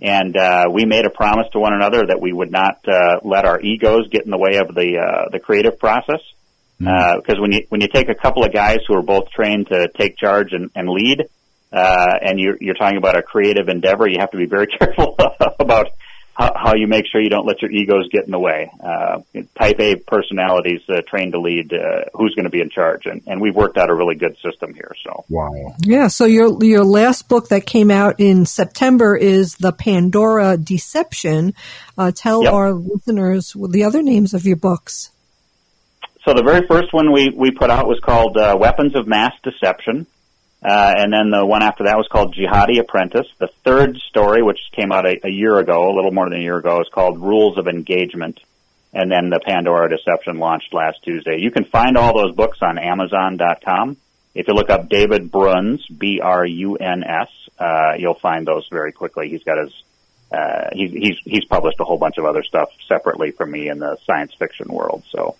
And 0.00 0.36
uh, 0.36 0.66
we 0.72 0.84
made 0.84 1.06
a 1.06 1.10
promise 1.10 1.48
to 1.52 1.58
one 1.58 1.74
another 1.74 2.06
that 2.06 2.20
we 2.20 2.32
would 2.32 2.52
not 2.52 2.78
uh, 2.86 3.18
let 3.24 3.44
our 3.44 3.60
egos 3.60 4.08
get 4.10 4.24
in 4.24 4.30
the 4.30 4.38
way 4.38 4.58
of 4.58 4.74
the 4.74 4.98
uh, 4.98 5.28
the 5.32 5.40
creative 5.40 5.78
process. 5.78 6.20
Because 6.78 7.22
mm. 7.26 7.38
uh, 7.38 7.42
when 7.42 7.52
you 7.52 7.60
when 7.68 7.80
you 7.80 7.88
take 7.88 8.08
a 8.08 8.14
couple 8.14 8.44
of 8.44 8.52
guys 8.52 8.78
who 8.86 8.96
are 8.96 9.02
both 9.02 9.30
trained 9.30 9.66
to 9.68 9.88
take 9.98 10.16
charge 10.16 10.52
and, 10.52 10.70
and 10.76 10.88
lead, 10.88 11.24
uh, 11.72 12.14
and 12.22 12.38
you're 12.38 12.56
you're 12.60 12.76
talking 12.76 12.96
about 12.96 13.16
a 13.16 13.22
creative 13.22 13.68
endeavor, 13.68 14.08
you 14.08 14.18
have 14.20 14.30
to 14.30 14.36
be 14.36 14.46
very 14.46 14.66
careful 14.78 15.16
about 15.58 15.88
how, 16.38 16.52
how 16.54 16.74
you 16.76 16.86
make 16.86 17.06
sure 17.10 17.20
you 17.20 17.30
don't 17.30 17.46
let 17.46 17.60
your 17.62 17.70
egos 17.70 18.08
get 18.12 18.24
in 18.24 18.30
the 18.30 18.38
way. 18.38 18.70
Uh, 18.80 19.22
type 19.58 19.80
A 19.80 19.96
personalities 19.96 20.80
uh, 20.88 21.02
trained 21.08 21.32
to 21.32 21.40
lead, 21.40 21.72
uh, 21.72 22.04
who's 22.14 22.34
going 22.34 22.44
to 22.44 22.50
be 22.50 22.60
in 22.60 22.70
charge, 22.70 23.06
and, 23.06 23.22
and 23.26 23.40
we've 23.40 23.56
worked 23.56 23.76
out 23.76 23.90
a 23.90 23.94
really 23.94 24.14
good 24.14 24.36
system 24.36 24.72
here. 24.72 24.92
So 25.04 25.24
wow, 25.28 25.74
yeah. 25.80 26.06
So 26.06 26.26
your 26.26 26.62
your 26.62 26.84
last 26.84 27.28
book 27.28 27.48
that 27.48 27.66
came 27.66 27.90
out 27.90 28.20
in 28.20 28.46
September 28.46 29.16
is 29.16 29.56
the 29.56 29.72
Pandora 29.72 30.56
Deception. 30.56 31.54
Uh, 31.96 32.12
tell 32.14 32.44
yep. 32.44 32.52
our 32.52 32.72
listeners 32.72 33.56
the 33.70 33.82
other 33.82 34.02
names 34.02 34.32
of 34.32 34.46
your 34.46 34.56
books. 34.56 35.10
So 36.24 36.34
the 36.34 36.44
very 36.44 36.66
first 36.68 36.92
one 36.92 37.12
we 37.12 37.30
we 37.30 37.50
put 37.50 37.70
out 37.70 37.88
was 37.88 37.98
called 37.98 38.36
uh, 38.36 38.56
Weapons 38.58 38.94
of 38.94 39.08
Mass 39.08 39.32
Deception. 39.42 40.06
Uh, 40.62 40.92
and 40.96 41.12
then 41.12 41.30
the 41.30 41.46
one 41.46 41.62
after 41.62 41.84
that 41.84 41.96
was 41.96 42.08
called 42.10 42.34
Jihadi 42.34 42.80
Apprentice. 42.80 43.28
The 43.38 43.48
third 43.64 43.96
story, 44.08 44.42
which 44.42 44.58
came 44.72 44.90
out 44.90 45.06
a, 45.06 45.14
a, 45.24 45.30
year 45.30 45.56
ago, 45.58 45.88
a 45.88 45.94
little 45.94 46.10
more 46.10 46.28
than 46.28 46.40
a 46.40 46.42
year 46.42 46.58
ago, 46.58 46.80
is 46.80 46.88
called 46.92 47.20
Rules 47.20 47.58
of 47.58 47.68
Engagement. 47.68 48.40
And 48.92 49.10
then 49.10 49.30
the 49.30 49.40
Pandora 49.44 49.88
Deception 49.88 50.38
launched 50.38 50.72
last 50.72 50.98
Tuesday. 51.04 51.38
You 51.38 51.52
can 51.52 51.64
find 51.64 51.96
all 51.96 52.16
those 52.16 52.34
books 52.34 52.58
on 52.62 52.78
Amazon.com. 52.78 53.98
If 54.34 54.48
you 54.48 54.54
look 54.54 54.70
up 54.70 54.88
David 54.88 55.30
Bruns, 55.30 55.86
B-R-U-N-S, 55.86 57.28
uh, 57.58 57.92
you'll 57.98 58.14
find 58.14 58.46
those 58.46 58.66
very 58.70 58.92
quickly. 58.92 59.28
He's 59.28 59.44
got 59.44 59.58
his, 59.58 59.82
uh, 60.32 60.70
he's, 60.72 60.90
he's, 60.90 61.16
he's 61.24 61.44
published 61.44 61.78
a 61.80 61.84
whole 61.84 61.98
bunch 61.98 62.18
of 62.18 62.24
other 62.24 62.42
stuff 62.42 62.70
separately 62.88 63.30
from 63.30 63.50
me 63.50 63.68
in 63.68 63.78
the 63.78 63.96
science 64.06 64.32
fiction 64.38 64.68
world. 64.68 65.04
So, 65.10 65.36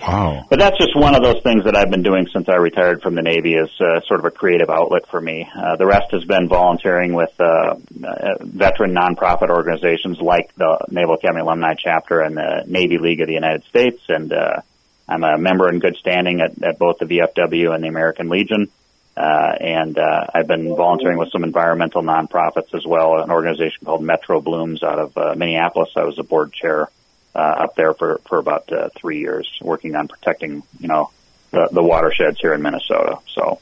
Wow. 0.00 0.46
But 0.50 0.58
that's 0.58 0.76
just 0.76 0.96
one 0.96 1.14
of 1.14 1.22
those 1.22 1.40
things 1.42 1.64
that 1.64 1.76
I've 1.76 1.90
been 1.90 2.02
doing 2.02 2.26
since 2.32 2.48
I 2.48 2.56
retired 2.56 3.00
from 3.00 3.14
the 3.14 3.22
Navy 3.22 3.54
is 3.54 3.70
uh, 3.80 4.00
sort 4.06 4.20
of 4.20 4.26
a 4.26 4.30
creative 4.30 4.68
outlet 4.68 5.06
for 5.08 5.20
me. 5.20 5.48
Uh, 5.54 5.76
the 5.76 5.86
rest 5.86 6.10
has 6.10 6.24
been 6.24 6.48
volunteering 6.48 7.14
with 7.14 7.30
uh, 7.38 7.74
uh, 7.74 8.34
veteran 8.40 8.94
nonprofit 8.94 9.50
organizations 9.50 10.18
like 10.20 10.54
the 10.56 10.84
Naval 10.90 11.14
Academy 11.14 11.42
Alumni 11.42 11.74
Chapter 11.78 12.20
and 12.20 12.36
the 12.36 12.64
Navy 12.66 12.98
League 12.98 13.20
of 13.20 13.28
the 13.28 13.34
United 13.34 13.64
States. 13.64 14.02
And 14.08 14.32
uh, 14.32 14.62
I'm 15.08 15.22
a 15.22 15.38
member 15.38 15.68
in 15.68 15.78
good 15.78 15.96
standing 15.96 16.40
at, 16.40 16.60
at 16.62 16.78
both 16.78 16.98
the 16.98 17.06
VFW 17.06 17.72
and 17.72 17.84
the 17.84 17.88
American 17.88 18.28
Legion. 18.28 18.70
Uh, 19.16 19.54
and 19.60 19.96
uh, 19.96 20.26
I've 20.34 20.48
been 20.48 20.74
volunteering 20.74 21.18
with 21.18 21.30
some 21.30 21.44
environmental 21.44 22.02
nonprofits 22.02 22.74
as 22.74 22.84
well, 22.84 23.22
an 23.22 23.30
organization 23.30 23.84
called 23.84 24.02
Metro 24.02 24.40
Blooms 24.40 24.82
out 24.82 24.98
of 24.98 25.16
uh, 25.16 25.34
Minneapolis. 25.36 25.90
I 25.94 26.02
was 26.02 26.18
a 26.18 26.24
board 26.24 26.52
chair 26.52 26.88
uh, 27.34 27.38
up 27.38 27.74
there 27.76 27.94
for 27.94 28.20
for 28.28 28.38
about 28.38 28.72
uh, 28.72 28.88
three 28.96 29.20
years, 29.20 29.50
working 29.60 29.94
on 29.94 30.08
protecting 30.08 30.62
you 30.78 30.88
know 30.88 31.10
the, 31.50 31.68
the 31.72 31.82
watersheds 31.82 32.38
here 32.40 32.52
in 32.54 32.62
Minnesota. 32.62 33.18
So, 33.28 33.60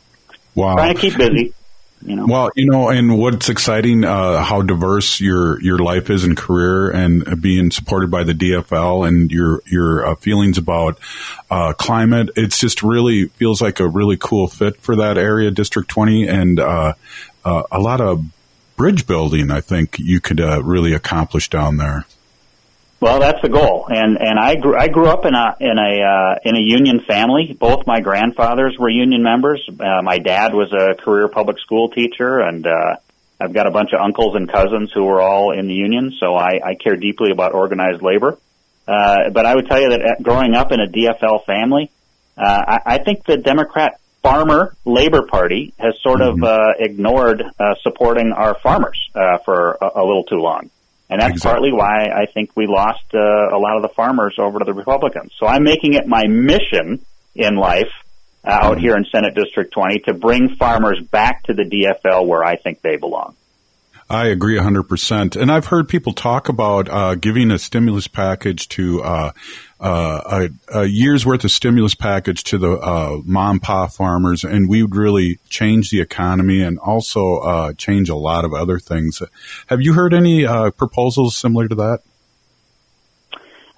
wow. 0.54 0.74
trying 0.74 0.94
to 0.94 1.00
keep 1.00 1.16
busy. 1.16 1.54
You 2.04 2.16
know? 2.16 2.26
Well, 2.26 2.50
you 2.56 2.68
know, 2.68 2.88
and 2.88 3.16
what's 3.16 3.48
exciting, 3.48 4.04
uh, 4.04 4.42
how 4.42 4.62
diverse 4.62 5.20
your 5.20 5.62
your 5.62 5.78
life 5.78 6.10
is 6.10 6.24
and 6.24 6.36
career, 6.36 6.90
and 6.90 7.40
being 7.40 7.70
supported 7.70 8.10
by 8.10 8.24
the 8.24 8.32
DFL, 8.32 9.06
and 9.06 9.30
your 9.30 9.62
your 9.66 10.06
uh, 10.08 10.14
feelings 10.16 10.58
about 10.58 10.98
uh, 11.48 11.74
climate. 11.74 12.30
It's 12.34 12.58
just 12.58 12.82
really 12.82 13.26
feels 13.26 13.62
like 13.62 13.78
a 13.78 13.86
really 13.86 14.16
cool 14.16 14.48
fit 14.48 14.80
for 14.80 14.96
that 14.96 15.16
area, 15.16 15.52
District 15.52 15.88
Twenty, 15.88 16.26
and 16.26 16.58
uh, 16.58 16.94
uh, 17.44 17.62
a 17.70 17.78
lot 17.78 18.00
of 18.00 18.24
bridge 18.76 19.06
building. 19.06 19.52
I 19.52 19.60
think 19.60 20.00
you 20.00 20.20
could 20.20 20.40
uh, 20.40 20.60
really 20.62 20.94
accomplish 20.94 21.50
down 21.50 21.76
there. 21.76 22.04
Well, 23.02 23.18
that's 23.18 23.42
the 23.42 23.48
goal, 23.48 23.88
and 23.88 24.16
and 24.16 24.38
I 24.38 24.54
grew 24.54 24.78
I 24.78 24.86
grew 24.86 25.08
up 25.08 25.26
in 25.26 25.34
a 25.34 25.56
in 25.58 25.76
a 25.76 25.92
uh, 26.06 26.34
in 26.44 26.54
a 26.54 26.60
union 26.60 27.00
family. 27.00 27.52
Both 27.52 27.84
my 27.84 27.98
grandfathers 27.98 28.76
were 28.78 28.88
union 28.88 29.24
members. 29.24 29.60
Uh, 29.68 30.02
my 30.04 30.18
dad 30.18 30.54
was 30.54 30.72
a 30.72 30.94
career 31.02 31.26
public 31.26 31.58
school 31.58 31.88
teacher, 31.88 32.38
and 32.38 32.64
uh, 32.64 32.94
I've 33.40 33.52
got 33.52 33.66
a 33.66 33.72
bunch 33.72 33.90
of 33.92 33.98
uncles 34.00 34.36
and 34.36 34.48
cousins 34.48 34.92
who 34.94 35.02
were 35.02 35.20
all 35.20 35.50
in 35.50 35.66
the 35.66 35.74
union. 35.74 36.12
So 36.20 36.36
I, 36.36 36.60
I 36.64 36.74
care 36.76 36.94
deeply 36.94 37.32
about 37.32 37.54
organized 37.54 38.02
labor. 38.02 38.38
Uh, 38.86 39.30
but 39.32 39.46
I 39.46 39.56
would 39.56 39.66
tell 39.66 39.80
you 39.80 39.90
that 39.90 40.00
uh, 40.00 40.22
growing 40.22 40.54
up 40.54 40.70
in 40.70 40.78
a 40.78 40.86
DFL 40.86 41.44
family, 41.44 41.90
uh, 42.38 42.62
I, 42.68 42.78
I 42.86 42.98
think 42.98 43.24
the 43.24 43.36
Democrat 43.36 43.98
Farmer 44.22 44.76
Labor 44.84 45.22
Party 45.22 45.74
has 45.76 45.94
sort 46.02 46.20
mm-hmm. 46.20 46.44
of 46.44 46.48
uh, 46.48 46.74
ignored 46.78 47.42
uh, 47.42 47.74
supporting 47.82 48.30
our 48.30 48.56
farmers 48.60 49.10
uh, 49.16 49.38
for 49.44 49.76
a, 49.82 49.90
a 49.96 50.04
little 50.04 50.22
too 50.22 50.38
long. 50.38 50.70
And 51.12 51.20
that's 51.20 51.32
exactly. 51.32 51.70
partly 51.70 51.72
why 51.72 52.22
I 52.22 52.24
think 52.24 52.52
we 52.56 52.66
lost 52.66 53.04
uh, 53.12 53.18
a 53.18 53.58
lot 53.58 53.76
of 53.76 53.82
the 53.82 53.90
farmers 53.90 54.36
over 54.38 54.58
to 54.58 54.64
the 54.64 54.72
Republicans. 54.72 55.32
So 55.38 55.46
I'm 55.46 55.62
making 55.62 55.92
it 55.92 56.06
my 56.06 56.26
mission 56.26 57.04
in 57.34 57.56
life 57.56 57.92
uh, 58.42 58.50
out 58.50 58.72
mm-hmm. 58.72 58.80
here 58.80 58.96
in 58.96 59.04
Senate 59.12 59.34
District 59.34 59.74
20 59.74 59.98
to 60.06 60.14
bring 60.14 60.56
farmers 60.56 60.98
back 61.10 61.42
to 61.44 61.52
the 61.52 61.64
DFL 61.64 62.26
where 62.26 62.42
I 62.42 62.56
think 62.56 62.80
they 62.80 62.96
belong. 62.96 63.36
I 64.08 64.28
agree 64.28 64.56
100%. 64.56 65.36
And 65.38 65.52
I've 65.52 65.66
heard 65.66 65.86
people 65.86 66.14
talk 66.14 66.48
about 66.48 66.88
uh, 66.88 67.14
giving 67.16 67.50
a 67.50 67.58
stimulus 67.58 68.08
package 68.08 68.68
to 68.68 69.02
uh, 69.82 70.48
a, 70.72 70.80
a, 70.82 70.84
year's 70.84 71.26
worth 71.26 71.42
of 71.42 71.50
stimulus 71.50 71.94
package 71.94 72.44
to 72.44 72.56
the 72.56 72.70
uh, 72.78 73.18
mom 73.24 73.58
pa 73.58 73.88
farmers, 73.88 74.44
and 74.44 74.68
we 74.68 74.82
would 74.82 74.94
really 74.94 75.40
change 75.48 75.90
the 75.90 76.00
economy 76.00 76.62
and 76.62 76.78
also 76.78 77.38
uh, 77.38 77.72
change 77.72 78.08
a 78.08 78.14
lot 78.14 78.44
of 78.44 78.54
other 78.54 78.78
things. 78.78 79.20
Have 79.66 79.82
you 79.82 79.92
heard 79.92 80.14
any 80.14 80.46
uh, 80.46 80.70
proposals 80.70 81.36
similar 81.36 81.66
to 81.66 81.74
that? 81.74 82.00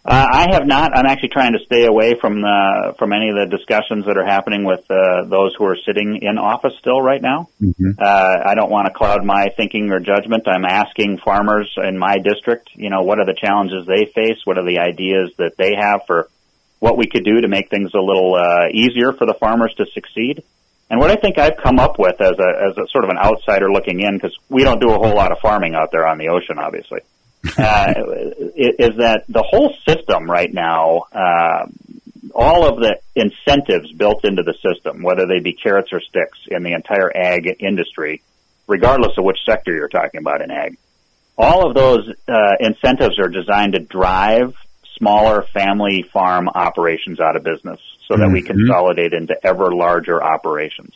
Uh, 0.07 0.27
I 0.31 0.53
have 0.53 0.67
not. 0.67 0.95
I'm 0.95 1.07
actually 1.07 1.31
trying 1.31 1.55
to 1.55 1.64
stay 1.64 1.87
away 1.87 2.12
from 2.21 2.43
the, 2.43 2.95
from 2.99 3.14
any 3.14 3.31
of 3.31 3.37
the 3.37 3.57
discussions 3.57 4.05
that 4.05 4.19
are 4.19 4.27
happening 4.27 4.62
with 4.62 4.85
uh, 4.90 5.25
those 5.25 5.55
who 5.57 5.64
are 5.64 5.79
sitting 5.87 6.19
in 6.21 6.37
office 6.37 6.75
still 6.79 7.01
right 7.01 7.23
now. 7.23 7.49
Mm-hmm. 7.62 7.93
Uh, 7.99 8.37
I 8.45 8.55
don't 8.55 8.71
want 8.71 8.87
to 8.87 8.93
cloud 8.93 9.25
my 9.25 9.49
thinking 9.57 9.90
or 9.90 10.01
judgment. 10.01 10.47
I'm 10.47 10.67
asking 10.67 11.21
farmers 11.25 11.73
in 11.83 11.97
my 11.97 12.19
district, 12.19 12.69
you 12.75 12.90
know, 12.90 13.01
what 13.01 13.19
are 13.19 13.25
the 13.25 13.33
challenges 13.33 13.87
they 13.87 14.05
face? 14.05 14.45
What 14.45 14.59
are 14.59 14.67
the 14.67 14.81
ideas 14.81 15.33
that 15.38 15.57
they 15.57 15.73
have 15.75 16.03
for 16.07 16.29
what 16.81 16.99
we 16.99 17.07
could 17.07 17.25
do 17.25 17.40
to 17.40 17.49
make 17.49 17.71
things 17.71 17.93
a 17.95 18.01
little 18.01 18.35
uh, 18.35 18.69
easier 18.75 19.14
for 19.14 19.25
the 19.25 19.35
farmers 19.35 19.73
to 19.79 19.87
succeed? 19.95 20.45
And 20.90 21.01
what 21.01 21.11
I 21.11 21.17
think 21.17 21.38
I've 21.38 21.57
come 21.57 21.79
up 21.79 21.99
with 21.99 22.21
as 22.21 22.37
a 22.38 22.51
as 22.69 22.77
a 22.77 22.87
sort 22.93 23.05
of 23.05 23.11
an 23.11 23.17
outsider 23.17 23.73
looking 23.73 24.01
in, 24.01 24.19
because 24.19 24.37
we 24.51 24.64
don't 24.64 24.83
do 24.83 24.90
a 24.90 24.99
whole 24.99 25.17
lot 25.17 25.33
of 25.33 25.38
farming 25.38 25.75
out 25.75 25.88
there 25.93 26.07
on 26.07 26.19
the 26.19 26.29
ocean, 26.29 26.59
obviously 26.59 27.01
uh, 27.44 27.94
is 28.57 28.96
that 28.96 29.24
the 29.28 29.42
whole 29.42 29.74
system 29.87 30.30
right 30.30 30.52
now, 30.52 31.02
uh, 31.12 31.66
all 32.35 32.66
of 32.66 32.80
the 32.80 32.96
incentives 33.14 33.92
built 33.92 34.24
into 34.24 34.42
the 34.42 34.54
system, 34.54 35.02
whether 35.02 35.26
they 35.26 35.40
be 35.40 35.52
carrots 35.52 35.90
or 35.92 36.00
sticks 36.00 36.38
in 36.48 36.62
the 36.62 36.72
entire 36.72 37.14
ag 37.14 37.57
industry, 37.61 38.22
regardless 38.66 39.16
of 39.18 39.24
which 39.24 39.38
sector 39.46 39.72
you're 39.72 39.88
talking 39.88 40.20
about 40.20 40.40
in 40.40 40.50
ag, 40.50 40.78
all 41.37 41.68
of 41.68 41.74
those 41.74 42.09
uh, 42.28 42.52
incentives 42.61 43.18
are 43.18 43.28
designed 43.28 43.74
to 43.74 43.80
drive 43.80 44.54
smaller 44.96 45.42
family 45.42 46.02
farm 46.02 46.48
operations 46.48 47.20
out 47.20 47.37
of 47.37 47.42
business 47.42 47.80
so 48.07 48.16
that 48.16 48.24
mm-hmm. 48.24 48.35
we 48.35 48.42
consolidate 48.42 49.12
into 49.12 49.35
ever 49.44 49.74
larger 49.74 50.22
operations. 50.22 50.94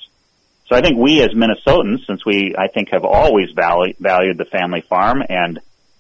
So 0.68 0.76
I 0.76 0.82
think 0.82 0.98
we 0.98 1.22
as 1.22 1.30
Minnesotans, 1.30 2.06
since 2.06 2.24
we, 2.26 2.54
I 2.56 2.68
think, 2.68 2.90
have 2.92 3.04
always 3.04 3.50
valued, 3.52 3.96
valued 3.98 4.37
the 4.37 4.44
family 4.44 4.82
farm 4.82 5.22
and 5.26 5.58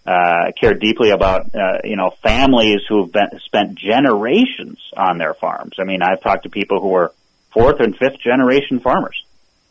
uh, 0.08 0.52
care 0.58 0.72
deeply 0.72 1.10
about 1.10 1.54
uh, 1.54 1.80
you 1.84 1.96
know 1.96 2.10
families 2.22 2.80
who've 2.88 3.12
been, 3.12 3.28
spent 3.44 3.74
generations 3.78 4.78
on 4.96 5.18
their 5.18 5.34
farms. 5.34 5.74
I 5.78 5.84
mean, 5.84 6.00
I've 6.02 6.22
talked 6.22 6.44
to 6.44 6.48
people 6.48 6.80
who 6.80 6.94
are 6.94 7.12
fourth 7.52 7.80
and 7.80 7.94
fifth 7.94 8.18
generation 8.18 8.80
farmers. 8.80 9.22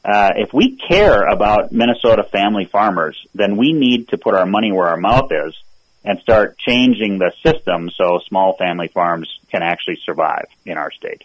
Uh, 0.06 0.34
if 0.36 0.54
we 0.54 0.78
care 0.78 1.26
about 1.28 1.72
Minnesota 1.72 2.24
family 2.24 2.66
farmers, 2.66 3.18
then 3.34 3.58
we 3.58 3.74
need 3.74 4.10
to 4.10 4.18
put 4.20 4.36
our 4.36 4.46
money 4.46 4.72
where 4.72 4.88
our 4.88 4.98
mouth 4.98 5.32
is 5.32 5.56
and 6.06 6.20
start 6.20 6.58
changing 6.60 7.18
the 7.18 7.32
system 7.44 7.90
so 7.90 8.20
small 8.28 8.56
family 8.58 8.90
farms 8.90 9.28
can 9.52 9.64
actually 9.64 9.98
survive 10.06 10.46
in 10.66 10.78
our 10.78 10.92
state. 10.92 11.24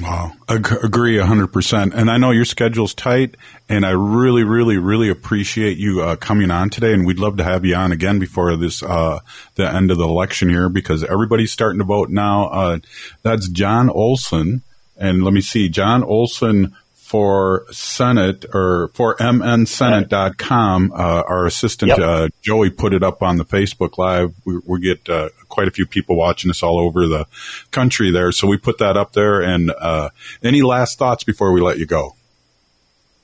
Wow. 0.00 0.32
Ag- 0.48 0.84
agree 0.84 1.18
100%. 1.18 1.92
And 1.94 2.10
I 2.10 2.16
know 2.16 2.30
your 2.30 2.46
schedule's 2.46 2.94
tight, 2.94 3.36
and 3.68 3.84
I 3.84 3.90
really, 3.90 4.42
really, 4.42 4.78
really 4.78 5.10
appreciate 5.10 5.76
you 5.76 6.02
uh, 6.02 6.16
coming 6.16 6.50
on 6.50 6.70
today. 6.70 6.94
And 6.94 7.06
we'd 7.06 7.18
love 7.18 7.36
to 7.36 7.44
have 7.44 7.64
you 7.64 7.74
on 7.74 7.92
again 7.92 8.18
before 8.18 8.56
this, 8.56 8.82
uh, 8.82 9.20
the 9.56 9.68
end 9.68 9.90
of 9.90 9.98
the 9.98 10.04
election 10.04 10.48
here, 10.48 10.70
because 10.70 11.04
everybody's 11.04 11.52
starting 11.52 11.78
to 11.78 11.84
vote 11.84 12.08
now. 12.08 12.48
Uh, 12.48 12.78
that's 13.22 13.48
John 13.48 13.90
Olson. 13.90 14.62
And 14.96 15.24
let 15.24 15.34
me 15.34 15.40
see, 15.40 15.68
John 15.68 16.02
Olson 16.02 16.74
for 17.12 17.66
Senate 17.70 18.46
or 18.54 18.88
for 18.94 19.16
mnsenate.com. 19.16 20.92
Uh, 20.92 21.22
our 21.28 21.44
assistant, 21.44 21.90
yep. 21.90 21.98
uh, 21.98 22.28
Joey 22.40 22.70
put 22.70 22.94
it 22.94 23.02
up 23.02 23.22
on 23.22 23.36
the 23.36 23.44
Facebook 23.44 23.98
live. 23.98 24.34
We, 24.46 24.60
we 24.64 24.80
get, 24.80 25.06
uh, 25.10 25.28
quite 25.50 25.68
a 25.68 25.70
few 25.70 25.84
people 25.84 26.16
watching 26.16 26.50
us 26.50 26.62
all 26.62 26.80
over 26.80 27.06
the 27.06 27.26
country 27.70 28.10
there. 28.12 28.32
So 28.32 28.48
we 28.48 28.56
put 28.56 28.78
that 28.78 28.96
up 28.96 29.12
there 29.12 29.42
and, 29.42 29.70
uh, 29.78 30.08
any 30.42 30.62
last 30.62 30.98
thoughts 30.98 31.22
before 31.22 31.52
we 31.52 31.60
let 31.60 31.78
you 31.78 31.84
go? 31.84 32.16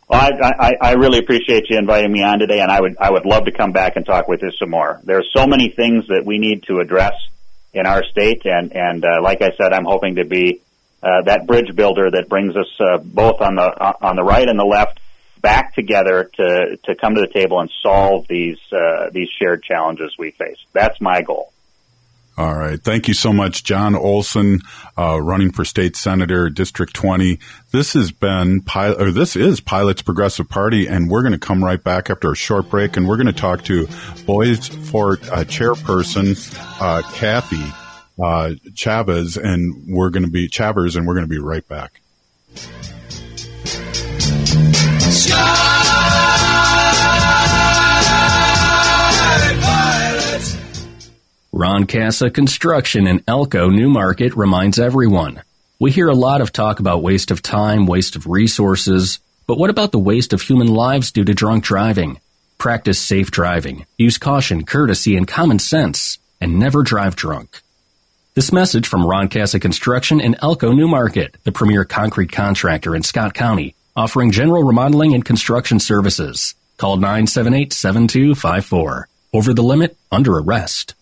Well, 0.06 0.20
I, 0.20 0.52
I, 0.58 0.72
I 0.82 0.92
really 0.92 1.18
appreciate 1.18 1.70
you 1.70 1.78
inviting 1.78 2.12
me 2.12 2.22
on 2.22 2.40
today, 2.40 2.60
and 2.60 2.70
I 2.70 2.80
would 2.80 2.96
I 2.98 3.10
would 3.10 3.26
love 3.26 3.44
to 3.44 3.52
come 3.52 3.72
back 3.72 3.96
and 3.96 4.06
talk 4.06 4.26
with 4.26 4.40
you 4.42 4.50
some 4.52 4.70
more. 4.70 5.00
There 5.04 5.18
are 5.18 5.24
so 5.36 5.46
many 5.46 5.68
things 5.68 6.08
that 6.08 6.24
we 6.24 6.38
need 6.38 6.62
to 6.64 6.80
address 6.80 7.12
in 7.74 7.86
our 7.86 8.02
state, 8.04 8.46
and 8.46 8.74
and 8.74 9.04
uh, 9.04 9.20
like 9.22 9.42
I 9.42 9.50
said, 9.58 9.74
I'm 9.74 9.84
hoping 9.84 10.14
to 10.14 10.24
be 10.24 10.62
uh, 11.02 11.22
that 11.22 11.46
bridge 11.46 11.74
builder 11.74 12.10
that 12.10 12.28
brings 12.28 12.56
us 12.56 12.68
uh, 12.80 12.98
both 12.98 13.40
on 13.40 13.54
the 13.54 13.96
on 14.02 14.16
the 14.16 14.24
right 14.24 14.48
and 14.48 14.58
the 14.58 14.64
left 14.64 15.00
back 15.40 15.74
together 15.74 16.30
to 16.34 16.78
to 16.84 16.94
come 16.94 17.14
to 17.14 17.20
the 17.20 17.28
table 17.28 17.60
and 17.60 17.70
solve 17.82 18.26
these 18.28 18.58
uh, 18.72 19.10
these 19.12 19.28
shared 19.28 19.62
challenges 19.62 20.14
we 20.18 20.32
face. 20.32 20.58
That's 20.72 21.00
my 21.00 21.22
goal. 21.22 21.52
All 22.36 22.54
right. 22.54 22.80
Thank 22.80 23.08
you 23.08 23.14
so 23.14 23.32
much, 23.32 23.64
John 23.64 23.96
Olson, 23.96 24.60
uh, 24.96 25.20
running 25.20 25.50
for 25.50 25.64
state 25.64 25.96
senator, 25.96 26.48
District 26.48 26.94
20. 26.94 27.40
This 27.72 27.94
has 27.94 28.12
been, 28.12 28.60
Pilot, 28.60 29.02
or 29.02 29.10
this 29.10 29.34
is 29.34 29.58
Pilot's 29.58 30.02
Progressive 30.02 30.48
Party, 30.48 30.86
and 30.86 31.10
we're 31.10 31.22
going 31.22 31.32
to 31.32 31.38
come 31.40 31.64
right 31.64 31.82
back 31.82 32.10
after 32.10 32.30
a 32.30 32.36
short 32.36 32.70
break, 32.70 32.96
and 32.96 33.08
we're 33.08 33.16
going 33.16 33.26
to 33.26 33.32
talk 33.32 33.64
to 33.64 33.88
Bois 34.24 34.54
Forte 34.54 35.28
uh, 35.28 35.42
chairperson, 35.42 36.36
uh, 36.80 37.02
Cathy 37.14 37.64
uh, 38.22 38.54
Chavez, 38.74 39.36
and 39.36 39.86
we're 39.88 40.10
going 40.10 40.24
to 40.24 40.30
be 40.30 40.48
Chavers, 40.48 40.96
and 40.96 41.06
we're 41.06 41.14
going 41.14 41.26
to 41.26 41.30
be 41.30 41.38
right 41.38 41.66
back. 41.68 42.00
Ron 51.52 51.86
Casa 51.86 52.30
Construction 52.30 53.06
in 53.06 53.24
Elko, 53.26 53.68
New 53.68 53.88
Market 53.88 54.34
reminds 54.36 54.78
everyone. 54.78 55.42
We 55.80 55.90
hear 55.90 56.08
a 56.08 56.14
lot 56.14 56.40
of 56.40 56.52
talk 56.52 56.78
about 56.78 57.02
waste 57.02 57.30
of 57.30 57.42
time, 57.42 57.86
waste 57.86 58.16
of 58.16 58.26
resources, 58.26 59.18
but 59.46 59.58
what 59.58 59.70
about 59.70 59.92
the 59.92 59.98
waste 59.98 60.32
of 60.32 60.42
human 60.42 60.68
lives 60.68 61.10
due 61.10 61.24
to 61.24 61.34
drunk 61.34 61.64
driving? 61.64 62.20
Practice 62.58 62.98
safe 62.98 63.30
driving, 63.30 63.86
use 63.96 64.18
caution, 64.18 64.66
courtesy, 64.66 65.16
and 65.16 65.26
common 65.26 65.58
sense, 65.58 66.18
and 66.40 66.58
never 66.58 66.82
drive 66.82 67.16
drunk. 67.16 67.62
This 68.38 68.52
message 68.52 68.86
from 68.86 69.04
Ron 69.04 69.26
Casa 69.26 69.58
Construction 69.58 70.20
in 70.20 70.36
Elko 70.40 70.70
New 70.70 70.86
Market, 70.86 71.36
the 71.42 71.50
premier 71.50 71.84
concrete 71.84 72.30
contractor 72.30 72.94
in 72.94 73.02
Scott 73.02 73.34
County, 73.34 73.74
offering 73.96 74.30
general 74.30 74.62
remodeling 74.62 75.12
and 75.12 75.24
construction 75.24 75.80
services. 75.80 76.54
Call 76.76 76.98
978-7254. 76.98 79.04
Over 79.32 79.52
the 79.52 79.64
limit, 79.64 79.96
under 80.12 80.38
arrest. 80.38 80.94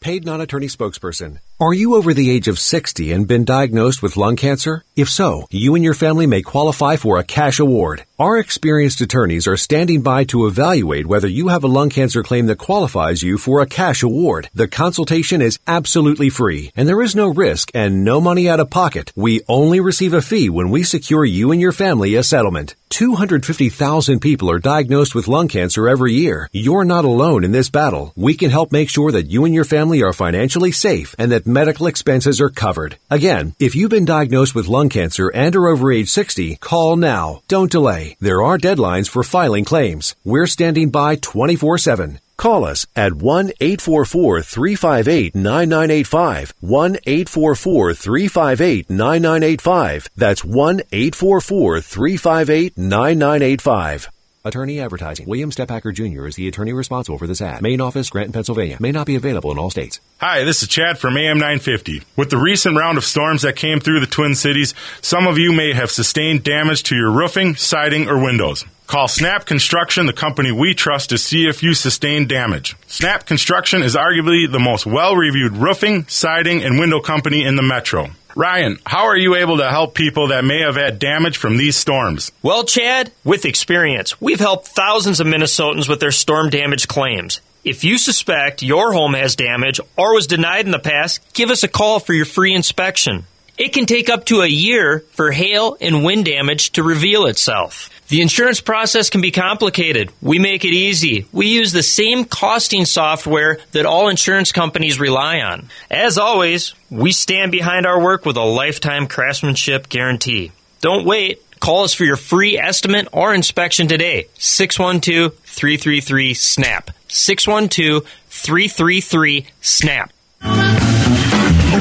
Paid 0.00 0.24
non-attorney 0.24 0.68
spokesperson. 0.68 1.40
Are 1.60 1.74
you 1.74 1.96
over 1.96 2.14
the 2.14 2.30
age 2.30 2.46
of 2.46 2.56
60 2.56 3.10
and 3.10 3.26
been 3.26 3.44
diagnosed 3.44 4.00
with 4.00 4.16
lung 4.16 4.36
cancer? 4.36 4.84
If 4.94 5.10
so, 5.10 5.48
you 5.50 5.74
and 5.74 5.82
your 5.82 5.94
family 5.94 6.24
may 6.24 6.40
qualify 6.40 6.94
for 6.94 7.18
a 7.18 7.24
cash 7.24 7.58
award. 7.58 8.04
Our 8.16 8.38
experienced 8.38 9.00
attorneys 9.00 9.48
are 9.48 9.56
standing 9.56 10.02
by 10.02 10.22
to 10.24 10.46
evaluate 10.46 11.06
whether 11.06 11.26
you 11.26 11.48
have 11.48 11.64
a 11.64 11.68
lung 11.68 11.90
cancer 11.90 12.22
claim 12.22 12.46
that 12.46 12.58
qualifies 12.58 13.24
you 13.24 13.38
for 13.38 13.60
a 13.60 13.66
cash 13.66 14.04
award. 14.04 14.48
The 14.54 14.68
consultation 14.68 15.42
is 15.42 15.58
absolutely 15.66 16.28
free 16.28 16.70
and 16.76 16.88
there 16.88 17.02
is 17.02 17.16
no 17.16 17.26
risk 17.28 17.72
and 17.74 18.04
no 18.04 18.20
money 18.20 18.48
out 18.48 18.60
of 18.60 18.70
pocket. 18.70 19.12
We 19.16 19.42
only 19.48 19.80
receive 19.80 20.14
a 20.14 20.22
fee 20.22 20.48
when 20.48 20.70
we 20.70 20.84
secure 20.84 21.24
you 21.24 21.50
and 21.50 21.60
your 21.60 21.72
family 21.72 22.14
a 22.14 22.22
settlement. 22.22 22.76
250,000 22.90 24.18
people 24.18 24.50
are 24.50 24.58
diagnosed 24.58 25.14
with 25.14 25.28
lung 25.28 25.46
cancer 25.46 25.88
every 25.88 26.14
year. 26.14 26.48
You're 26.52 26.84
not 26.84 27.04
alone 27.04 27.44
in 27.44 27.52
this 27.52 27.70
battle. 27.70 28.12
We 28.16 28.34
can 28.34 28.50
help 28.50 28.72
make 28.72 28.88
sure 28.88 29.12
that 29.12 29.30
you 29.30 29.44
and 29.44 29.54
your 29.54 29.64
family 29.64 30.02
are 30.02 30.12
financially 30.12 30.72
safe 30.72 31.14
and 31.18 31.30
that 31.30 31.46
medical 31.48 31.86
expenses 31.86 32.40
are 32.40 32.50
covered. 32.50 32.98
Again, 33.10 33.54
if 33.58 33.74
you've 33.74 33.90
been 33.90 34.04
diagnosed 34.04 34.54
with 34.54 34.68
lung 34.68 34.88
cancer 34.88 35.28
and 35.34 35.56
are 35.56 35.68
over 35.68 35.90
age 35.90 36.10
60, 36.10 36.56
call 36.56 36.96
now. 36.96 37.40
Don't 37.48 37.70
delay. 37.70 38.16
There 38.20 38.42
are 38.42 38.58
deadlines 38.58 39.08
for 39.08 39.22
filing 39.22 39.64
claims. 39.64 40.14
We're 40.24 40.46
standing 40.46 40.90
by 40.90 41.16
24 41.16 41.78
7. 41.78 42.20
Call 42.36 42.64
us 42.64 42.86
at 42.94 43.14
1 43.14 43.50
844 43.60 44.42
358 44.42 45.34
9985. 45.34 46.54
1 46.60 46.96
844 47.04 47.94
358 47.94 48.90
9985. 48.90 50.08
That's 50.16 50.44
1 50.44 50.80
844 50.92 51.80
358 51.80 52.78
9985. 52.78 54.10
Attorney 54.48 54.80
Advertising. 54.80 55.26
William 55.26 55.50
Stephacker 55.50 55.94
Jr. 55.94 56.26
is 56.26 56.36
the 56.36 56.48
attorney 56.48 56.72
responsible 56.72 57.18
for 57.18 57.26
this 57.26 57.40
ad. 57.40 57.62
Main 57.62 57.80
office, 57.80 58.10
Granton, 58.10 58.32
Pennsylvania. 58.32 58.78
May 58.80 58.90
not 58.90 59.06
be 59.06 59.14
available 59.14 59.52
in 59.52 59.58
all 59.58 59.70
states. 59.70 60.00
Hi, 60.20 60.42
this 60.42 60.62
is 60.62 60.68
Chad 60.68 60.98
from 60.98 61.16
AM 61.16 61.38
950. 61.38 62.02
With 62.16 62.30
the 62.30 62.38
recent 62.38 62.76
round 62.76 62.98
of 62.98 63.04
storms 63.04 63.42
that 63.42 63.54
came 63.54 63.78
through 63.78 64.00
the 64.00 64.06
Twin 64.06 64.34
Cities, 64.34 64.74
some 65.00 65.26
of 65.26 65.38
you 65.38 65.52
may 65.52 65.72
have 65.72 65.90
sustained 65.90 66.42
damage 66.42 66.82
to 66.84 66.96
your 66.96 67.12
roofing, 67.12 67.54
siding, 67.54 68.08
or 68.08 68.20
windows. 68.20 68.64
Call 68.88 69.06
Snap 69.06 69.44
Construction, 69.44 70.06
the 70.06 70.14
company 70.14 70.50
we 70.50 70.72
trust, 70.72 71.10
to 71.10 71.18
see 71.18 71.46
if 71.46 71.62
you 71.62 71.74
sustained 71.74 72.28
damage. 72.28 72.74
Snap 72.86 73.26
Construction 73.26 73.82
is 73.82 73.94
arguably 73.94 74.50
the 74.50 74.58
most 74.58 74.86
well 74.86 75.14
reviewed 75.14 75.58
roofing, 75.58 76.06
siding, 76.08 76.64
and 76.64 76.78
window 76.78 76.98
company 76.98 77.44
in 77.44 77.56
the 77.56 77.62
metro. 77.62 78.08
Ryan, 78.38 78.78
how 78.86 79.06
are 79.06 79.16
you 79.16 79.34
able 79.34 79.56
to 79.56 79.68
help 79.68 79.96
people 79.96 80.28
that 80.28 80.44
may 80.44 80.60
have 80.60 80.76
had 80.76 81.00
damage 81.00 81.36
from 81.36 81.56
these 81.56 81.76
storms? 81.76 82.30
Well, 82.40 82.62
Chad, 82.62 83.10
with 83.24 83.44
experience, 83.44 84.20
we've 84.20 84.38
helped 84.38 84.68
thousands 84.68 85.18
of 85.18 85.26
Minnesotans 85.26 85.88
with 85.88 85.98
their 85.98 86.12
storm 86.12 86.48
damage 86.48 86.86
claims. 86.86 87.40
If 87.64 87.82
you 87.82 87.98
suspect 87.98 88.62
your 88.62 88.92
home 88.92 89.14
has 89.14 89.34
damage 89.34 89.80
or 89.96 90.14
was 90.14 90.28
denied 90.28 90.66
in 90.66 90.70
the 90.70 90.78
past, 90.78 91.20
give 91.32 91.50
us 91.50 91.64
a 91.64 91.68
call 91.68 91.98
for 91.98 92.12
your 92.12 92.26
free 92.26 92.54
inspection. 92.54 93.24
It 93.58 93.72
can 93.72 93.86
take 93.86 94.08
up 94.08 94.26
to 94.26 94.42
a 94.42 94.46
year 94.46 95.00
for 95.10 95.32
hail 95.32 95.76
and 95.80 96.04
wind 96.04 96.26
damage 96.26 96.70
to 96.74 96.84
reveal 96.84 97.26
itself. 97.26 97.90
The 98.08 98.22
insurance 98.22 98.62
process 98.62 99.10
can 99.10 99.20
be 99.20 99.30
complicated. 99.30 100.10
We 100.22 100.38
make 100.38 100.64
it 100.64 100.72
easy. 100.72 101.26
We 101.30 101.48
use 101.48 101.72
the 101.72 101.82
same 101.82 102.24
costing 102.24 102.86
software 102.86 103.58
that 103.72 103.84
all 103.84 104.08
insurance 104.08 104.50
companies 104.50 104.98
rely 104.98 105.40
on. 105.40 105.68
As 105.90 106.16
always, 106.16 106.74
we 106.88 107.12
stand 107.12 107.52
behind 107.52 107.84
our 107.84 108.02
work 108.02 108.24
with 108.24 108.38
a 108.38 108.44
lifetime 108.44 109.08
craftsmanship 109.08 109.90
guarantee. 109.90 110.52
Don't 110.80 111.04
wait. 111.04 111.42
Call 111.60 111.84
us 111.84 111.92
for 111.92 112.04
your 112.04 112.16
free 112.16 112.56
estimate 112.56 113.08
or 113.12 113.34
inspection 113.34 113.88
today. 113.88 114.28
612 114.38 115.36
333 115.44 116.32
SNAP. 116.32 116.90
612 117.08 118.04
333 118.28 119.46
SNAP. 119.60 120.12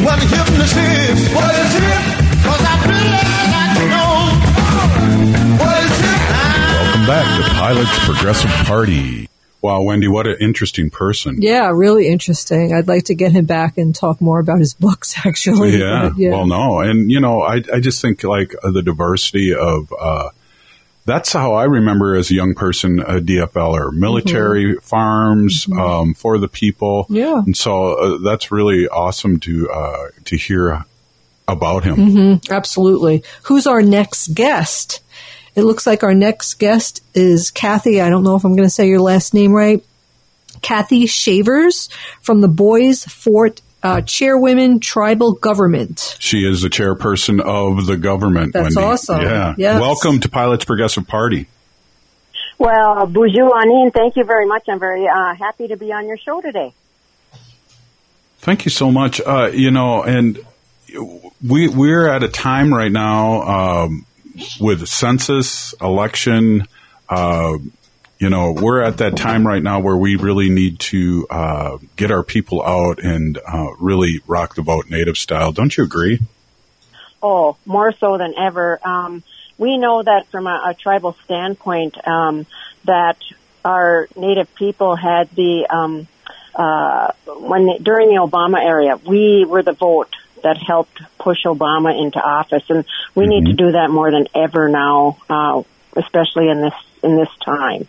What 0.03 0.19
back 7.17 7.43
to 7.43 7.51
Pilot's 7.55 8.05
Progressive 8.05 8.51
Party. 8.67 9.27
Wow, 9.63 9.81
Wendy, 9.81 10.07
what 10.07 10.27
an 10.27 10.35
interesting 10.39 10.91
person. 10.91 11.41
Yeah, 11.41 11.71
really 11.73 12.07
interesting. 12.07 12.75
I'd 12.75 12.87
like 12.87 13.05
to 13.05 13.15
get 13.15 13.31
him 13.31 13.45
back 13.45 13.79
and 13.79 13.95
talk 13.95 14.21
more 14.21 14.39
about 14.39 14.59
his 14.59 14.73
books, 14.79 15.15
actually. 15.25 15.79
Yeah, 15.79 16.11
yeah. 16.15 16.29
well, 16.29 16.45
no. 16.45 16.79
And, 16.79 17.11
you 17.11 17.19
know, 17.19 17.41
I, 17.41 17.63
I 17.73 17.79
just 17.79 18.03
think 18.03 18.23
like 18.23 18.53
uh, 18.63 18.69
the 18.69 18.83
diversity 18.83 19.55
of, 19.55 19.91
uh, 19.99 20.29
that's 21.05 21.33
how 21.33 21.55
I 21.55 21.63
remember 21.63 22.15
as 22.15 22.29
a 22.29 22.35
young 22.35 22.53
person 22.53 22.99
a 22.99 23.19
DFLer, 23.19 23.93
military 23.93 24.75
farms 24.75 25.65
um, 25.75 26.13
for 26.13 26.37
the 26.37 26.47
people. 26.47 27.07
Yeah. 27.09 27.39
and 27.39 27.57
so 27.57 27.93
uh, 27.93 28.17
that's 28.19 28.51
really 28.51 28.87
awesome 28.89 29.39
to 29.39 29.71
uh, 29.71 30.07
to 30.25 30.37
hear 30.37 30.83
about 31.47 31.83
him. 31.83 31.95
Mm-hmm. 31.95 32.53
Absolutely. 32.53 33.23
Who's 33.43 33.65
our 33.65 33.81
next 33.81 34.35
guest? 34.35 35.01
It 35.57 35.63
looks 35.63 35.87
like 35.87 36.03
our 36.03 36.13
next 36.13 36.59
guest 36.59 37.03
is 37.15 37.49
Cathy. 37.49 37.99
I 37.99 38.11
don't 38.11 38.23
know 38.23 38.35
if 38.35 38.43
I'm 38.43 38.55
going 38.55 38.67
to 38.67 38.73
say 38.73 38.87
your 38.87 39.01
last 39.01 39.33
name 39.33 39.51
right. 39.51 39.83
Cathy 40.61 41.07
Chavers 41.07 41.89
from 42.21 42.41
the 42.41 42.47
Bois 42.47 42.93
Forte 43.09 43.63
uh, 43.81 44.01
Chairwomen 44.01 44.79
Tribal 44.79 45.33
Government. 45.33 46.15
She 46.19 46.47
is 46.47 46.61
the 46.61 46.67
chairperson 46.69 47.41
of 47.41 47.87
the 47.87 47.97
government. 47.97 48.53
That's 48.53 48.75
Wendy. 48.75 48.87
awesome. 48.87 49.21
Yeah. 49.21 49.55
Yes. 49.57 49.81
Welcome 49.81 50.19
to 50.19 50.29
Pilots 50.29 50.63
Progressive 50.63 51.07
Party. 51.07 51.47
Well, 52.59 53.07
bonjour, 53.07 53.51
Anine. 53.51 53.91
Thank 53.91 54.15
you 54.15 54.25
very 54.25 54.45
much. 54.45 54.65
I'm 54.69 54.79
very 54.79 55.07
uh, 55.07 55.33
happy 55.33 55.69
to 55.69 55.75
be 55.75 55.91
on 55.91 56.07
your 56.07 56.17
show 56.17 56.39
today. 56.39 56.71
Thank 58.37 58.65
you 58.65 58.69
so 58.69 58.91
much. 58.91 59.19
Uh, 59.21 59.49
you 59.51 59.71
know, 59.71 60.03
and 60.03 60.37
we 61.43 61.67
we're 61.67 62.07
at 62.07 62.21
a 62.21 62.29
time 62.29 62.71
right 62.71 62.91
now 62.91 63.41
um, 63.41 64.05
with 64.59 64.87
census, 64.87 65.73
election. 65.81 66.67
Uh, 67.09 67.57
you 68.19 68.29
know, 68.29 68.51
we're 68.51 68.81
at 68.81 68.97
that 68.97 69.15
time 69.15 69.45
right 69.45 69.61
now 69.61 69.79
where 69.79 69.95
we 69.95 70.15
really 70.15 70.49
need 70.49 70.79
to 70.79 71.27
uh, 71.29 71.77
get 71.95 72.11
our 72.11 72.23
people 72.23 72.63
out 72.63 72.99
and 72.99 73.37
uh, 73.37 73.75
really 73.79 74.21
rock 74.25 74.55
the 74.55 74.63
vote 74.63 74.89
native 74.89 75.17
style. 75.17 75.51
Don't 75.51 75.75
you 75.77 75.83
agree? 75.83 76.19
Oh, 77.21 77.57
more 77.65 77.91
so 77.93 78.17
than 78.17 78.33
ever. 78.37 78.79
Um, 78.83 79.23
we 79.57 79.77
know 79.77 80.01
that 80.01 80.27
from 80.27 80.47
a, 80.47 80.69
a 80.69 80.73
tribal 80.73 81.15
standpoint, 81.25 81.95
um, 82.07 82.45
that 82.85 83.17
our 83.63 84.07
native 84.15 84.53
people 84.55 84.95
had 84.95 85.29
the 85.31 85.67
um, 85.69 86.07
uh, 86.55 87.11
when 87.27 87.83
during 87.83 88.09
the 88.09 88.15
Obama 88.15 88.59
era, 88.63 88.99
we 89.05 89.45
were 89.45 89.61
the 89.61 89.73
vote 89.73 90.09
that 90.43 90.57
helped 90.57 91.01
push 91.17 91.43
Obama 91.45 91.99
into 91.99 92.19
office, 92.19 92.63
and 92.69 92.85
we 93.15 93.27
need 93.27 93.45
to 93.45 93.53
do 93.53 93.71
that 93.73 93.89
more 93.89 94.11
than 94.11 94.27
ever 94.33 94.69
now, 94.69 95.17
uh, 95.29 95.61
especially 95.95 96.49
in 96.49 96.61
this 96.61 96.73
in 97.03 97.15
this 97.15 97.29
time. 97.43 97.87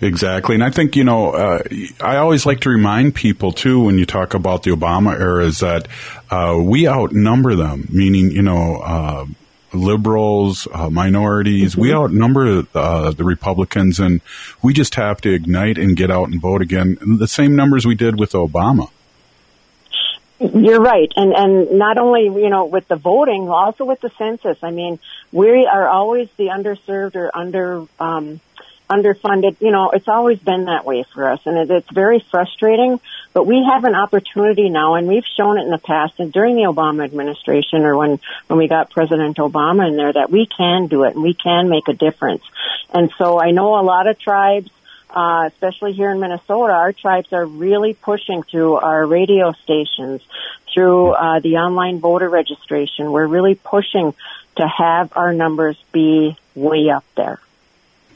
Exactly. 0.00 0.54
And 0.54 0.64
I 0.64 0.70
think, 0.70 0.96
you 0.96 1.04
know, 1.04 1.30
uh, 1.30 1.62
I 2.00 2.16
always 2.16 2.44
like 2.44 2.60
to 2.60 2.70
remind 2.70 3.14
people, 3.14 3.52
too, 3.52 3.84
when 3.84 3.98
you 3.98 4.06
talk 4.06 4.34
about 4.34 4.62
the 4.62 4.70
Obama 4.70 5.18
era, 5.18 5.44
is 5.44 5.60
that 5.60 5.88
uh, 6.30 6.58
we 6.60 6.88
outnumber 6.88 7.54
them, 7.54 7.86
meaning, 7.90 8.30
you 8.30 8.42
know, 8.42 8.76
uh, 8.76 9.26
liberals, 9.72 10.66
uh, 10.72 10.90
minorities, 10.90 11.76
we 11.76 11.92
outnumber 11.92 12.66
uh, 12.74 13.10
the 13.12 13.24
Republicans, 13.24 14.00
and 14.00 14.20
we 14.62 14.72
just 14.72 14.94
have 14.96 15.20
to 15.22 15.32
ignite 15.32 15.78
and 15.78 15.96
get 15.96 16.10
out 16.10 16.28
and 16.28 16.40
vote 16.40 16.62
again. 16.62 16.98
The 17.00 17.28
same 17.28 17.56
numbers 17.56 17.86
we 17.86 17.94
did 17.94 18.18
with 18.18 18.32
Obama. 18.32 18.90
You're 20.38 20.80
right, 20.80 21.10
and 21.16 21.32
and 21.32 21.78
not 21.78 21.96
only 21.96 22.24
you 22.24 22.50
know 22.50 22.66
with 22.66 22.86
the 22.88 22.96
voting, 22.96 23.48
also 23.48 23.86
with 23.86 24.00
the 24.00 24.10
census. 24.18 24.58
I 24.62 24.70
mean, 24.70 24.98
we 25.32 25.64
are 25.64 25.88
always 25.88 26.28
the 26.36 26.48
underserved 26.48 27.16
or 27.16 27.30
under 27.34 27.86
um, 27.98 28.40
underfunded. 28.90 29.56
You 29.60 29.70
know, 29.70 29.90
it's 29.90 30.08
always 30.08 30.38
been 30.38 30.66
that 30.66 30.84
way 30.84 31.04
for 31.14 31.30
us, 31.30 31.40
and 31.46 31.56
it, 31.56 31.70
it's 31.70 31.90
very 31.90 32.20
frustrating. 32.20 33.00
But 33.32 33.46
we 33.46 33.64
have 33.64 33.84
an 33.84 33.94
opportunity 33.94 34.68
now, 34.68 34.96
and 34.96 35.08
we've 35.08 35.24
shown 35.24 35.58
it 35.58 35.62
in 35.62 35.70
the 35.70 35.78
past, 35.78 36.20
and 36.20 36.30
during 36.30 36.56
the 36.56 36.64
Obama 36.64 37.04
administration, 37.04 37.84
or 37.84 37.96
when 37.96 38.20
when 38.48 38.58
we 38.58 38.68
got 38.68 38.90
President 38.90 39.38
Obama 39.38 39.88
in 39.88 39.96
there, 39.96 40.12
that 40.12 40.30
we 40.30 40.44
can 40.44 40.86
do 40.86 41.04
it 41.04 41.14
and 41.14 41.22
we 41.22 41.32
can 41.32 41.70
make 41.70 41.88
a 41.88 41.94
difference. 41.94 42.42
And 42.92 43.10
so 43.16 43.40
I 43.40 43.52
know 43.52 43.80
a 43.80 43.82
lot 43.82 44.06
of 44.06 44.18
tribes 44.18 44.70
uh, 45.16 45.46
especially 45.46 45.94
here 45.94 46.10
in 46.10 46.20
Minnesota, 46.20 46.74
our 46.74 46.92
tribes 46.92 47.32
are 47.32 47.46
really 47.46 47.94
pushing 47.94 48.42
through 48.42 48.74
our 48.74 49.06
radio 49.06 49.52
stations, 49.52 50.20
through 50.72 51.12
uh, 51.12 51.40
the 51.40 51.56
online 51.56 52.00
voter 52.00 52.28
registration. 52.28 53.10
We're 53.10 53.26
really 53.26 53.54
pushing 53.54 54.14
to 54.56 54.68
have 54.68 55.16
our 55.16 55.32
numbers 55.32 55.82
be 55.90 56.36
way 56.54 56.90
up 56.90 57.04
there. 57.14 57.40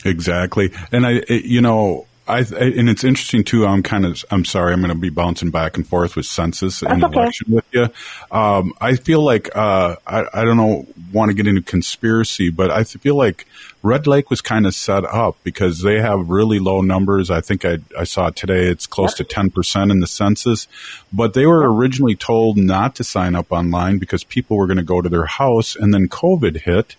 Exactly. 0.05 0.73
And 0.93 1.07
I, 1.07 1.23
you 1.29 1.63
know, 1.63 2.07
I, 2.27 2.41
and 2.41 2.89
it's 2.89 3.03
interesting 3.03 3.43
too. 3.43 3.67
I'm 3.67 3.83
kind 3.83 4.05
of, 4.05 4.25
I'm 4.31 4.45
sorry, 4.45 4.73
I'm 4.73 4.81
going 4.81 4.93
to 4.93 4.99
be 4.99 5.11
bouncing 5.11 5.51
back 5.51 5.77
and 5.77 5.87
forth 5.87 6.15
with 6.15 6.27
census 6.27 6.83
and 6.83 7.03
okay. 7.03 7.13
election 7.13 7.53
with 7.53 7.65
you. 7.73 7.89
Um, 8.31 8.73
I 8.81 8.95
feel 8.95 9.23
like, 9.23 9.55
uh, 9.57 9.97
I, 10.07 10.25
I 10.33 10.45
don't 10.45 10.57
know, 10.57 10.87
want 11.13 11.31
to 11.31 11.35
get 11.35 11.49
into 11.49 11.63
conspiracy, 11.63 12.51
but 12.51 12.71
I 12.71 12.85
feel 12.85 13.17
like 13.17 13.47
Red 13.83 14.07
Lake 14.07 14.31
was 14.31 14.41
kind 14.41 14.67
of 14.67 14.75
set 14.75 15.05
up 15.05 15.39
because 15.43 15.81
they 15.81 16.01
have 16.01 16.29
really 16.29 16.59
low 16.59 16.83
numbers. 16.83 17.31
I 17.31 17.41
think 17.41 17.65
I, 17.65 17.79
I 17.99 18.05
saw 18.05 18.31
today 18.31 18.67
it's 18.67 18.87
close 18.87 19.15
to 19.15 19.25
10% 19.25 19.91
in 19.91 20.01
the 20.01 20.07
census, 20.07 20.69
but 21.13 21.35
they 21.35 21.47
were 21.47 21.73
originally 21.73 22.15
told 22.15 22.57
not 22.57 22.95
to 22.97 23.05
sign 23.05 23.35
up 23.35 23.51
online 23.51 23.99
because 23.99 24.23
people 24.23 24.57
were 24.57 24.67
going 24.67 24.77
to 24.77 24.83
go 24.83 25.01
to 25.01 25.09
their 25.09 25.27
house 25.27 25.75
and 25.75 25.93
then 25.93 26.09
COVID 26.09 26.61
hit. 26.61 26.97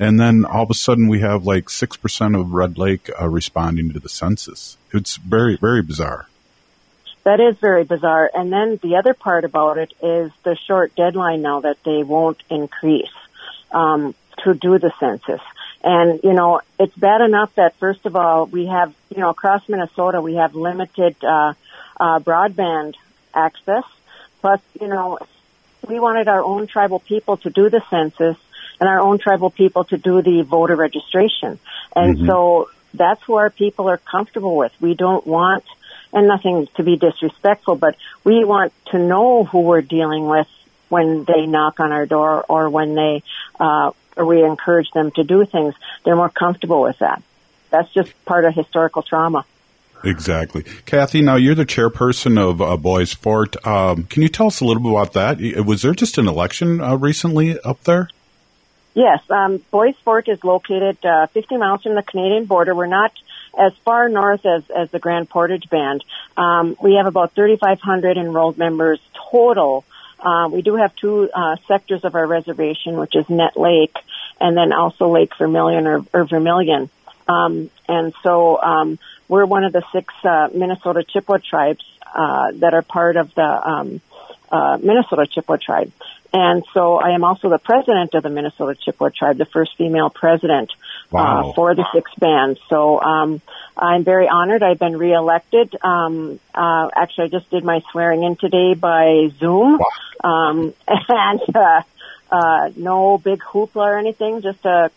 And 0.00 0.18
then 0.18 0.46
all 0.46 0.62
of 0.62 0.70
a 0.70 0.74
sudden 0.74 1.08
we 1.08 1.20
have 1.20 1.44
like 1.44 1.66
6% 1.66 2.40
of 2.40 2.52
Red 2.54 2.78
Lake 2.78 3.10
uh, 3.20 3.28
responding 3.28 3.92
to 3.92 4.00
the 4.00 4.08
census. 4.08 4.78
It's 4.92 5.18
very, 5.18 5.58
very 5.58 5.82
bizarre. 5.82 6.26
That 7.24 7.38
is 7.38 7.58
very 7.58 7.84
bizarre. 7.84 8.30
And 8.32 8.50
then 8.50 8.80
the 8.82 8.96
other 8.96 9.12
part 9.12 9.44
about 9.44 9.76
it 9.76 9.92
is 10.02 10.32
the 10.42 10.56
short 10.56 10.96
deadline 10.96 11.42
now 11.42 11.60
that 11.60 11.76
they 11.84 12.02
won't 12.02 12.42
increase 12.48 13.12
um, 13.72 14.14
to 14.38 14.54
do 14.54 14.78
the 14.78 14.90
census. 14.98 15.42
And 15.84 16.20
you 16.24 16.32
know, 16.32 16.62
it's 16.78 16.96
bad 16.96 17.20
enough 17.20 17.54
that 17.56 17.76
first 17.76 18.06
of 18.06 18.16
all 18.16 18.46
we 18.46 18.66
have, 18.66 18.94
you 19.14 19.20
know, 19.20 19.28
across 19.28 19.68
Minnesota 19.68 20.22
we 20.22 20.36
have 20.36 20.54
limited 20.54 21.16
uh, 21.22 21.52
uh, 21.98 22.20
broadband 22.20 22.94
access. 23.34 23.84
Plus, 24.40 24.60
you 24.80 24.88
know, 24.88 25.18
we 25.86 26.00
wanted 26.00 26.26
our 26.26 26.42
own 26.42 26.66
tribal 26.66 27.00
people 27.00 27.36
to 27.38 27.50
do 27.50 27.68
the 27.68 27.82
census 27.90 28.38
and 28.80 28.88
our 28.88 29.00
own 29.00 29.18
tribal 29.18 29.50
people 29.50 29.84
to 29.84 29.98
do 29.98 30.22
the 30.22 30.42
voter 30.42 30.74
registration. 30.74 31.58
And 31.94 32.16
Mhm. 32.16 32.26
so 32.26 32.68
that's 32.94 33.22
who 33.24 33.36
our 33.36 33.50
people 33.50 33.88
are 33.88 33.98
comfortable 33.98 34.56
with. 34.56 34.72
We 34.80 34.94
don't 34.94 35.26
want, 35.26 35.64
and 36.12 36.26
nothing 36.26 36.66
to 36.76 36.82
be 36.82 36.96
disrespectful, 36.96 37.76
but 37.76 37.94
we 38.24 38.44
want 38.44 38.72
to 38.86 38.98
know 38.98 39.44
who 39.44 39.60
we're 39.60 39.82
dealing 39.82 40.26
with 40.26 40.48
when 40.88 41.24
they 41.24 41.46
knock 41.46 41.78
on 41.78 41.92
our 41.92 42.06
door 42.06 42.44
or 42.48 42.68
when 42.68 42.94
they, 42.94 43.22
uh, 43.60 43.90
or 44.16 44.24
we 44.24 44.42
encourage 44.42 44.90
them 44.92 45.10
to 45.12 45.22
do 45.22 45.44
things. 45.44 45.74
They're 46.04 46.16
more 46.16 46.28
comfortable 46.30 46.80
with 46.82 46.98
that. 46.98 47.22
That's 47.70 47.92
just 47.92 48.12
part 48.24 48.44
of 48.44 48.54
historical 48.54 49.02
trauma. 49.02 49.44
Exactly. 50.02 50.64
Cathy, 50.86 51.20
now 51.20 51.36
you're 51.36 51.54
the 51.54 51.66
chairperson 51.66 52.38
of 52.38 52.60
uh, 52.60 52.76
Bois 52.76 53.04
Forte. 53.04 53.56
Um, 53.64 54.04
can 54.04 54.22
you 54.22 54.28
tell 54.28 54.46
us 54.46 54.60
a 54.60 54.64
little 54.64 54.82
bit 54.82 54.90
about 54.90 55.12
that? 55.12 55.64
Was 55.64 55.82
there 55.82 55.92
just 55.92 56.18
an 56.18 56.26
election 56.26 56.80
uh, 56.80 56.96
recently 56.96 57.60
up 57.60 57.84
there? 57.84 58.08
Yes, 58.94 59.20
um, 59.30 59.62
Bois 59.70 59.92
is 60.26 60.42
located 60.44 61.04
uh, 61.04 61.26
50 61.28 61.56
miles 61.56 61.82
from 61.82 61.94
the 61.94 62.02
Canadian 62.02 62.46
border. 62.46 62.74
We're 62.74 62.86
not 62.86 63.12
as 63.58 63.72
far 63.84 64.08
north 64.08 64.44
as, 64.44 64.68
as 64.70 64.90
the 64.90 64.98
Grand 64.98 65.28
Portage 65.28 65.68
Band. 65.70 66.02
Um, 66.36 66.76
we 66.82 66.94
have 66.94 67.06
about 67.06 67.34
3,500 67.34 68.16
enrolled 68.16 68.58
members 68.58 69.00
total. 69.30 69.84
Uh, 70.18 70.48
we 70.50 70.62
do 70.62 70.76
have 70.76 70.94
two 70.96 71.30
uh, 71.32 71.56
sectors 71.66 72.04
of 72.04 72.14
our 72.14 72.26
reservation, 72.26 72.96
which 72.96 73.14
is 73.14 73.28
Nett 73.28 73.56
Lake 73.56 73.96
and 74.40 74.56
then 74.56 74.72
also 74.72 75.08
Lake 75.08 75.36
Vermilion 75.36 75.86
or, 75.86 76.04
or 76.12 76.24
Vermilion. 76.24 76.90
Um, 77.28 77.70
and 77.88 78.12
so 78.22 78.60
um, 78.60 78.98
we're 79.28 79.44
one 79.44 79.64
of 79.64 79.72
the 79.72 79.84
six 79.92 80.12
uh, 80.24 80.48
Minnesota 80.52 81.04
Chippewa 81.04 81.38
tribes 81.38 81.84
uh, 82.12 82.52
that 82.54 82.74
are 82.74 82.82
part 82.82 83.16
of 83.16 83.34
the 83.34 83.42
um, 83.42 84.00
uh, 84.50 84.78
Minnesota 84.82 85.26
Chippewa 85.26 85.56
tribe. 85.56 85.92
And 86.32 86.64
so 86.72 86.96
I 86.96 87.10
am 87.10 87.24
also 87.24 87.48
the 87.48 87.58
president 87.58 88.14
of 88.14 88.22
the 88.22 88.30
Minnesota 88.30 88.78
Chippewa 88.80 89.10
tribe, 89.10 89.38
the 89.38 89.46
first 89.46 89.76
female 89.76 90.10
president 90.10 90.70
Wow. 91.10 91.50
uh, 91.50 91.52
for 91.54 91.74
the 91.74 91.84
six 91.92 92.14
band. 92.14 92.58
So 92.68 93.00
um, 93.00 93.42
I'm 93.76 94.04
very 94.04 94.28
honored. 94.28 94.62
I've 94.62 94.78
been 94.78 94.96
reelected. 94.96 95.74
Um, 95.82 96.38
uh, 96.54 96.88
actually, 96.94 97.24
I 97.24 97.28
just 97.28 97.50
did 97.50 97.64
my 97.64 97.82
swearing 97.90 98.22
in 98.22 98.36
today 98.36 98.74
by 98.74 99.28
Zoom, 99.40 99.80
um, 100.22 100.72
and 100.88 101.56
uh, 101.56 101.82
uh, 102.30 102.70
no 102.76 103.18
big 103.18 103.40
hoopla 103.40 103.74
or 103.74 103.98
anything, 103.98 104.40
just 104.40 104.64
uh, 104.64 104.90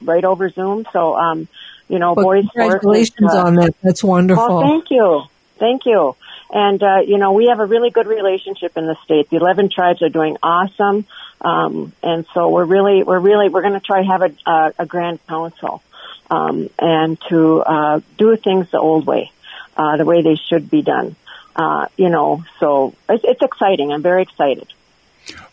right 0.00 0.24
over 0.24 0.50
Zoom. 0.50 0.84
So 0.92 1.14
um, 1.14 1.46
you 1.88 1.98
know, 2.00 2.14
Well, 2.14 2.24
boys. 2.24 2.44
Force 2.44 2.46
is, 2.46 2.50
congratulations 2.80 3.34
uh, 3.34 3.44
on 3.44 3.54
that. 3.56 3.74
That's 3.82 4.02
wonderful. 4.02 4.44
Oh, 4.44 4.60
thank 4.62 4.90
you. 4.90 5.22
Thank 5.58 5.86
you. 5.86 6.16
And, 6.52 6.82
uh, 6.82 7.00
you 7.06 7.16
know, 7.16 7.32
we 7.32 7.46
have 7.46 7.60
a 7.60 7.66
really 7.66 7.90
good 7.90 8.06
relationship 8.06 8.76
in 8.76 8.86
the 8.86 8.96
state. 9.04 9.30
The 9.30 9.36
11 9.36 9.70
tribes 9.70 10.02
are 10.02 10.10
doing 10.10 10.36
awesome. 10.42 11.06
Um, 11.40 11.92
and 12.02 12.26
so 12.34 12.50
we're 12.50 12.66
really, 12.66 13.02
we're 13.02 13.18
really, 13.18 13.48
we're 13.48 13.62
going 13.62 13.72
to 13.72 13.80
try 13.80 14.02
to 14.02 14.08
have 14.08 14.22
a, 14.22 14.50
a, 14.50 14.72
a 14.80 14.86
grand 14.86 15.26
council, 15.26 15.82
um, 16.30 16.68
and 16.78 17.18
to, 17.28 17.60
uh, 17.62 18.00
do 18.18 18.36
things 18.36 18.70
the 18.70 18.78
old 18.78 19.06
way, 19.06 19.32
uh, 19.76 19.96
the 19.96 20.04
way 20.04 20.22
they 20.22 20.36
should 20.36 20.70
be 20.70 20.82
done. 20.82 21.16
Uh, 21.56 21.86
you 21.96 22.10
know, 22.10 22.44
so 22.60 22.94
it's, 23.08 23.24
it's 23.24 23.42
exciting. 23.42 23.90
I'm 23.90 24.02
very 24.02 24.22
excited. 24.22 24.68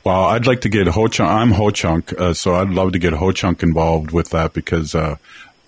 Well, 0.03 0.25
I'd 0.25 0.47
like 0.47 0.61
to 0.61 0.69
get 0.69 0.87
Ho 0.87 1.07
Chunk. 1.07 1.29
I'm 1.29 1.51
Ho 1.51 1.71
Chunk, 1.71 2.13
uh, 2.19 2.33
so 2.33 2.55
I'd 2.55 2.69
love 2.69 2.93
to 2.93 2.99
get 2.99 3.13
Ho 3.13 3.31
Chunk 3.31 3.63
involved 3.63 4.11
with 4.11 4.29
that 4.29 4.53
because 4.53 4.95
uh, 4.95 5.17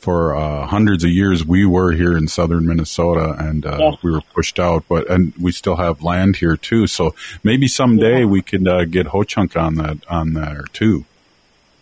for 0.01 0.35
uh, 0.35 0.65
hundreds 0.65 1.03
of 1.03 1.11
years 1.11 1.45
we 1.45 1.63
were 1.63 1.91
here 1.91 2.17
in 2.17 2.27
southern 2.27 2.65
Minnesota 2.65 3.35
and 3.37 3.63
uh, 3.65 3.95
we 4.01 4.11
were 4.11 4.21
pushed 4.33 4.59
out, 4.59 4.83
but 4.89 5.09
and 5.09 5.31
we 5.39 5.51
still 5.51 5.75
have 5.75 6.01
land 6.01 6.37
here 6.37 6.57
too. 6.57 6.87
So 6.87 7.13
maybe 7.43 7.67
someday 7.67 8.25
we 8.25 8.41
could 8.41 8.67
uh, 8.67 8.85
get 8.85 9.05
Ho 9.07 9.23
Chunk 9.23 9.55
on 9.55 9.75
that 9.75 9.99
on 10.09 10.33
there 10.33 10.65
too. 10.73 11.05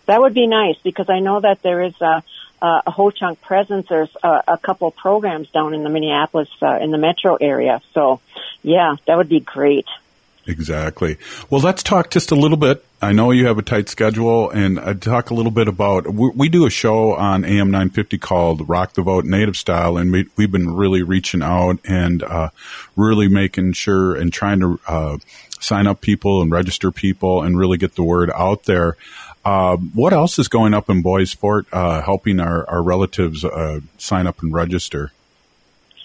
That 0.06 0.20
would 0.20 0.34
be 0.34 0.48
nice 0.48 0.76
because 0.84 1.10
I 1.10 1.20
know 1.20 1.40
that 1.40 1.62
there 1.62 1.82
is 1.82 1.94
a, 2.02 2.22
a, 2.62 2.82
a 2.88 2.92
Ho 2.92 3.10
Chunk 3.10 3.40
presence. 3.42 3.88
There's 3.88 4.14
a, 4.22 4.44
a 4.50 4.58
couple 4.58 4.92
programs 4.92 5.50
down 5.52 5.74
in 5.74 5.84
the 5.84 5.90
Minneapolis, 5.90 6.50
uh, 6.62 6.78
in 6.82 6.92
the 6.92 6.98
metro 6.98 7.36
area. 7.36 7.82
So, 7.94 8.20
yeah, 8.64 8.96
that 9.06 9.18
would 9.18 9.30
be 9.30 9.40
great. 9.40 9.86
Exactly. 10.50 11.18
Well, 11.52 11.62
let's 11.62 11.84
talk 11.84 12.10
just 12.10 12.32
a 12.32 12.36
little 12.36 12.58
bit. 12.58 12.84
I 13.04 13.14
know 13.14 13.30
you 13.30 13.46
have 13.46 13.60
a 13.60 13.62
tight 13.62 13.88
schedule, 13.88 14.50
and 14.50 14.80
I'd 14.80 15.00
talk 15.00 15.30
a 15.30 15.36
little 15.36 15.52
bit 15.52 15.68
about. 15.68 16.12
We, 16.12 16.32
we 16.36 16.50
do 16.50 16.66
a 16.66 16.72
show 16.72 17.14
on 17.14 17.46
AM 17.46 17.70
950 17.70 18.18
called 18.18 18.68
Rock 18.68 18.94
the 18.94 19.04
Vote 19.04 19.26
Native 19.26 19.56
Style, 19.56 19.96
and 19.96 20.12
we, 20.12 20.28
we've 20.38 20.52
been 20.52 20.74
really 20.74 21.04
reaching 21.04 21.44
out 21.44 21.78
and 21.86 22.24
uh, 22.24 22.50
really 22.96 23.28
making 23.28 23.74
sure 23.74 24.16
and 24.16 24.34
trying 24.34 24.60
to 24.62 24.80
uh, 24.88 25.18
sign 25.60 25.86
up 25.86 26.02
people 26.02 26.42
and 26.42 26.52
register 26.52 26.92
people 26.92 27.44
and 27.44 27.58
really 27.58 27.78
get 27.78 27.94
the 27.94 28.04
word 28.04 28.32
out 28.34 28.64
there. 28.64 28.98
Uh, 29.46 29.78
what 29.78 30.14
else 30.14 30.40
is 30.40 30.48
going 30.48 30.74
up 30.74 30.90
in 30.90 31.04
Bois 31.04 31.26
Forte, 31.38 31.68
uh, 31.72 32.02
helping 32.02 32.40
our, 32.40 32.68
our 32.68 32.82
relatives 32.82 33.46
uh, 33.46 33.82
sign 34.00 34.26
up 34.26 34.42
and 34.42 34.52
register? 34.52 35.12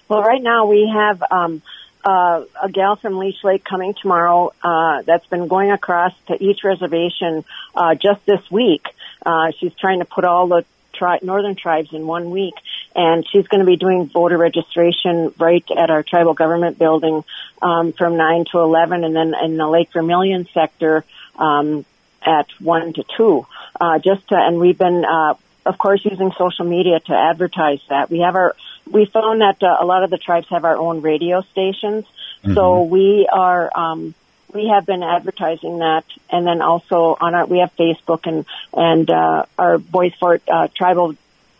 Well, 0.06 0.22
right 0.22 0.42
now 0.42 0.66
we 0.66 0.86
have 0.94 1.22
um, 1.30 1.62
uh, 2.04 2.44
a 2.62 2.68
gal 2.70 2.96
from 2.96 3.18
Leech 3.18 3.42
Lake 3.42 3.64
coming 3.64 3.94
tomorrow 3.94 4.52
uh, 4.62 5.02
that's 5.02 5.26
been 5.26 5.48
going 5.48 5.70
across 5.70 6.12
to 6.26 6.42
each 6.42 6.62
reservation 6.62 7.44
uh, 7.74 7.94
just 7.94 8.24
this 8.26 8.50
week. 8.50 8.86
Uh, 9.24 9.52
she's 9.58 9.74
trying 9.74 10.00
to 10.00 10.04
put 10.04 10.24
all 10.24 10.46
the 10.46 10.64
tri- 10.92 11.18
northern 11.22 11.56
tribes 11.56 11.92
in 11.92 12.06
one 12.06 12.30
week, 12.30 12.54
and 12.94 13.26
she's 13.30 13.46
going 13.48 13.60
to 13.60 13.66
be 13.66 13.76
doing 13.76 14.06
voter 14.06 14.38
registration 14.38 15.32
right 15.38 15.64
at 15.76 15.90
our 15.90 16.02
tribal 16.02 16.34
government 16.34 16.78
building 16.78 17.24
um, 17.62 17.92
from 17.92 18.16
nine 18.16 18.44
to 18.52 18.58
eleven, 18.58 19.04
and 19.04 19.14
then 19.16 19.34
in 19.42 19.56
the 19.56 19.66
Lake 19.66 19.92
Vermilion 19.92 20.46
sector 20.52 21.04
um, 21.36 21.84
at 22.22 22.46
one 22.60 22.92
to 22.92 23.04
two. 23.16 23.46
Uh, 23.80 23.98
just 23.98 24.28
to, 24.28 24.36
and 24.36 24.58
we've 24.58 24.78
been, 24.78 25.04
uh, 25.04 25.34
of 25.66 25.78
course, 25.78 26.04
using 26.04 26.30
social 26.38 26.64
media 26.64 27.00
to 27.00 27.12
advertise 27.12 27.80
that. 27.88 28.10
We 28.10 28.20
have 28.20 28.36
our 28.36 28.54
we 28.90 29.06
found 29.06 29.40
that 29.40 29.62
uh, 29.62 29.76
a 29.80 29.84
lot 29.84 30.04
of 30.04 30.10
the 30.10 30.18
tribes 30.18 30.46
have 30.50 30.64
our 30.64 30.76
own 30.76 31.00
radio 31.00 31.42
stations, 31.52 32.04
so 32.52 32.82
we 32.82 33.26
are 33.32 33.70
um, 33.74 34.14
we 34.52 34.68
have 34.68 34.86
been 34.86 35.02
advertising 35.02 35.78
that, 35.78 36.04
and 36.30 36.46
then 36.46 36.62
also 36.62 37.16
on 37.20 37.34
our 37.34 37.46
we 37.46 37.58
have 37.58 37.74
Facebook 37.76 38.26
and 38.26 38.44
and 38.72 39.10
uh, 39.10 39.46
our 39.58 39.78
Bois 39.78 40.10
Forte 40.18 40.42
uh, 40.48 40.68
tribal 40.74 41.14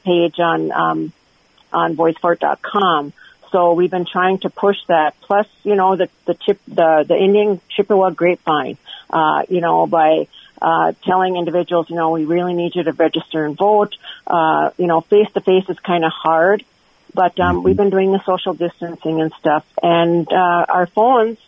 page 0.04 0.38
on 0.38 0.72
um, 0.72 1.12
on 1.72 1.96
voicefort.com. 1.96 3.12
So 3.50 3.72
we've 3.74 3.90
been 3.90 4.06
trying 4.06 4.38
to 4.40 4.50
push 4.50 4.76
that. 4.88 5.14
Plus, 5.20 5.46
you 5.62 5.74
know, 5.74 5.96
the 5.96 6.08
the 6.26 6.34
chip 6.34 6.60
the 6.66 7.04
the 7.06 7.16
Indian 7.16 7.60
Chippewa 7.68 8.10
grapevine, 8.10 8.78
uh, 9.10 9.44
you 9.48 9.60
know, 9.60 9.86
by 9.86 10.28
uh, 10.60 10.92
telling 11.04 11.36
individuals, 11.36 11.90
you 11.90 11.96
know, 11.96 12.10
we 12.10 12.24
really 12.24 12.54
need 12.54 12.74
you 12.74 12.82
to 12.82 12.92
register 12.92 13.44
and 13.44 13.56
vote. 13.56 13.96
Uh, 14.26 14.70
you 14.76 14.86
know, 14.86 15.00
face 15.02 15.30
to 15.34 15.40
face 15.40 15.68
is 15.68 15.78
kind 15.80 16.04
of 16.04 16.12
hard, 16.12 16.64
but 17.14 17.38
um, 17.38 17.62
we've 17.62 17.76
been 17.76 17.90
doing 17.90 18.12
the 18.12 18.22
social 18.24 18.54
distancing 18.54 19.20
and 19.20 19.32
stuff, 19.38 19.64
and 19.82 20.30
uh, 20.32 20.66
our 20.68 20.86
phones 20.86 21.38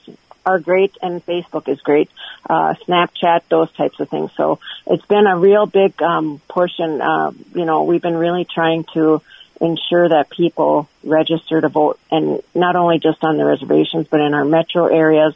are 0.47 0.61
great, 0.61 0.97
and 1.03 1.25
Facebook 1.27 1.69
is 1.69 1.81
great. 1.81 2.09
Uh, 2.49 2.75
Snapchat, 2.87 3.43
those 3.49 3.71
types 3.73 3.99
of 3.99 4.09
things. 4.09 4.31
So 4.37 4.61
it's 4.87 5.05
been 5.07 5.27
a 5.27 5.37
real 5.37 5.67
big 5.67 6.01
um, 6.01 6.41
portion. 6.49 7.01
Uh, 7.01 7.33
you 7.55 7.65
know, 7.65 7.83
we've 7.83 8.01
been 8.01 8.17
really 8.17 8.45
trying 8.45 8.85
to 8.95 9.21
ensure 9.61 10.09
that 10.09 10.31
people 10.31 10.89
register 11.03 11.61
to 11.61 11.69
vote, 11.69 11.99
and 12.11 12.41
not 12.55 12.77
only 12.77 13.01
just 13.01 13.23
on 13.25 13.37
the 13.37 13.45
reservations, 13.45 14.07
but 14.09 14.21
in 14.21 14.35
our 14.35 14.45
metro 14.45 14.87
areas. 14.87 15.35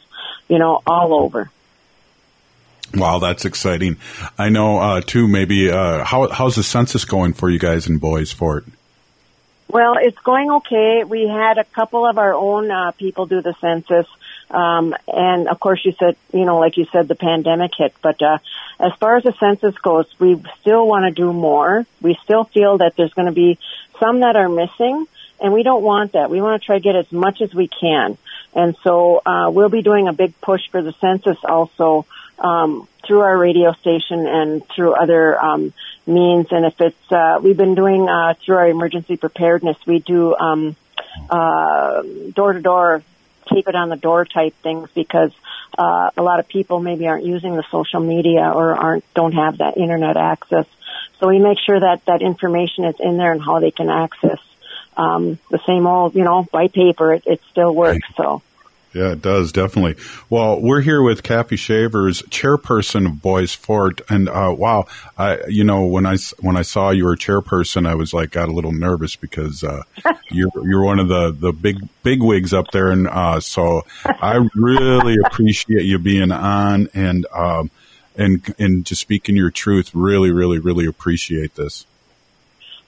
You 0.49 0.59
know, 0.59 0.81
all 0.87 1.14
over. 1.14 1.51
Wow, 2.95 3.20
that's 3.20 3.45
exciting. 3.45 3.99
I 4.37 4.49
know 4.49 4.78
uh, 4.78 5.01
too. 5.01 5.28
Maybe 5.28 5.70
uh, 5.70 6.05
how 6.05 6.28
how's 6.28 6.57
the 6.57 6.62
census 6.62 7.05
going 7.05 7.35
for 7.35 7.49
you 7.49 7.59
guys 7.59 7.89
in 7.89 7.99
Bois 7.99 8.24
Forte? 8.26 8.66
Well, 9.71 9.99
it's 10.01 10.18
going 10.18 10.51
okay. 10.51 11.05
We 11.05 11.29
had 11.29 11.59
a 11.59 11.64
couple 11.64 12.05
of 12.05 12.18
our 12.18 12.35
own 12.35 12.73
uh, 12.73 12.91
people 12.91 13.27
do 13.27 13.41
the 13.41 13.55
census. 13.61 14.07
Um, 14.51 14.97
and 15.07 15.49
of 15.49 15.61
course 15.61 15.81
you 15.85 15.93
said, 15.93 16.16
you 16.33 16.45
know, 16.45 16.59
like 16.59 16.77
you 16.77 16.87
said, 16.91 17.07
the 17.07 17.14
pandemic 17.14 17.71
hit, 17.79 17.95
but, 18.03 18.21
uh, 18.21 18.39
as 18.81 18.93
far 18.99 19.16
as 19.16 19.23
the 19.23 19.33
census 19.39 19.79
goes, 19.79 20.07
we 20.18 20.43
still 20.61 20.89
want 20.89 21.05
to 21.05 21.12
do 21.12 21.33
more. 21.33 21.87
We 22.03 22.18
still 22.25 22.43
feel 22.45 22.79
that 22.79 22.97
there's 22.97 23.12
going 23.12 23.27
to 23.27 23.33
be 23.33 23.61
some 24.01 24.21
that 24.21 24.35
are 24.35 24.49
missing 24.49 25.07
and 25.41 25.53
we 25.53 25.62
don't 25.62 25.85
want 25.85 26.12
that. 26.12 26.31
We 26.31 26.41
want 26.41 26.61
to 26.61 26.66
try 26.66 26.79
to 26.79 26.83
get 26.83 26.97
as 26.97 27.12
much 27.12 27.41
as 27.41 27.55
we 27.55 27.68
can. 27.68 28.18
And 28.53 28.75
so, 28.83 29.23
uh, 29.25 29.51
we'll 29.53 29.68
be 29.68 29.83
doing 29.83 30.09
a 30.09 30.12
big 30.12 30.41
push 30.41 30.62
for 30.73 30.83
the 30.83 30.95
census 31.01 31.39
also, 31.45 32.07
um, 32.41 32.89
through 33.07 33.21
our 33.21 33.39
radio 33.39 33.73
station 33.75 34.27
and 34.27 34.66
through 34.66 34.95
other, 34.95 35.41
um, 35.41 35.73
means. 36.07 36.48
And 36.51 36.64
if 36.64 36.80
it's, 36.80 37.12
uh, 37.12 37.38
we've 37.42 37.57
been 37.57 37.74
doing, 37.74 38.09
uh, 38.09 38.34
through 38.34 38.57
our 38.57 38.68
emergency 38.68 39.16
preparedness, 39.16 39.76
we 39.86 39.98
do, 40.01 40.34
um, 40.36 40.76
uh, 41.28 42.03
door 42.34 42.53
to 42.53 42.61
door 42.61 43.03
tape 43.53 43.68
it 43.68 43.74
on 43.74 43.88
the 43.88 43.96
door 43.96 44.24
type 44.24 44.55
things 44.62 44.88
because 44.94 45.32
uh, 45.76 46.11
a 46.16 46.22
lot 46.22 46.40
of 46.40 46.48
people 46.48 46.80
maybe 46.80 47.07
aren't 47.07 47.24
using 47.24 47.57
the 47.57 47.64
social 47.70 48.01
media 48.01 48.42
or 48.42 48.74
aren't 48.74 49.05
don't 49.14 49.32
have 49.32 49.59
that 49.59 49.76
internet 49.76 50.16
access. 50.16 50.66
So 51.18 51.28
we 51.28 51.38
make 51.38 51.59
sure 51.59 51.78
that 51.78 52.05
that 52.07 52.22
information 52.22 52.84
is 52.84 52.96
in 52.98 53.16
there 53.16 53.32
and 53.32 53.42
how 53.42 53.61
they 53.61 53.70
can 53.70 53.90
access 53.90 54.38
um, 54.96 55.38
the 55.51 55.61
same 55.66 55.86
old, 55.86 56.14
you 56.14 56.24
know, 56.24 56.46
by 56.51 56.68
paper. 56.68 57.14
It, 57.14 57.24
it 57.26 57.40
still 57.51 57.74
works. 57.74 58.07
So 58.16 58.42
Yeah, 58.93 59.12
it 59.12 59.22
does 59.22 59.53
definitely. 59.53 60.03
Well, 60.30 60.61
we're 60.61 60.80
here 60.80 61.01
with 61.01 61.22
Cathy 61.22 61.57
Chavers, 61.57 62.22
chairperson 62.22 63.07
of 63.07 63.22
Bois 63.22 63.47
Forte, 63.47 64.03
and 64.09 64.28
uh, 64.28 64.53
wow, 64.57 64.86
I 65.16 65.38
you 65.47 65.62
know 65.62 65.86
when 65.86 66.07
I 66.07 66.16
when 66.41 66.57
I 66.57 66.62
saw 66.62 66.91
you 66.91 67.05
were 67.05 67.16
chairperson, 67.16 67.86
I 67.86 67.95
was 67.95 68.12
like 68.12 68.32
got 68.32 68.49
a 68.49 68.53
little 68.53 68.72
nervous 68.72 69.14
because 69.14 69.62
uh, 69.62 69.82
you're 70.30 70.51
you're 70.64 70.84
one 70.84 70.99
of 70.99 71.07
the 71.07 71.30
the 71.30 71.53
big 71.53 71.88
big 72.03 72.20
wigs 72.20 72.53
up 72.53 72.72
there, 72.72 72.91
and 72.91 73.07
uh, 73.07 73.38
so 73.38 73.82
I 74.05 74.49
really 74.57 75.16
appreciate 75.24 75.84
you 75.84 76.01
being 76.01 76.32
on 76.32 76.88
and 76.93 77.26
um, 77.32 77.70
and 78.16 78.55
and 78.59 78.84
just 78.84 79.01
speaking 79.01 79.36
your 79.36 79.51
truth. 79.51 79.95
Really, 79.95 80.32
really, 80.32 80.59
really 80.59 80.86
appreciate 80.86 81.55
this. 81.55 81.86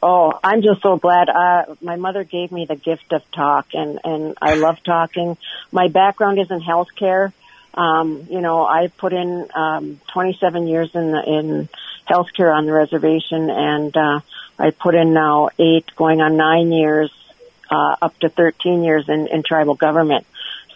Oh, 0.03 0.33
I'm 0.43 0.63
just 0.63 0.83
so 0.83 0.97
glad. 0.97 1.29
Uh, 1.29 1.77
my 1.81 1.95
mother 1.95 2.25
gave 2.25 2.51
me 2.51 2.65
the 2.65 2.75
gift 2.75 3.13
of 3.13 3.23
talk, 3.31 3.69
and 3.73 4.01
and 4.03 4.37
I 4.43 4.55
love 4.55 4.83
talking. 4.83 5.37
My 5.71 5.87
background 5.87 6.41
is 6.41 6.51
in 6.51 6.61
healthcare. 6.61 7.33
Um, 7.75 8.27
you 8.29 8.41
know, 8.41 8.67
I 8.67 8.89
put 8.89 9.13
in 9.13 9.47
um, 9.55 10.01
27 10.13 10.67
years 10.67 10.91
in 10.95 11.13
the, 11.13 11.23
in 11.25 11.69
healthcare 12.11 12.53
on 12.53 12.67
the 12.67 12.73
reservation, 12.73 13.49
and 13.49 13.97
uh, 13.97 14.21
I 14.59 14.71
put 14.73 14.97
in 14.97 15.15
now 15.15 15.51
eight, 15.59 15.95
going 15.97 16.21
on 16.21 16.37
nine 16.37 16.73
years, 16.73 17.11
uh, 17.71 17.97
up 18.03 18.19
to 18.19 18.29
13 18.29 18.83
years 18.83 19.09
in, 19.09 19.29
in 19.29 19.43
tribal 19.43 19.75
government. 19.75 20.27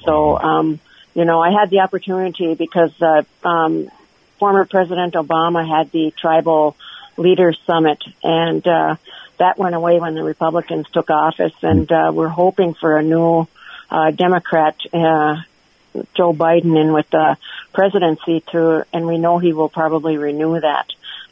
So, 0.05 0.39
um, 0.39 0.81
you 1.15 1.25
know, 1.25 1.41
I 1.43 1.51
had 1.51 1.69
the 1.69 1.81
opportunity 1.81 2.55
because 2.55 2.93
uh, 3.03 3.25
um, 3.47 3.91
former 4.39 4.65
President 4.65 5.15
Obama 5.15 5.67
had 5.69 5.91
the 5.91 6.13
tribal 6.13 6.77
leaders 7.17 7.59
summit, 7.67 8.03
and 8.23 8.67
uh, 8.67 8.97
that 9.39 9.59
went 9.59 9.75
away 9.75 9.99
when 10.01 10.15
the 10.15 10.23
Republicans 10.23 10.87
took 10.93 11.11
office. 11.11 11.55
And 11.63 11.91
uh, 11.91 12.11
we're 12.15 12.29
hoping 12.29 12.75
for 12.75 12.97
a 12.97 13.03
new 13.03 13.47
uh, 13.91 14.11
Democrat, 14.11 14.77
uh, 14.93 15.37
Joe 16.15 16.33
Biden, 16.33 16.81
in 16.81 16.93
with 16.93 17.09
the 17.11 17.37
presidency 17.73 18.43
to, 18.53 18.87
and 18.93 19.07
we 19.07 19.19
know 19.19 19.39
he 19.39 19.53
will 19.53 19.69
probably 19.69 20.17
renew 20.17 20.59
that. 20.61 20.87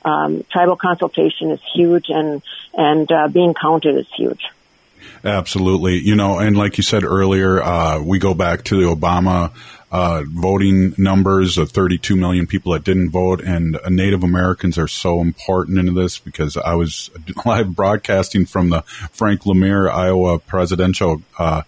Um, 0.04 0.44
tribal 0.50 0.76
consultation 0.76 1.50
is 1.50 1.60
huge, 1.74 2.06
and 2.08 2.42
and 2.74 3.10
uh, 3.10 3.28
being 3.28 3.54
counted 3.54 3.96
is 3.96 4.06
huge. 4.14 4.44
Absolutely. 5.24 5.98
You 6.00 6.16
know, 6.16 6.38
and 6.38 6.56
like 6.56 6.76
you 6.76 6.82
said 6.82 7.04
earlier, 7.04 7.62
uh, 7.62 8.02
we 8.02 8.18
go 8.18 8.34
back 8.34 8.64
to 8.64 8.76
the 8.76 8.94
Obama 8.94 9.52
uh, 9.94 10.24
voting 10.26 10.92
numbers 10.98 11.56
of 11.56 11.70
32 11.70 12.16
million 12.16 12.48
people 12.48 12.72
that 12.72 12.82
didn't 12.82 13.10
vote, 13.10 13.40
and 13.40 13.76
uh, 13.76 13.88
Native 13.88 14.24
Americans 14.24 14.76
are 14.76 14.88
so 14.88 15.20
important 15.20 15.78
into 15.78 15.92
this 15.92 16.18
because 16.18 16.56
I 16.56 16.74
was 16.74 17.12
live 17.46 17.76
broadcasting 17.76 18.44
from 18.44 18.70
the 18.70 18.82
Frank 19.12 19.42
LaMere, 19.42 19.88
Iowa 19.88 20.40
presidential 20.40 21.22
uh, 21.38 21.62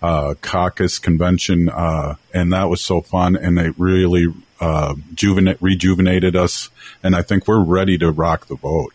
uh, 0.00 0.34
caucus 0.40 1.00
convention, 1.00 1.68
uh, 1.68 2.14
and 2.32 2.52
that 2.52 2.68
was 2.68 2.80
so 2.80 3.00
fun, 3.00 3.34
and 3.34 3.58
they 3.58 3.70
really 3.70 4.32
uh, 4.60 4.94
juvenate, 5.12 5.60
rejuvenated 5.60 6.36
us, 6.36 6.70
and 7.02 7.16
I 7.16 7.22
think 7.22 7.48
we're 7.48 7.64
ready 7.64 7.98
to 7.98 8.12
rock 8.12 8.46
the 8.46 8.54
vote. 8.54 8.94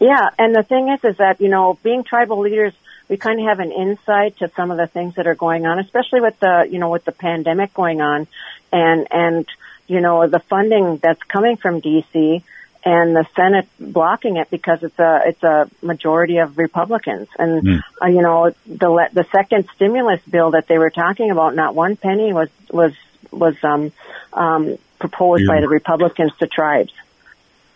Yeah, 0.00 0.28
and 0.40 0.56
the 0.56 0.64
thing 0.64 0.88
is, 0.88 1.04
is 1.04 1.18
that 1.18 1.40
you 1.40 1.50
know, 1.50 1.78
being 1.84 2.02
tribal 2.02 2.40
leaders, 2.40 2.74
we 3.14 3.18
kind 3.18 3.38
of 3.38 3.46
have 3.46 3.60
an 3.60 3.70
insight 3.70 4.36
to 4.38 4.50
some 4.56 4.72
of 4.72 4.76
the 4.76 4.88
things 4.88 5.14
that 5.14 5.28
are 5.28 5.36
going 5.36 5.66
on, 5.66 5.78
especially 5.78 6.20
with 6.20 6.36
the 6.40 6.66
you 6.68 6.80
know 6.80 6.90
with 6.90 7.04
the 7.04 7.12
pandemic 7.12 7.72
going 7.72 8.00
on, 8.00 8.26
and 8.72 9.06
and 9.12 9.46
you 9.86 10.00
know 10.00 10.26
the 10.26 10.40
funding 10.40 10.96
that's 10.96 11.22
coming 11.22 11.56
from 11.56 11.80
DC 11.80 12.42
and 12.84 13.14
the 13.14 13.24
Senate 13.36 13.68
blocking 13.78 14.36
it 14.36 14.50
because 14.50 14.82
it's 14.82 14.98
a 14.98 15.22
it's 15.26 15.42
a 15.44 15.70
majority 15.80 16.38
of 16.38 16.58
Republicans, 16.58 17.28
and 17.38 17.62
Mm. 17.62 17.80
uh, 18.02 18.06
you 18.06 18.20
know 18.20 18.50
the 18.66 18.90
le- 18.90 19.10
the 19.12 19.24
second 19.30 19.68
stimulus 19.76 20.20
bill 20.28 20.50
that 20.50 20.66
they 20.66 20.78
were 20.78 20.90
talking 20.90 21.30
about, 21.30 21.54
not 21.54 21.72
one 21.76 21.94
penny 21.94 22.32
was 22.32 22.48
was 22.72 22.94
was 23.30 23.54
um 23.62 23.92
um 24.32 24.76
proposed 24.98 25.46
by 25.46 25.60
the 25.60 25.68
Republicans 25.68 26.32
to 26.40 26.48
tribes. 26.48 26.92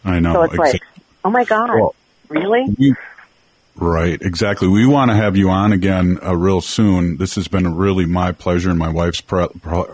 I 0.05 0.19
know. 0.19 0.33
so 0.33 0.43
it's 0.43 0.55
like, 0.57 0.83
oh 1.25 1.31
my 1.31 1.45
god, 1.45 1.71
Well, 1.71 1.95
really? 2.29 2.65
We- 2.77 2.95
Right, 3.81 4.21
exactly. 4.21 4.67
We 4.67 4.87
want 4.87 5.13
to 5.13 5.17
have 5.17 5.37
you 5.37 5.51
on 5.51 5.73
again 5.73 6.19
uh, 6.25 6.37
real 6.37 6.61
soon. 6.61 7.17
This 7.17 7.37
has 7.37 7.47
been 7.47 7.77
really 7.77 8.07
my 8.07 8.33
pleasure 8.33 8.71
and 8.71 8.79
my 8.79 8.89
wife's 8.89 9.21
pre- 9.21 9.47
pre- 9.63 9.85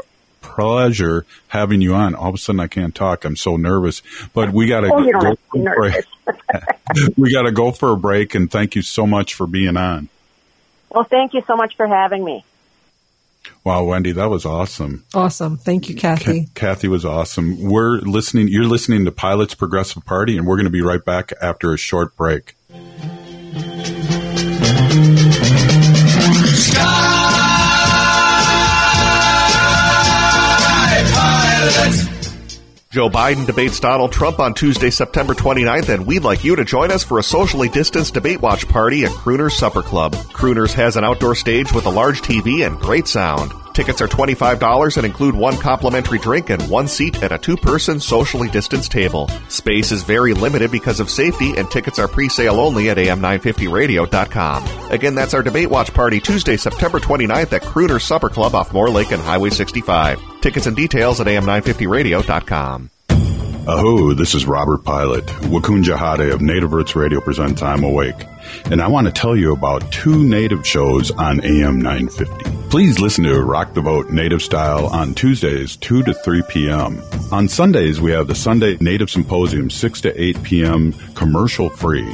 pleasure 0.40 1.26
having 1.48 1.82
you 1.82 1.94
on. 1.94 2.14
All 2.14 2.30
of 2.30 2.34
a 2.34 2.38
sudden, 2.38 2.60
I 2.60 2.66
can't 2.66 2.94
talk. 2.94 3.26
I'm 3.26 3.36
so 3.36 3.56
nervous. 3.56 4.00
But 4.32 4.52
we 4.54 4.68
got 4.68 4.80
to 4.80 4.92
Oh, 4.92 5.00
you 5.00 5.12
go 5.12 5.20
to 5.34 5.36
for 5.52 5.68
a 5.68 5.74
break. 5.74 6.04
we 7.18 7.30
got 7.32 7.42
to 7.42 7.52
go 7.52 7.72
for 7.72 7.90
a 7.92 7.96
break. 7.96 8.34
And 8.34 8.50
thank 8.50 8.74
you 8.74 8.80
so 8.80 9.06
much 9.06 9.34
for 9.34 9.46
being 9.46 9.76
on. 9.76 10.08
Well, 10.90 11.04
thank 11.04 11.34
you 11.34 11.42
so 11.46 11.54
much 11.54 11.76
for 11.76 11.86
having 11.86 12.24
me. 12.24 12.42
Wow, 13.64 13.84
Wendy, 13.84 14.12
that 14.12 14.30
was 14.30 14.46
awesome. 14.46 15.04
Awesome. 15.12 15.58
Thank 15.58 15.90
you, 15.90 15.96
Cathy. 15.96 16.44
Ca- 16.46 16.50
Cathy 16.54 16.88
was 16.88 17.04
awesome. 17.04 17.62
We're 17.62 17.98
listening. 17.98 18.48
You're 18.48 18.64
listening 18.64 19.04
to 19.04 19.12
Pilots 19.12 19.54
Progressive 19.54 20.06
Party, 20.06 20.38
and 20.38 20.46
we're 20.46 20.56
going 20.56 20.64
to 20.64 20.70
be 20.70 20.80
right 20.82 21.04
back 21.04 21.32
after 21.42 21.74
a 21.74 21.76
short 21.76 22.16
break. 22.16 22.56
Joe 32.94 33.10
Biden 33.10 33.44
debates 33.44 33.80
Donald 33.80 34.12
Trump 34.12 34.38
on 34.38 34.54
Tuesday, 34.54 34.90
September 34.90 35.34
29th, 35.34 35.88
and 35.88 36.06
we'd 36.06 36.22
like 36.22 36.44
you 36.44 36.54
to 36.54 36.64
join 36.64 36.92
us 36.92 37.02
for 37.02 37.18
a 37.18 37.24
socially 37.24 37.68
distanced 37.68 38.14
debate 38.14 38.40
watch 38.40 38.68
party 38.68 39.04
at 39.04 39.10
Crooner's 39.10 39.56
Supper 39.56 39.82
Club. 39.82 40.14
Crooner's 40.32 40.72
has 40.74 40.96
an 40.96 41.04
outdoor 41.04 41.34
stage 41.34 41.72
with 41.72 41.86
a 41.86 41.90
large 41.90 42.22
TV 42.22 42.64
and 42.64 42.78
great 42.78 43.08
sound. 43.08 43.52
Tickets 43.74 44.00
are 44.00 44.06
$25 44.06 44.96
and 44.96 45.04
include 45.04 45.34
one 45.34 45.56
complimentary 45.56 46.20
drink 46.20 46.48
and 46.48 46.70
one 46.70 46.86
seat 46.86 47.20
at 47.24 47.32
a 47.32 47.38
two 47.38 47.56
person 47.56 47.98
socially 47.98 48.48
distanced 48.48 48.92
table. 48.92 49.28
Space 49.48 49.90
is 49.90 50.04
very 50.04 50.32
limited 50.32 50.70
because 50.70 51.00
of 51.00 51.10
safety, 51.10 51.56
and 51.56 51.68
tickets 51.68 51.98
are 51.98 52.06
pre 52.06 52.28
sale 52.28 52.60
only 52.60 52.88
at 52.88 52.98
am950radio.com. 52.98 54.90
Again, 54.92 55.16
that's 55.16 55.34
our 55.34 55.42
debate 55.42 55.70
watch 55.70 55.92
party 55.92 56.20
Tuesday, 56.20 56.56
September 56.56 57.00
29th 57.00 57.52
at 57.52 57.62
Crooner's 57.62 58.04
Supper 58.04 58.28
Club 58.28 58.54
off 58.54 58.72
Moore 58.72 58.90
Lake 58.90 59.10
and 59.10 59.20
Highway 59.20 59.50
65. 59.50 60.40
Tickets 60.40 60.66
and 60.66 60.76
details 60.76 61.20
at 61.20 61.26
am950radio.com. 61.26 62.90
Aho, 63.66 64.12
this 64.12 64.36
is 64.36 64.46
Robert 64.46 64.84
Pilot. 64.84 65.26
Wakun 65.50 65.82
Jahade 65.82 66.32
of 66.32 66.40
Native 66.40 66.72
Roots 66.72 66.94
Radio 66.94 67.20
presents 67.20 67.60
I'm 67.60 67.82
Awake. 67.82 68.24
And 68.70 68.80
I 68.80 68.88
want 68.88 69.06
to 69.06 69.12
tell 69.12 69.36
you 69.36 69.52
about 69.52 69.92
two 69.92 70.22
native 70.24 70.66
shows 70.66 71.10
on 71.10 71.44
AM 71.44 71.80
950. 71.80 72.68
Please 72.70 72.98
listen 72.98 73.24
to 73.24 73.40
Rock 73.40 73.74
the 73.74 73.80
Vote 73.80 74.10
Native 74.10 74.42
Style 74.42 74.86
on 74.86 75.14
Tuesdays, 75.14 75.76
2 75.76 76.02
to 76.02 76.14
3 76.14 76.42
p.m. 76.48 77.02
On 77.30 77.48
Sundays, 77.48 78.00
we 78.00 78.10
have 78.10 78.26
the 78.26 78.34
Sunday 78.34 78.76
Native 78.80 79.10
Symposium, 79.10 79.70
6 79.70 80.00
to 80.00 80.20
8 80.20 80.42
p.m., 80.42 80.92
commercial 81.14 81.68
free. 81.70 82.08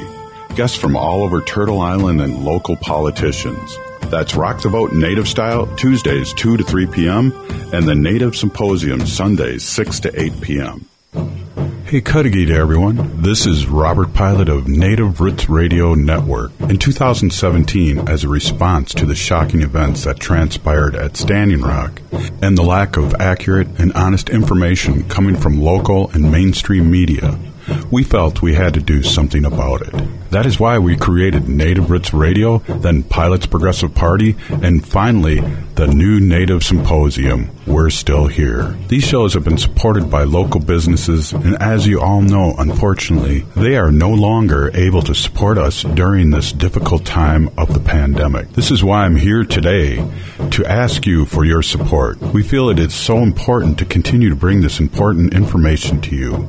Guests 0.55 0.77
from 0.77 0.95
all 0.95 1.23
over 1.23 1.41
Turtle 1.41 1.81
Island 1.81 2.21
and 2.21 2.45
local 2.45 2.75
politicians. 2.75 3.77
That's 4.11 4.35
Rock 4.35 4.61
the 4.61 4.69
Vote 4.69 4.91
Native 4.91 5.27
Style, 5.27 5.73
Tuesdays, 5.77 6.33
2 6.33 6.57
to 6.57 6.63
3 6.63 6.85
p.m., 6.87 7.31
and 7.73 7.87
the 7.87 7.95
Native 7.95 8.35
Symposium, 8.35 9.05
Sundays, 9.05 9.63
6 9.63 10.01
to 10.01 10.21
8 10.21 10.41
p.m. 10.41 10.85
Hey, 11.91 11.99
Cudahy 11.99 12.45
to 12.45 12.53
everyone. 12.53 13.21
This 13.21 13.45
is 13.45 13.67
Robert 13.67 14.13
Pilot 14.13 14.47
of 14.47 14.65
Native 14.65 15.19
Roots 15.19 15.49
Radio 15.49 15.93
Network. 15.93 16.53
In 16.61 16.77
2017, 16.77 18.07
as 18.07 18.23
a 18.23 18.29
response 18.29 18.93
to 18.93 19.05
the 19.05 19.13
shocking 19.13 19.61
events 19.61 20.05
that 20.05 20.17
transpired 20.17 20.95
at 20.95 21.17
Standing 21.17 21.59
Rock 21.59 22.01
and 22.41 22.57
the 22.57 22.63
lack 22.63 22.95
of 22.95 23.15
accurate 23.15 23.67
and 23.77 23.91
honest 23.91 24.29
information 24.29 25.03
coming 25.09 25.35
from 25.35 25.61
local 25.61 26.09
and 26.11 26.31
mainstream 26.31 26.89
media, 26.89 27.37
we 27.91 28.05
felt 28.05 28.41
we 28.41 28.53
had 28.53 28.73
to 28.75 28.79
do 28.79 29.03
something 29.03 29.43
about 29.43 29.81
it. 29.81 30.20
That 30.31 30.45
is 30.45 30.61
why 30.61 30.79
we 30.79 30.95
created 30.95 31.49
Native 31.49 31.91
Roots 31.91 32.13
Radio, 32.13 32.59
then 32.59 33.03
Pilots 33.03 33.47
Progressive 33.47 33.93
Party, 33.93 34.37
and 34.49 34.85
finally, 34.85 35.41
the 35.75 35.87
new 35.87 36.21
Native 36.21 36.63
Symposium. 36.63 37.49
We're 37.67 37.89
still 37.89 38.27
here. 38.27 38.77
These 38.87 39.03
shows 39.03 39.33
have 39.33 39.43
been 39.43 39.57
supported 39.57 40.09
by 40.09 40.23
local 40.23 40.61
businesses, 40.61 41.33
and 41.33 41.61
as 41.61 41.85
you 41.85 41.99
all 41.99 42.21
know, 42.21 42.55
unfortunately, 42.57 43.41
they 43.57 43.75
are 43.75 43.91
no 43.91 44.09
longer 44.09 44.71
able 44.73 45.01
to 45.01 45.13
support 45.13 45.57
us 45.57 45.83
during 45.83 46.29
this 46.29 46.53
difficult 46.53 47.05
time 47.05 47.49
of 47.57 47.73
the 47.73 47.81
pandemic. 47.81 48.53
This 48.53 48.71
is 48.71 48.85
why 48.85 49.03
I'm 49.03 49.17
here 49.17 49.43
today 49.43 49.97
to 50.51 50.65
ask 50.65 51.05
you 51.05 51.25
for 51.25 51.43
your 51.43 51.61
support. 51.61 52.21
We 52.21 52.41
feel 52.41 52.69
it 52.69 52.79
is 52.79 52.93
so 52.93 53.17
important 53.17 53.79
to 53.79 53.85
continue 53.85 54.29
to 54.29 54.35
bring 54.37 54.61
this 54.61 54.79
important 54.79 55.33
information 55.33 55.99
to 56.01 56.15
you. 56.15 56.47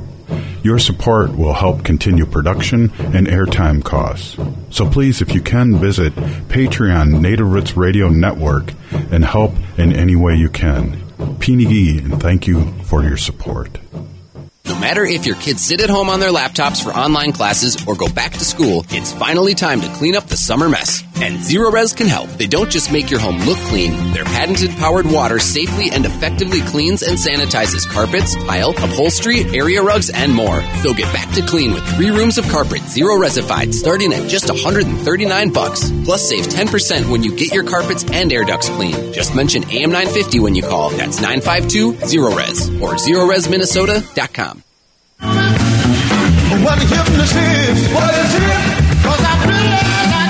Your 0.62 0.78
support 0.78 1.36
will 1.36 1.54
help 1.54 1.84
continue 1.84 2.26
production 2.26 2.92
and 2.98 3.26
airtime 3.26 3.84
costs. 3.84 4.36
So 4.70 4.88
please, 4.88 5.20
if 5.20 5.34
you 5.34 5.40
can, 5.40 5.76
visit 5.76 6.14
Patreon 6.14 7.20
Native 7.20 7.50
Roots 7.50 7.76
Radio 7.76 8.08
Network 8.08 8.72
and 9.10 9.24
help 9.24 9.52
in 9.76 9.92
any 9.92 10.16
way 10.16 10.36
you 10.36 10.48
can. 10.48 11.00
Pinigi, 11.38 11.98
and 11.98 12.20
thank 12.20 12.46
you 12.46 12.72
for 12.84 13.02
your 13.02 13.16
support. 13.16 13.78
No 14.64 14.78
matter 14.78 15.04
if 15.04 15.26
your 15.26 15.36
kids 15.36 15.64
sit 15.64 15.80
at 15.80 15.90
home 15.90 16.08
on 16.08 16.20
their 16.20 16.30
laptops 16.30 16.82
for 16.82 16.90
online 16.90 17.32
classes 17.32 17.86
or 17.86 17.96
go 17.96 18.08
back 18.08 18.32
to 18.32 18.44
school, 18.44 18.84
it's 18.90 19.12
finally 19.12 19.54
time 19.54 19.80
to 19.80 19.88
clean 19.94 20.14
up 20.16 20.28
the 20.28 20.36
summer 20.36 20.68
mess. 20.68 21.02
And 21.22 21.38
Zerorez 21.38 21.96
can 21.96 22.08
help. 22.08 22.30
They 22.30 22.48
don't 22.48 22.68
just 22.68 22.90
make 22.90 23.08
your 23.08 23.20
home 23.20 23.38
look 23.42 23.58
clean, 23.70 23.92
their 24.12 24.24
patented 24.24 24.70
powered 24.72 25.06
water 25.06 25.38
safely 25.38 25.88
and 25.92 26.04
effectively 26.04 26.62
cleans 26.62 27.02
and 27.02 27.16
sanitizes 27.16 27.88
carpets, 27.88 28.34
tile, 28.34 28.70
upholstery, 28.70 29.44
area 29.56 29.84
rugs, 29.84 30.10
and 30.10 30.34
more. 30.34 30.60
So 30.82 30.92
get 30.92 31.12
back 31.12 31.32
to 31.34 31.42
clean 31.42 31.74
with 31.74 31.86
three 31.94 32.10
rooms 32.10 32.38
of 32.38 32.48
carpet, 32.48 32.80
Zero 32.88 33.14
Resified, 33.14 33.72
starting 33.72 34.12
at 34.12 34.28
just 34.28 34.50
139 34.50 35.52
bucks. 35.52 35.92
Plus 36.04 36.28
save 36.28 36.48
10% 36.48 37.08
when 37.08 37.22
you 37.22 37.36
get 37.36 37.54
your 37.54 37.62
carpets 37.62 38.02
and 38.10 38.32
air 38.32 38.44
ducts 38.44 38.68
clean. 38.70 39.12
Just 39.12 39.36
mention 39.36 39.62
AM950 39.62 40.40
when 40.40 40.56
you 40.56 40.64
call. 40.64 40.90
That's 40.90 41.20
952 41.20 41.92
Zerorez 42.10 42.80
or 42.82 42.94
ZeroResMinnesota.com. 42.94 44.62
What 46.64 46.78
hypnosis 46.80 47.36
is, 47.36 47.94
what 47.94 48.12
is 48.12 48.34
it? 48.34 49.02
Cause 49.04 49.20
I 49.20 50.21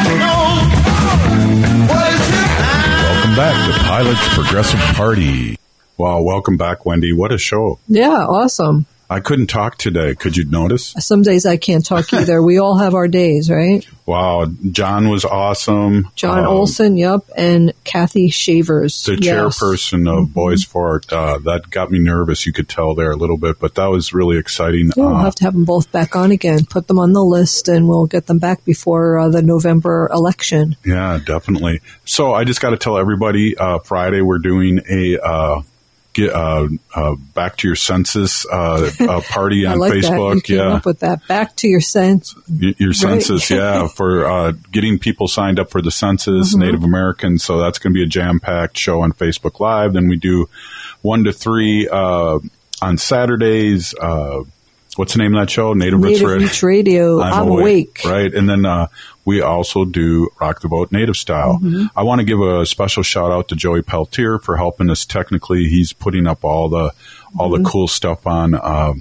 Welcome 3.33 3.55
back 3.55 3.74
to 3.74 3.85
Pilots 3.85 4.35
Progressive 4.35 4.80
Party. 4.95 5.57
Wow, 5.97 6.20
welcome 6.20 6.59
back, 6.59 6.85
Wendy. 6.85 7.14
What 7.14 7.33
a 7.33 7.39
show. 7.39 7.78
Yeah, 7.89 8.26
awesome. 8.26 8.85
I 9.12 9.20
couldn't 9.20 9.46
talk 9.48 9.78
today. 9.78 10.14
Could 10.14 10.36
you 10.36 10.44
notice? 10.44 10.94
Some 10.98 11.22
days 11.22 11.46
I 11.46 11.56
can't 11.56 11.84
talk 11.84 12.12
either. 12.14 12.42
we 12.42 12.58
all 12.58 12.78
have 12.78 12.94
our 12.94 13.08
days, 13.08 13.50
right? 13.50 13.86
Wow, 14.06 14.46
John 14.72 15.08
was 15.08 15.24
awesome. 15.24 16.08
John 16.16 16.40
Um, 16.40 16.46
Olson, 16.46 16.96
yep, 16.96 17.20
and 17.36 17.72
Cathy 17.84 18.30
Chavers. 18.30 19.04
the 19.04 19.16
yes. 19.20 19.58
chairperson 19.58 20.08
of 20.08 20.34
Bois 20.34 20.56
Forte. 20.68 21.12
Uh, 21.14 21.38
that 21.44 21.70
got 21.70 21.90
me 21.90 22.00
nervous. 22.00 22.44
You 22.44 22.52
could 22.52 22.68
tell 22.68 22.94
there 22.96 23.12
a 23.12 23.16
little 23.16 23.36
bit, 23.38 23.60
but 23.60 23.76
that 23.76 23.86
was 23.86 24.12
really 24.12 24.38
exciting. 24.38 24.90
Yeah, 24.96 25.04
we'll 25.06 25.16
Uh, 25.16 25.22
have 25.22 25.36
to 25.36 25.44
have 25.44 25.52
them 25.52 25.64
both 25.64 25.92
back 25.92 26.16
on 26.16 26.32
again. 26.32 26.64
Put 26.64 26.88
them 26.88 26.98
on 26.98 27.12
the 27.12 27.22
list, 27.22 27.68
and 27.68 27.88
we'll 27.88 28.06
get 28.06 28.26
them 28.26 28.38
back 28.38 28.64
before 28.64 29.18
uh, 29.18 29.28
the 29.28 29.42
November 29.42 30.10
election. 30.12 30.74
yeah, 30.84 31.20
definitely. 31.24 31.80
So 32.04 32.32
I 32.34 32.42
just 32.44 32.60
got 32.60 32.70
to 32.70 32.76
tell 32.76 32.98
everybody, 32.98 33.56
uh, 33.56 33.78
Friday 33.80 34.20
we're 34.20 34.38
doing 34.38 34.80
a 34.90 35.18
uh, 35.24 35.60
get 36.12 36.30
uh, 36.32 36.68
uh, 36.94 37.14
back 37.34 37.56
to 37.58 37.68
your 37.68 37.76
census 37.76 38.44
uh, 38.46 38.90
uh, 39.00 39.20
party 39.22 39.64
on 39.66 39.78
like 39.78 39.92
Facebook. 39.92 40.48
Yeah, 40.48 40.74
up 40.74 40.84
with 40.86 41.00
that. 41.00 41.26
Back 41.28 41.56
to 41.56 41.68
your 41.68 41.80
sense. 41.80 42.34
Y- 42.48 42.74
your 42.78 42.90
Right. 42.90 42.96
census, 42.96 43.50
yeah, 43.50 43.88
for 43.88 44.26
uh, 44.26 44.52
getting 44.70 44.98
people 44.98 45.28
signed 45.28 45.58
up 45.58 45.70
for 45.70 45.80
the 45.82 45.90
census, 45.90 46.54
Mhm. 46.54 46.58
Native 46.58 46.84
Americans. 46.84 47.42
So 47.44 47.58
that's 47.58 47.78
going 47.78 47.92
to 47.92 47.98
be 47.98 48.02
a 48.02 48.06
jam 48.08 48.40
packed 48.40 48.76
show 48.76 49.00
on 49.02 49.12
Facebook 49.12 49.60
Live. 49.60 49.92
Then 49.94 50.08
we 50.08 50.16
do 50.16 50.48
one 51.02 51.24
to 51.24 51.32
three 51.32 51.88
uh, 51.88 52.38
on 52.82 52.98
Saturdays. 52.98 53.94
Uh, 54.00 54.42
what's 54.96 55.14
the 55.14 55.18
name 55.18 55.34
of 55.34 55.40
that 55.40 55.50
show? 55.50 55.72
Native, 55.72 56.00
Native 56.00 56.22
Roots 56.28 56.62
Radio. 56.62 57.16
Radio. 57.16 57.22
I'm, 57.22 57.48
awake. 57.48 58.00
Right. 58.04 58.32
And 58.32 58.48
then 58.48 58.66
uh, 58.66 58.88
we 59.25 59.41
also 59.41 59.85
do 59.85 60.29
Rock 60.41 60.61
the 60.62 60.68
Boat 60.68 60.91
Native 60.93 61.16
Style. 61.16 61.59
Mhm. 61.62 61.89
I 61.97 62.03
want 62.03 62.18
to 62.20 62.25
give 62.25 62.41
a 62.41 62.66
special 62.66 63.03
shout 63.03 63.31
out 63.31 63.49
to 63.49 63.57
Joey 63.57 63.83
Peltier 63.83 64.39
for 64.39 64.57
helping 64.57 64.91
us 64.91 65.05
technically. 65.05 65.64
He's 65.68 65.93
putting 65.93 66.27
up 66.27 66.45
all 66.45 66.68
the 66.68 66.91
all 67.39 67.51
Mhm. 67.51 67.62
the 67.64 67.70
cool 67.70 67.89
stuff 67.89 68.27
on 68.27 68.55
uh, 68.55 68.93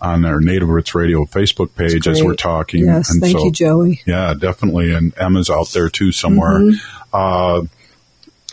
on 0.00 0.24
our 0.24 0.40
Native 0.40 0.68
Roots 0.68 0.94
Radio 0.94 1.24
Facebook 1.24 1.74
page 1.76 2.06
as 2.08 2.22
we're 2.22 2.34
talking. 2.34 2.84
Yes, 2.86 3.16
thank 3.20 3.34
you, 3.34 3.52
Joey. 3.52 4.00
Yeah, 4.04 4.34
definitely. 4.34 4.92
And 4.92 5.12
Emma's 5.16 5.48
out 5.48 5.68
there 5.72 5.88
too 5.88 6.10
somewhere. 6.12 6.58
Mhm. 6.58 6.74
Uh, 7.12 7.62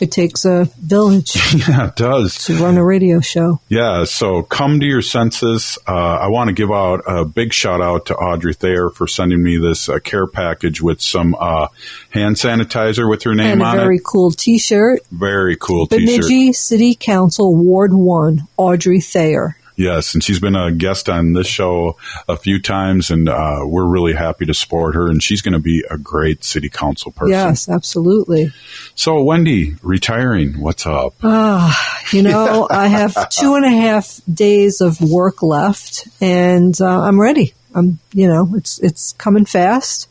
It 0.00 0.10
takes 0.10 0.44
a 0.44 0.64
village 0.80 1.36
yeah, 1.68 1.88
it 1.88 1.96
does. 1.96 2.44
to 2.46 2.54
run 2.56 2.78
a 2.78 2.84
radio 2.84 3.20
show. 3.20 3.60
Yeah, 3.68 4.04
so 4.04 4.42
come 4.42 4.80
to 4.80 4.86
your 4.86 5.02
senses. 5.02 5.78
Uh, 5.86 5.92
I 5.92 6.28
want 6.28 6.48
to 6.48 6.54
give 6.54 6.70
out 6.70 7.02
a 7.06 7.24
big 7.24 7.52
shout 7.52 7.80
out 7.80 8.06
to 8.06 8.14
Audrey 8.14 8.54
Thayer 8.54 8.90
for 8.90 9.06
sending 9.06 9.42
me 9.42 9.58
this 9.58 9.88
uh, 9.88 9.98
care 9.98 10.26
package 10.26 10.80
with 10.80 11.00
some 11.02 11.34
uh, 11.38 11.68
hand 12.10 12.36
sanitizer 12.36 13.08
with 13.08 13.22
her 13.24 13.34
name 13.34 13.52
and 13.52 13.62
on 13.62 13.76
very 13.76 13.82
it. 13.82 13.84
Very 13.84 14.00
cool 14.04 14.30
T-shirt. 14.30 15.00
Very 15.10 15.56
cool 15.56 15.86
t-shirt. 15.86 16.06
Bemidji 16.06 16.52
City 16.52 16.94
Council 16.94 17.54
Ward 17.54 17.92
One, 17.92 18.46
Audrey 18.56 19.00
Thayer. 19.00 19.56
Yes, 19.80 20.12
and 20.12 20.22
she's 20.22 20.38
been 20.38 20.56
a 20.56 20.70
guest 20.70 21.08
on 21.08 21.32
this 21.32 21.46
show 21.46 21.96
a 22.28 22.36
few 22.36 22.60
times, 22.60 23.10
and 23.10 23.30
uh, 23.30 23.60
we're 23.64 23.86
really 23.86 24.12
happy 24.12 24.44
to 24.44 24.52
support 24.52 24.94
her. 24.94 25.08
And 25.08 25.22
she's 25.22 25.40
going 25.40 25.54
to 25.54 25.58
be 25.58 25.82
a 25.90 25.96
great 25.96 26.44
city 26.44 26.68
council 26.68 27.12
person. 27.12 27.30
Yes, 27.30 27.66
absolutely. 27.66 28.52
So, 28.94 29.22
Wendy, 29.22 29.76
retiring, 29.82 30.60
what's 30.60 30.84
up? 30.84 31.14
Ah, 31.22 32.02
you 32.12 32.20
know, 32.20 32.68
I 32.70 32.88
have 32.88 33.28
two 33.30 33.54
and 33.54 33.64
a 33.64 33.70
half 33.70 34.20
days 34.30 34.82
of 34.82 35.00
work 35.00 35.42
left, 35.42 36.06
and 36.20 36.78
uh, 36.78 37.00
I'm 37.00 37.18
ready. 37.18 37.54
I'm, 37.74 38.00
you 38.12 38.28
know, 38.28 38.52
it's 38.56 38.80
it's 38.80 39.12
coming 39.14 39.46
fast, 39.46 40.08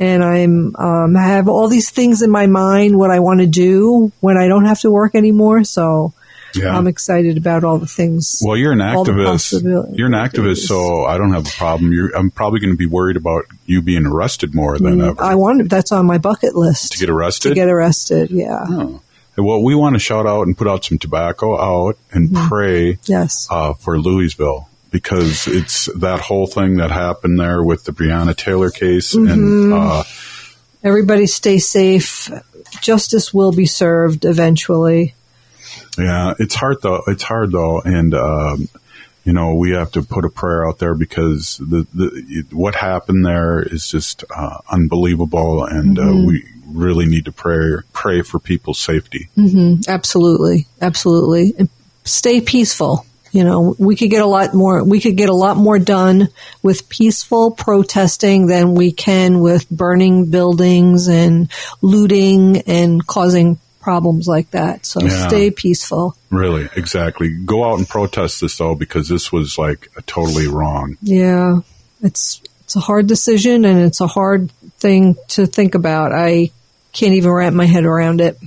and 0.00 0.24
I'm 0.24 0.74
um, 0.74 1.16
I 1.16 1.22
have 1.22 1.46
all 1.46 1.68
these 1.68 1.90
things 1.90 2.20
in 2.20 2.32
my 2.32 2.48
mind 2.48 2.98
what 2.98 3.12
I 3.12 3.20
want 3.20 3.42
to 3.42 3.46
do 3.46 4.10
when 4.18 4.36
I 4.36 4.48
don't 4.48 4.64
have 4.64 4.80
to 4.80 4.90
work 4.90 5.14
anymore. 5.14 5.62
So 5.62 6.14
Yeah. 6.56 6.76
I'm 6.76 6.86
excited 6.86 7.36
about 7.36 7.64
all 7.64 7.78
the 7.78 7.86
things. 7.86 8.40
Well, 8.44 8.56
you're 8.56 8.72
an 8.72 8.78
activist. 8.80 9.62
You're 9.96 10.06
an 10.06 10.12
activist, 10.12 10.66
so 10.66 11.04
I 11.04 11.18
don't 11.18 11.32
have 11.32 11.46
a 11.46 11.50
problem. 11.50 11.92
You're, 11.92 12.14
I'm 12.16 12.30
probably 12.30 12.60
going 12.60 12.72
to 12.72 12.76
be 12.78 12.86
worried 12.86 13.16
about 13.16 13.44
you 13.66 13.82
being 13.82 14.06
arrested 14.06 14.54
more 14.54 14.78
than 14.78 14.96
Mm, 14.98 15.08
ever. 15.10 15.22
I 15.22 15.34
want 15.34 15.68
that's 15.68 15.92
on 15.92 16.06
my 16.06 16.18
bucket 16.18 16.54
list 16.54 16.92
To 16.92 16.98
get 16.98 17.10
arrested? 17.10 17.48
To 17.50 17.54
get 17.54 17.68
arrested, 17.68 18.30
yeah. 18.30 18.64
Oh. 18.68 19.00
Well, 19.36 19.62
we 19.64 19.74
want 19.74 19.94
to 19.96 19.98
shout 19.98 20.26
out 20.26 20.46
and 20.46 20.56
put 20.56 20.68
out 20.68 20.84
some 20.84 20.98
tobacco 20.98 21.58
out 21.60 21.98
and 22.12 22.30
Mhm. 22.30 22.48
pray 22.48 22.98
Yes. 23.06 23.48
uh, 23.50 23.74
for 23.74 23.98
Louisville 23.98 24.68
because 24.92 25.48
it's 25.48 25.86
that 25.96 26.20
whole 26.20 26.46
thing 26.46 26.76
that 26.76 26.92
happened 26.92 27.40
there 27.40 27.60
with 27.64 27.82
the 27.84 27.90
Breonna 27.92 28.36
Taylor 28.36 28.70
case. 28.70 29.12
And 29.14 29.28
Mhm. 29.72 29.72
uh, 30.00 30.04
Everybody 30.84 31.26
stay 31.26 31.58
safe. 31.58 32.30
Justice 32.82 33.32
will 33.32 33.52
be 33.52 33.66
served 33.66 34.24
eventually. 34.24 35.14
Yeah, 35.98 36.34
it's 36.38 36.54
hard 36.54 36.78
though. 36.82 37.02
It's 37.06 37.22
hard 37.22 37.52
though. 37.52 37.80
And, 37.80 38.14
um, 38.14 38.68
you 39.24 39.32
know, 39.32 39.54
we 39.54 39.70
have 39.72 39.90
to 39.92 40.02
put 40.02 40.24
a 40.24 40.28
prayer 40.30 40.66
out 40.68 40.78
there 40.78 40.94
because 40.94 41.56
the, 41.58 41.86
the 41.94 42.44
what 42.52 42.74
happened 42.74 43.24
there 43.24 43.62
is 43.62 43.88
just 43.88 44.22
uh, 44.34 44.58
unbelievable, 44.70 45.64
and 45.64 45.98
uh, 45.98 46.02
Mhm. 46.02 46.26
we 46.26 46.44
really 46.68 47.06
need 47.06 47.24
to 47.26 47.32
pray 47.32 47.78
pray 47.92 48.20
for 48.22 48.38
people's 48.38 48.78
safety. 48.78 49.28
hmm 49.34 49.76
Absolutely, 49.88 50.66
absolutely. 50.82 51.54
And 51.58 51.68
stay 52.04 52.40
peaceful. 52.42 53.06
You 53.32 53.42
know, 53.44 53.74
we 53.78 53.96
could 53.96 54.10
get 54.10 54.22
a 54.22 54.26
lot 54.26 54.54
more. 54.54 54.84
We 54.84 55.00
could 55.00 55.16
get 55.16 55.28
a 55.28 55.34
lot 55.34 55.56
more 55.56 55.78
done 55.78 56.28
with 56.62 56.88
peaceful 56.88 57.50
protesting 57.50 58.46
than 58.46 58.74
we 58.74 58.92
can 58.92 59.40
with 59.40 59.68
burning 59.70 60.30
buildings 60.30 61.08
and 61.08 61.50
looting 61.82 62.58
and 62.66 63.04
causing 63.04 63.58
problems 63.84 64.26
like 64.26 64.50
that. 64.52 64.86
So 64.86 65.00
Yeah. 65.02 65.28
stay 65.28 65.50
peaceful. 65.50 66.16
Really, 66.30 66.68
exactly. 66.74 67.28
Go 67.44 67.64
out 67.64 67.78
and 67.78 67.86
protest 67.88 68.40
this 68.40 68.56
though, 68.56 68.74
because 68.74 69.08
this 69.08 69.30
was 69.30 69.58
like 69.58 69.90
a 69.96 70.02
totally 70.02 70.48
wrong. 70.48 70.96
Yeah, 71.02 71.60
it's 72.02 72.40
it's 72.64 72.76
a 72.76 72.80
hard 72.80 73.06
decision 73.06 73.66
and 73.66 73.78
it's 73.80 74.00
a 74.00 74.06
hard 74.06 74.50
thing 74.78 75.16
to 75.28 75.44
think 75.46 75.74
about. 75.74 76.12
I 76.12 76.50
can't 76.92 77.12
even 77.14 77.30
wrap 77.30 77.52
my 77.52 77.66
head 77.66 77.84
around 77.84 78.22
it. 78.22 78.38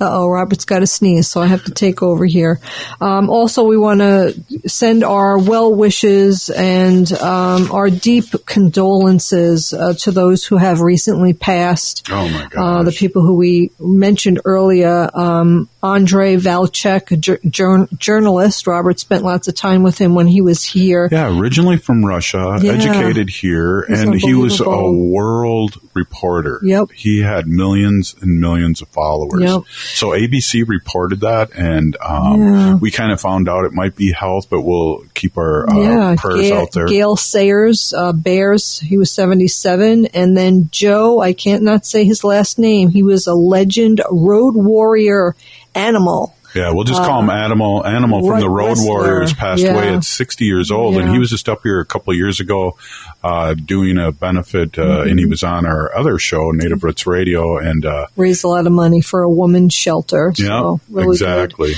Uh 0.00 0.08
oh, 0.22 0.28
Robert's 0.28 0.64
got 0.64 0.82
a 0.82 0.86
sneeze, 0.86 1.28
so 1.28 1.40
I 1.40 1.46
have 1.46 1.64
to 1.64 1.72
take 1.72 2.02
over 2.02 2.24
here. 2.24 2.60
Um, 3.00 3.28
also, 3.30 3.64
we 3.64 3.76
want 3.76 4.00
to 4.00 4.40
send 4.68 5.02
our 5.02 5.38
well 5.38 5.74
wishes 5.74 6.50
and 6.50 7.10
um, 7.14 7.70
our 7.72 7.90
deep 7.90 8.26
condolences 8.46 9.72
uh, 9.72 9.94
to 9.94 10.10
those 10.12 10.44
who 10.44 10.56
have 10.56 10.80
recently 10.80 11.32
passed. 11.32 12.06
Oh 12.10 12.28
my 12.28 12.46
god! 12.50 12.80
Uh, 12.80 12.82
the 12.84 12.92
people 12.92 13.22
who 13.22 13.34
we 13.36 13.70
mentioned 13.80 14.40
earlier, 14.44 15.10
um, 15.14 15.68
Andre 15.82 16.36
Vltchek, 16.36 17.10
a 17.12 17.16
jur- 17.16 17.40
jur- 17.48 17.88
journalist. 17.96 18.66
Robert 18.66 18.98
spent 19.00 19.24
lots 19.24 19.48
of 19.48 19.54
time 19.54 19.82
with 19.82 19.98
him 19.98 20.14
when 20.14 20.26
he 20.26 20.40
was 20.40 20.62
here. 20.64 21.08
Yeah, 21.10 21.36
originally 21.38 21.76
from 21.76 22.04
Russia, 22.04 22.58
Yeah. 22.60 22.72
educated 22.72 23.28
here, 23.30 23.84
He's 23.88 24.00
and 24.00 24.14
he 24.14 24.34
was 24.34 24.60
a 24.60 24.68
world 24.90 25.76
reporter. 25.94 26.60
Yep. 26.62 26.90
He 26.94 27.20
had 27.20 27.46
millions 27.48 28.14
and 28.20 28.40
millions 28.40 28.80
of 28.82 28.88
followers. 28.88 29.40
Yep. 29.42 29.62
So 29.94 30.08
ABC 30.08 30.66
reported 30.66 31.20
that, 31.20 31.50
and 31.54 31.96
um, 32.00 32.40
Yeah. 32.40 32.74
we 32.76 32.90
kind 32.90 33.12
of 33.12 33.20
found 33.20 33.48
out 33.48 33.64
it 33.64 33.72
might 33.72 33.96
be 33.96 34.12
health, 34.12 34.48
but 34.50 34.62
we'll 34.62 35.04
keep 35.14 35.36
our 35.38 35.68
uh, 35.68 35.74
yeah, 35.80 36.16
prayers 36.18 36.40
Gale, 36.42 36.58
out 36.58 36.72
there. 36.72 36.86
Gale 36.86 37.16
Sayers, 37.16 37.92
uh, 37.96 38.12
Bears. 38.12 38.78
He 38.80 38.96
was 38.98 39.10
seventy-seven, 39.10 40.06
and 40.06 40.36
then 40.36 40.68
Joe. 40.70 41.20
I 41.20 41.32
can't 41.32 41.62
not 41.62 41.86
say 41.86 42.04
his 42.04 42.24
last 42.24 42.58
name. 42.58 42.90
He 42.90 43.02
was 43.02 43.26
a 43.26 43.34
legend, 43.34 44.00
road 44.10 44.54
warrior, 44.56 45.34
animal. 45.74 46.34
Yeah, 46.54 46.70
we'll 46.72 46.84
just 46.84 47.02
call 47.02 47.18
Uh, 47.18 47.22
him 47.24 47.30
Animal. 47.30 47.86
Animal 47.86 48.26
from 48.26 48.40
the 48.40 48.48
Road 48.48 48.68
wrestler. 48.70 48.86
Warriors 48.86 49.32
passed 49.34 49.62
Yeah. 49.62 49.74
away 49.74 49.88
at 49.94 50.04
60 50.04 50.44
years 50.44 50.70
old, 50.70 50.96
and 50.96 51.10
he 51.10 51.18
was 51.18 51.30
just 51.30 51.48
up 51.48 51.60
here 51.62 51.80
a 51.80 51.84
couple 51.84 52.12
of 52.12 52.16
years 52.16 52.40
ago 52.40 52.76
uh, 53.22 53.54
doing 53.54 53.98
a 53.98 54.12
benefit, 54.12 54.78
uh, 54.78 54.82
Mm-hmm. 54.82 55.08
and 55.10 55.18
he 55.20 55.26
was 55.26 55.42
on 55.42 55.66
our 55.66 55.94
other 55.96 56.18
show, 56.18 56.50
Native 56.52 56.82
Roots 56.84 57.06
Radio, 57.06 57.58
and 57.58 57.84
uh, 57.84 58.06
Raised 58.16 58.44
a 58.44 58.48
lot 58.48 58.66
of 58.66 58.72
money 58.72 59.00
for 59.00 59.22
a 59.22 59.30
woman's 59.30 59.74
shelter. 59.74 60.32
yeah, 60.38 60.46
so 60.60 60.80
really 60.90 61.18
good. 61.18 61.28
exactly. 61.28 61.72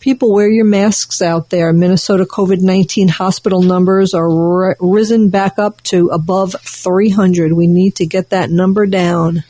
People 0.00 0.32
wear 0.32 0.48
your 0.48 0.64
masks 0.64 1.20
out 1.20 1.50
there. 1.50 1.72
Minnesota 1.72 2.24
COVID 2.24 2.60
19 2.60 3.08
hospital 3.08 3.60
numbers 3.62 4.14
are 4.14 4.28
ri- 4.30 4.74
risen 4.80 5.30
back 5.30 5.58
up 5.58 5.82
to 5.84 6.08
above 6.12 6.54
300. 6.62 7.52
We 7.52 7.66
need 7.66 7.96
to 7.96 8.06
get 8.06 8.30
that 8.30 8.48
number 8.50 8.86
down. 8.86 9.42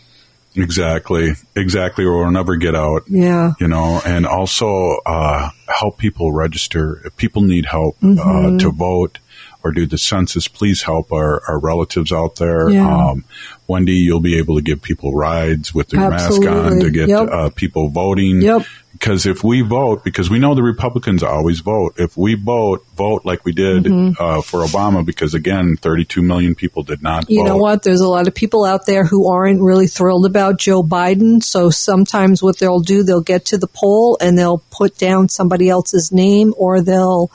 Exactly, 0.56 1.32
exactly, 1.54 2.04
or 2.04 2.18
we'll 2.18 2.30
never 2.30 2.56
get 2.56 2.74
out. 2.74 3.02
Yeah. 3.08 3.52
You 3.60 3.68
know, 3.68 4.00
and 4.06 4.26
also 4.26 4.96
uh, 5.06 5.50
help 5.68 5.98
people 5.98 6.32
register. 6.32 7.02
If 7.04 7.16
people 7.16 7.42
need 7.42 7.66
help 7.66 7.96
uh, 8.02 8.06
Mhm. 8.06 8.58
to 8.60 8.70
vote 8.70 9.18
or 9.62 9.72
do 9.72 9.84
the 9.86 9.98
census, 9.98 10.48
please 10.48 10.82
help 10.82 11.12
our, 11.12 11.42
our 11.48 11.58
relatives 11.58 12.12
out 12.12 12.36
there. 12.36 12.70
Yeah. 12.70 12.86
Um, 13.10 13.24
Wendy, 13.68 13.94
you'll 13.94 14.20
be 14.20 14.38
able 14.38 14.54
to 14.56 14.62
give 14.62 14.80
people 14.80 15.12
rides 15.14 15.74
with 15.74 15.88
their 15.88 16.08
mask 16.08 16.42
on 16.46 16.78
to 16.80 16.90
get 16.90 17.08
Yep. 17.08 17.28
uh, 17.30 17.50
people 17.50 17.88
voting. 17.88 18.40
Yep. 18.42 18.62
Because 18.98 19.26
if 19.26 19.44
we 19.44 19.60
vote, 19.60 20.04
because 20.04 20.30
we 20.30 20.38
know 20.38 20.54
the 20.54 20.62
Republicans 20.62 21.22
always 21.22 21.60
vote. 21.60 21.94
If 21.98 22.16
we 22.16 22.34
vote, 22.34 22.84
vote 22.96 23.24
like 23.24 23.44
we 23.44 23.52
did 23.52 23.84
Mhm. 23.84 24.14
uh, 24.18 24.40
for 24.40 24.64
Obama, 24.64 25.04
because 25.04 25.34
again, 25.34 25.76
32 25.80 26.22
million 26.22 26.54
people 26.54 26.82
did 26.82 27.02
not 27.02 27.28
You 27.28 27.40
vote. 27.42 27.48
know 27.48 27.56
what? 27.58 27.82
There's 27.82 28.00
a 28.00 28.08
lot 28.08 28.26
of 28.26 28.34
people 28.34 28.64
out 28.64 28.86
there 28.86 29.04
who 29.04 29.30
aren't 29.30 29.60
really 29.60 29.86
thrilled 29.86 30.24
about 30.24 30.58
Joe 30.58 30.82
Biden. 30.82 31.42
So 31.42 31.68
sometimes 31.70 32.42
what 32.42 32.58
they'll 32.58 32.80
do, 32.80 33.02
they'll 33.02 33.20
get 33.20 33.44
to 33.46 33.58
the 33.58 33.66
poll 33.68 34.16
and 34.20 34.38
they'll 34.38 34.62
put 34.70 34.96
down 34.98 35.28
somebody 35.28 35.68
else's 35.68 36.10
name 36.12 36.54
or 36.56 36.80
they'll 36.80 37.30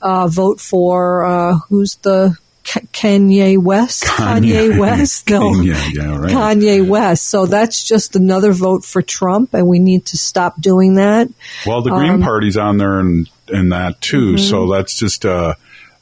uh, 0.00 0.26
vote 0.28 0.60
for 0.60 1.24
uh, 1.24 1.58
who's 1.68 1.96
the 2.02 2.36
K- 2.64 2.80
Kanye 2.92 3.58
West? 3.58 4.04
Kanye, 4.04 4.78
West? 4.78 5.28
No. 5.30 5.40
Kanye, 5.50 5.94
yeah, 5.94 6.16
right. 6.16 6.30
Kanye 6.30 6.86
West. 6.86 7.24
So 7.28 7.46
that's 7.46 7.82
just 7.86 8.14
another 8.16 8.52
vote 8.52 8.84
for 8.84 9.02
Trump, 9.02 9.52
and 9.54 9.66
we 9.66 9.78
need 9.78 10.06
to 10.06 10.16
stop 10.18 10.60
doing 10.60 10.94
that. 10.94 11.28
Well, 11.66 11.82
the 11.82 11.90
Green 11.90 12.12
Um, 12.14 12.22
Party's 12.22 12.56
on 12.56 12.78
there 12.78 13.00
and 13.00 13.28
and 13.48 13.72
that 13.72 14.00
too. 14.00 14.34
Mhm. 14.34 14.48
So 14.50 14.70
that's 14.72 14.96
just 14.96 15.26
uh, 15.26 15.54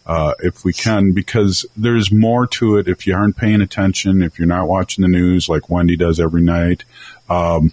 uh, 0.06 0.34
if 0.40 0.64
we 0.64 0.72
can, 0.72 1.12
because 1.12 1.64
there's 1.76 2.12
more 2.12 2.46
to 2.48 2.76
it. 2.78 2.88
If 2.88 3.06
you 3.06 3.14
aren't 3.14 3.36
paying 3.36 3.60
attention, 3.62 4.22
if 4.22 4.38
you're 4.38 4.46
not 4.48 4.68
watching 4.68 5.02
the 5.02 5.08
news 5.08 5.48
like 5.48 5.70
Wendy 5.70 5.96
does 5.96 6.20
every 6.20 6.42
night, 6.42 6.84
um, 7.28 7.72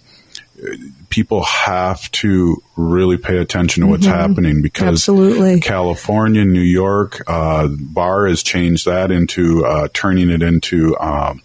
people 1.08 1.42
have 1.44 2.10
to 2.12 2.62
really 2.76 3.16
pay 3.16 3.38
attention 3.38 3.82
to 3.82 3.86
what's 3.88 4.06
Mhm. 4.06 4.10
happening 4.12 4.62
because 4.62 4.88
Absolutely. 4.88 5.60
California, 5.60 6.44
New 6.44 6.60
York, 6.60 7.22
uh, 7.26 7.68
Barr 7.68 8.26
has 8.28 8.42
changed 8.42 8.86
that 8.86 9.10
into 9.10 9.64
uh, 9.64 9.88
turning 9.92 10.30
it 10.30 10.42
into 10.42 10.98
um, 11.00 11.40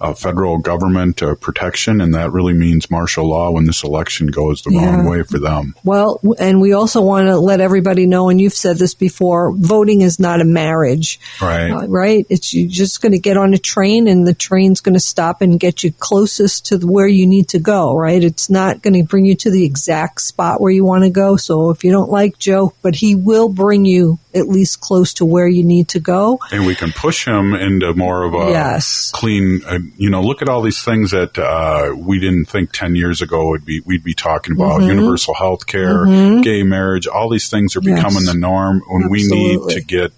uh, 0.00 0.12
federal 0.12 0.58
government 0.58 1.22
uh, 1.22 1.34
protection, 1.36 2.00
and 2.00 2.14
that 2.14 2.32
really 2.32 2.52
means 2.52 2.90
martial 2.90 3.28
law 3.28 3.50
when 3.50 3.64
this 3.64 3.82
election 3.82 4.26
goes 4.26 4.62
the 4.62 4.70
wrong 4.70 5.06
way 5.06 5.22
for 5.22 5.38
them. 5.38 5.74
Well, 5.84 6.20
and 6.38 6.60
we 6.60 6.72
also 6.72 7.00
want 7.00 7.28
to 7.28 7.38
let 7.38 7.60
everybody 7.60 8.06
know, 8.06 8.28
and 8.28 8.40
you've 8.40 8.52
said 8.52 8.76
this 8.76 8.94
before, 8.94 9.52
voting 9.52 10.02
is 10.02 10.20
not 10.20 10.40
a 10.40 10.44
marriage. 10.44 11.18
Right. 11.40 11.70
Uh, 11.70 11.86
right? 11.86 12.26
It's 12.28 12.52
you're 12.52 12.68
just 12.68 13.00
going 13.00 13.12
to 13.12 13.18
get 13.18 13.36
on 13.36 13.54
a 13.54 13.58
train 13.58 14.08
and 14.08 14.26
the 14.26 14.34
train's 14.34 14.80
going 14.80 14.94
to 14.94 15.00
stop 15.00 15.40
and 15.42 15.58
get 15.58 15.82
you 15.82 15.92
closest 15.92 16.66
to 16.66 16.78
where 16.78 17.08
you 17.08 17.26
need 17.26 17.48
to 17.50 17.58
go, 17.58 17.96
right? 17.96 18.22
It's 18.22 18.50
not 18.50 18.82
going 18.82 18.94
to 18.94 19.04
bring 19.04 19.24
you 19.24 19.34
to 19.36 19.50
the 19.50 19.64
exact 19.64 20.20
spot 20.20 20.60
where 20.60 20.72
you 20.72 20.84
want 20.84 21.04
to 21.04 21.10
go. 21.10 21.36
So 21.36 21.70
if 21.70 21.84
you 21.84 21.92
don't 21.92 22.10
like 22.10 22.38
Joe, 22.38 22.74
but 22.82 22.94
he 22.94 23.14
will 23.14 23.48
bring 23.48 23.84
you 23.84 24.18
at 24.36 24.48
least 24.48 24.80
close 24.80 25.14
to 25.14 25.24
where 25.24 25.48
you 25.48 25.64
need 25.64 25.88
to 25.88 26.00
go. 26.00 26.38
and 26.52 26.66
we 26.66 26.74
can 26.74 26.92
push 26.92 27.26
him 27.26 27.54
into 27.54 27.92
more 27.94 28.24
of 28.24 28.34
a 28.34 28.50
Yes. 28.50 29.10
clean. 29.14 29.62
Uh, 29.66 29.78
you 29.96 30.10
know, 30.10 30.20
look 30.22 30.42
at 30.42 30.48
all 30.48 30.62
these 30.62 30.82
things 30.82 31.10
that 31.12 31.38
uh, 31.38 31.94
we 31.96 32.18
didn't 32.20 32.44
think 32.46 32.70
ten 32.72 32.94
years 32.94 33.22
ago 33.22 33.48
would 33.50 33.64
be. 33.64 33.80
We'd 33.84 34.04
be 34.04 34.14
talking 34.14 34.54
about 34.54 34.82
Mhm. 34.82 34.88
universal 34.88 35.34
health 35.34 35.66
care, 35.66 36.04
Mhm. 36.06 36.42
gay 36.42 36.62
marriage. 36.62 37.06
All 37.06 37.30
these 37.30 37.48
things 37.48 37.74
are 37.76 37.80
Yes. 37.82 37.96
becoming 37.96 38.24
the 38.26 38.34
norm, 38.34 38.82
and 38.90 39.10
we 39.10 39.26
need 39.26 39.60
to 39.70 39.80
get 39.80 40.12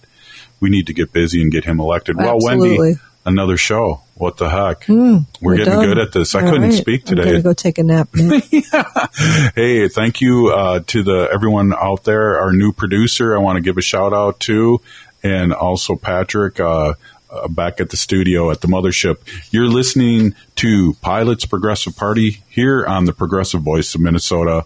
we 0.61 0.71
need 0.71 0.89
to 0.89 0.93
get 0.93 1.13
busy 1.13 1.41
and 1.41 1.53
get 1.53 1.65
him 1.65 1.79
elected. 1.79 2.17
Well, 2.17 2.39
Wendy, 2.41 2.71
Absolutely. 2.71 2.95
Another 3.27 3.57
show. 3.57 4.03
What 4.15 4.37
the 4.37 4.49
heck? 4.51 4.85
Hmm, 4.85 5.19
We're 5.41 5.57
getting 5.59 5.75
done. 5.75 5.85
good 5.85 5.99
at 5.99 6.13
this. 6.13 6.35
I 6.35 6.41
All 6.43 6.47
couldn't 6.51 6.71
right. 6.71 6.73
speak 6.73 7.03
I'm 7.09 7.17
today. 7.17 7.41
go 7.43 7.53
take 7.53 7.79
a 7.79 7.85
nap. 7.85 8.09
now. 8.15 8.41
Hey, 9.55 9.89
thank 9.89 10.21
you 10.21 10.49
uh, 10.49 10.81
to 10.89 11.03
the 11.03 11.29
everyone 11.33 11.73
out 11.75 12.05
there. 12.05 12.41
Our 12.41 12.53
new 12.53 12.73
producer, 12.73 13.37
I 13.37 13.41
want 13.41 13.57
to 13.57 13.61
give 13.63 13.77
a 13.77 13.83
shout 13.83 14.13
out 14.13 14.41
to, 14.41 14.81
and 15.23 15.53
also 15.53 15.95
Patrick 15.97 16.59
uh, 16.59 16.95
uh, 17.31 17.49
back 17.49 17.81
at 17.81 17.91
the 17.91 17.97
studio 17.97 18.51
at 18.51 18.61
the 18.61 18.69
mothership. 18.69 19.19
You're 19.53 19.69
listening 19.69 20.35
to 20.57 20.95
Pilots 21.01 21.45
Progressive 21.47 21.95
Party 21.97 22.43
here 22.49 22.85
on 22.87 23.05
the 23.05 23.13
Progressive 23.13 23.63
Voice 23.63 23.95
of 23.95 24.01
Minnesota, 24.01 24.65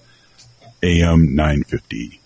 AM 0.83 1.35
950. 1.35 2.22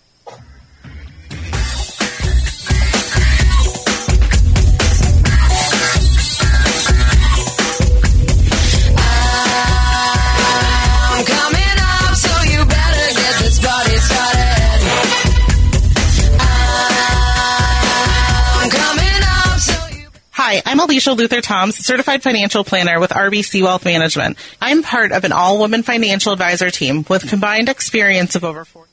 Hi, 20.48 20.62
I'm 20.64 20.78
Alicia 20.78 21.10
Luther 21.10 21.40
Toms, 21.40 21.74
certified 21.74 22.22
financial 22.22 22.62
planner 22.62 23.00
with 23.00 23.10
RBC 23.10 23.64
Wealth 23.64 23.84
Management. 23.84 24.38
I'm 24.62 24.84
part 24.84 25.10
of 25.10 25.24
an 25.24 25.32
all 25.32 25.58
woman 25.58 25.82
financial 25.82 26.32
advisor 26.32 26.70
team 26.70 27.04
with 27.08 27.28
combined 27.28 27.68
experience 27.68 28.36
of 28.36 28.44
over 28.44 28.64
40. 28.64 28.88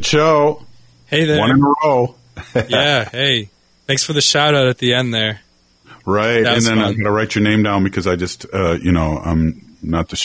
Show. 0.00 0.66
Hey 1.06 1.26
there. 1.26 1.38
One 1.38 1.52
in 1.52 1.62
a 1.62 1.74
row. 1.84 2.16
yeah, 2.68 3.08
hey. 3.08 3.50
Thanks 3.86 4.02
for 4.02 4.14
the 4.14 4.20
shout 4.20 4.56
out 4.56 4.66
at 4.66 4.78
the 4.78 4.94
end 4.94 5.14
there. 5.14 5.42
Right. 6.04 6.38
And 6.38 6.60
then 6.60 6.62
fun. 6.62 6.78
I'm 6.80 6.94
going 6.94 7.04
to 7.04 7.12
write 7.12 7.36
your 7.36 7.44
name 7.44 7.62
down 7.62 7.84
because 7.84 8.08
I 8.08 8.16
just, 8.16 8.46
uh, 8.52 8.72
you 8.72 8.90
know, 8.90 9.16
I'm 9.16 9.76
not 9.80 10.08
the 10.08 10.16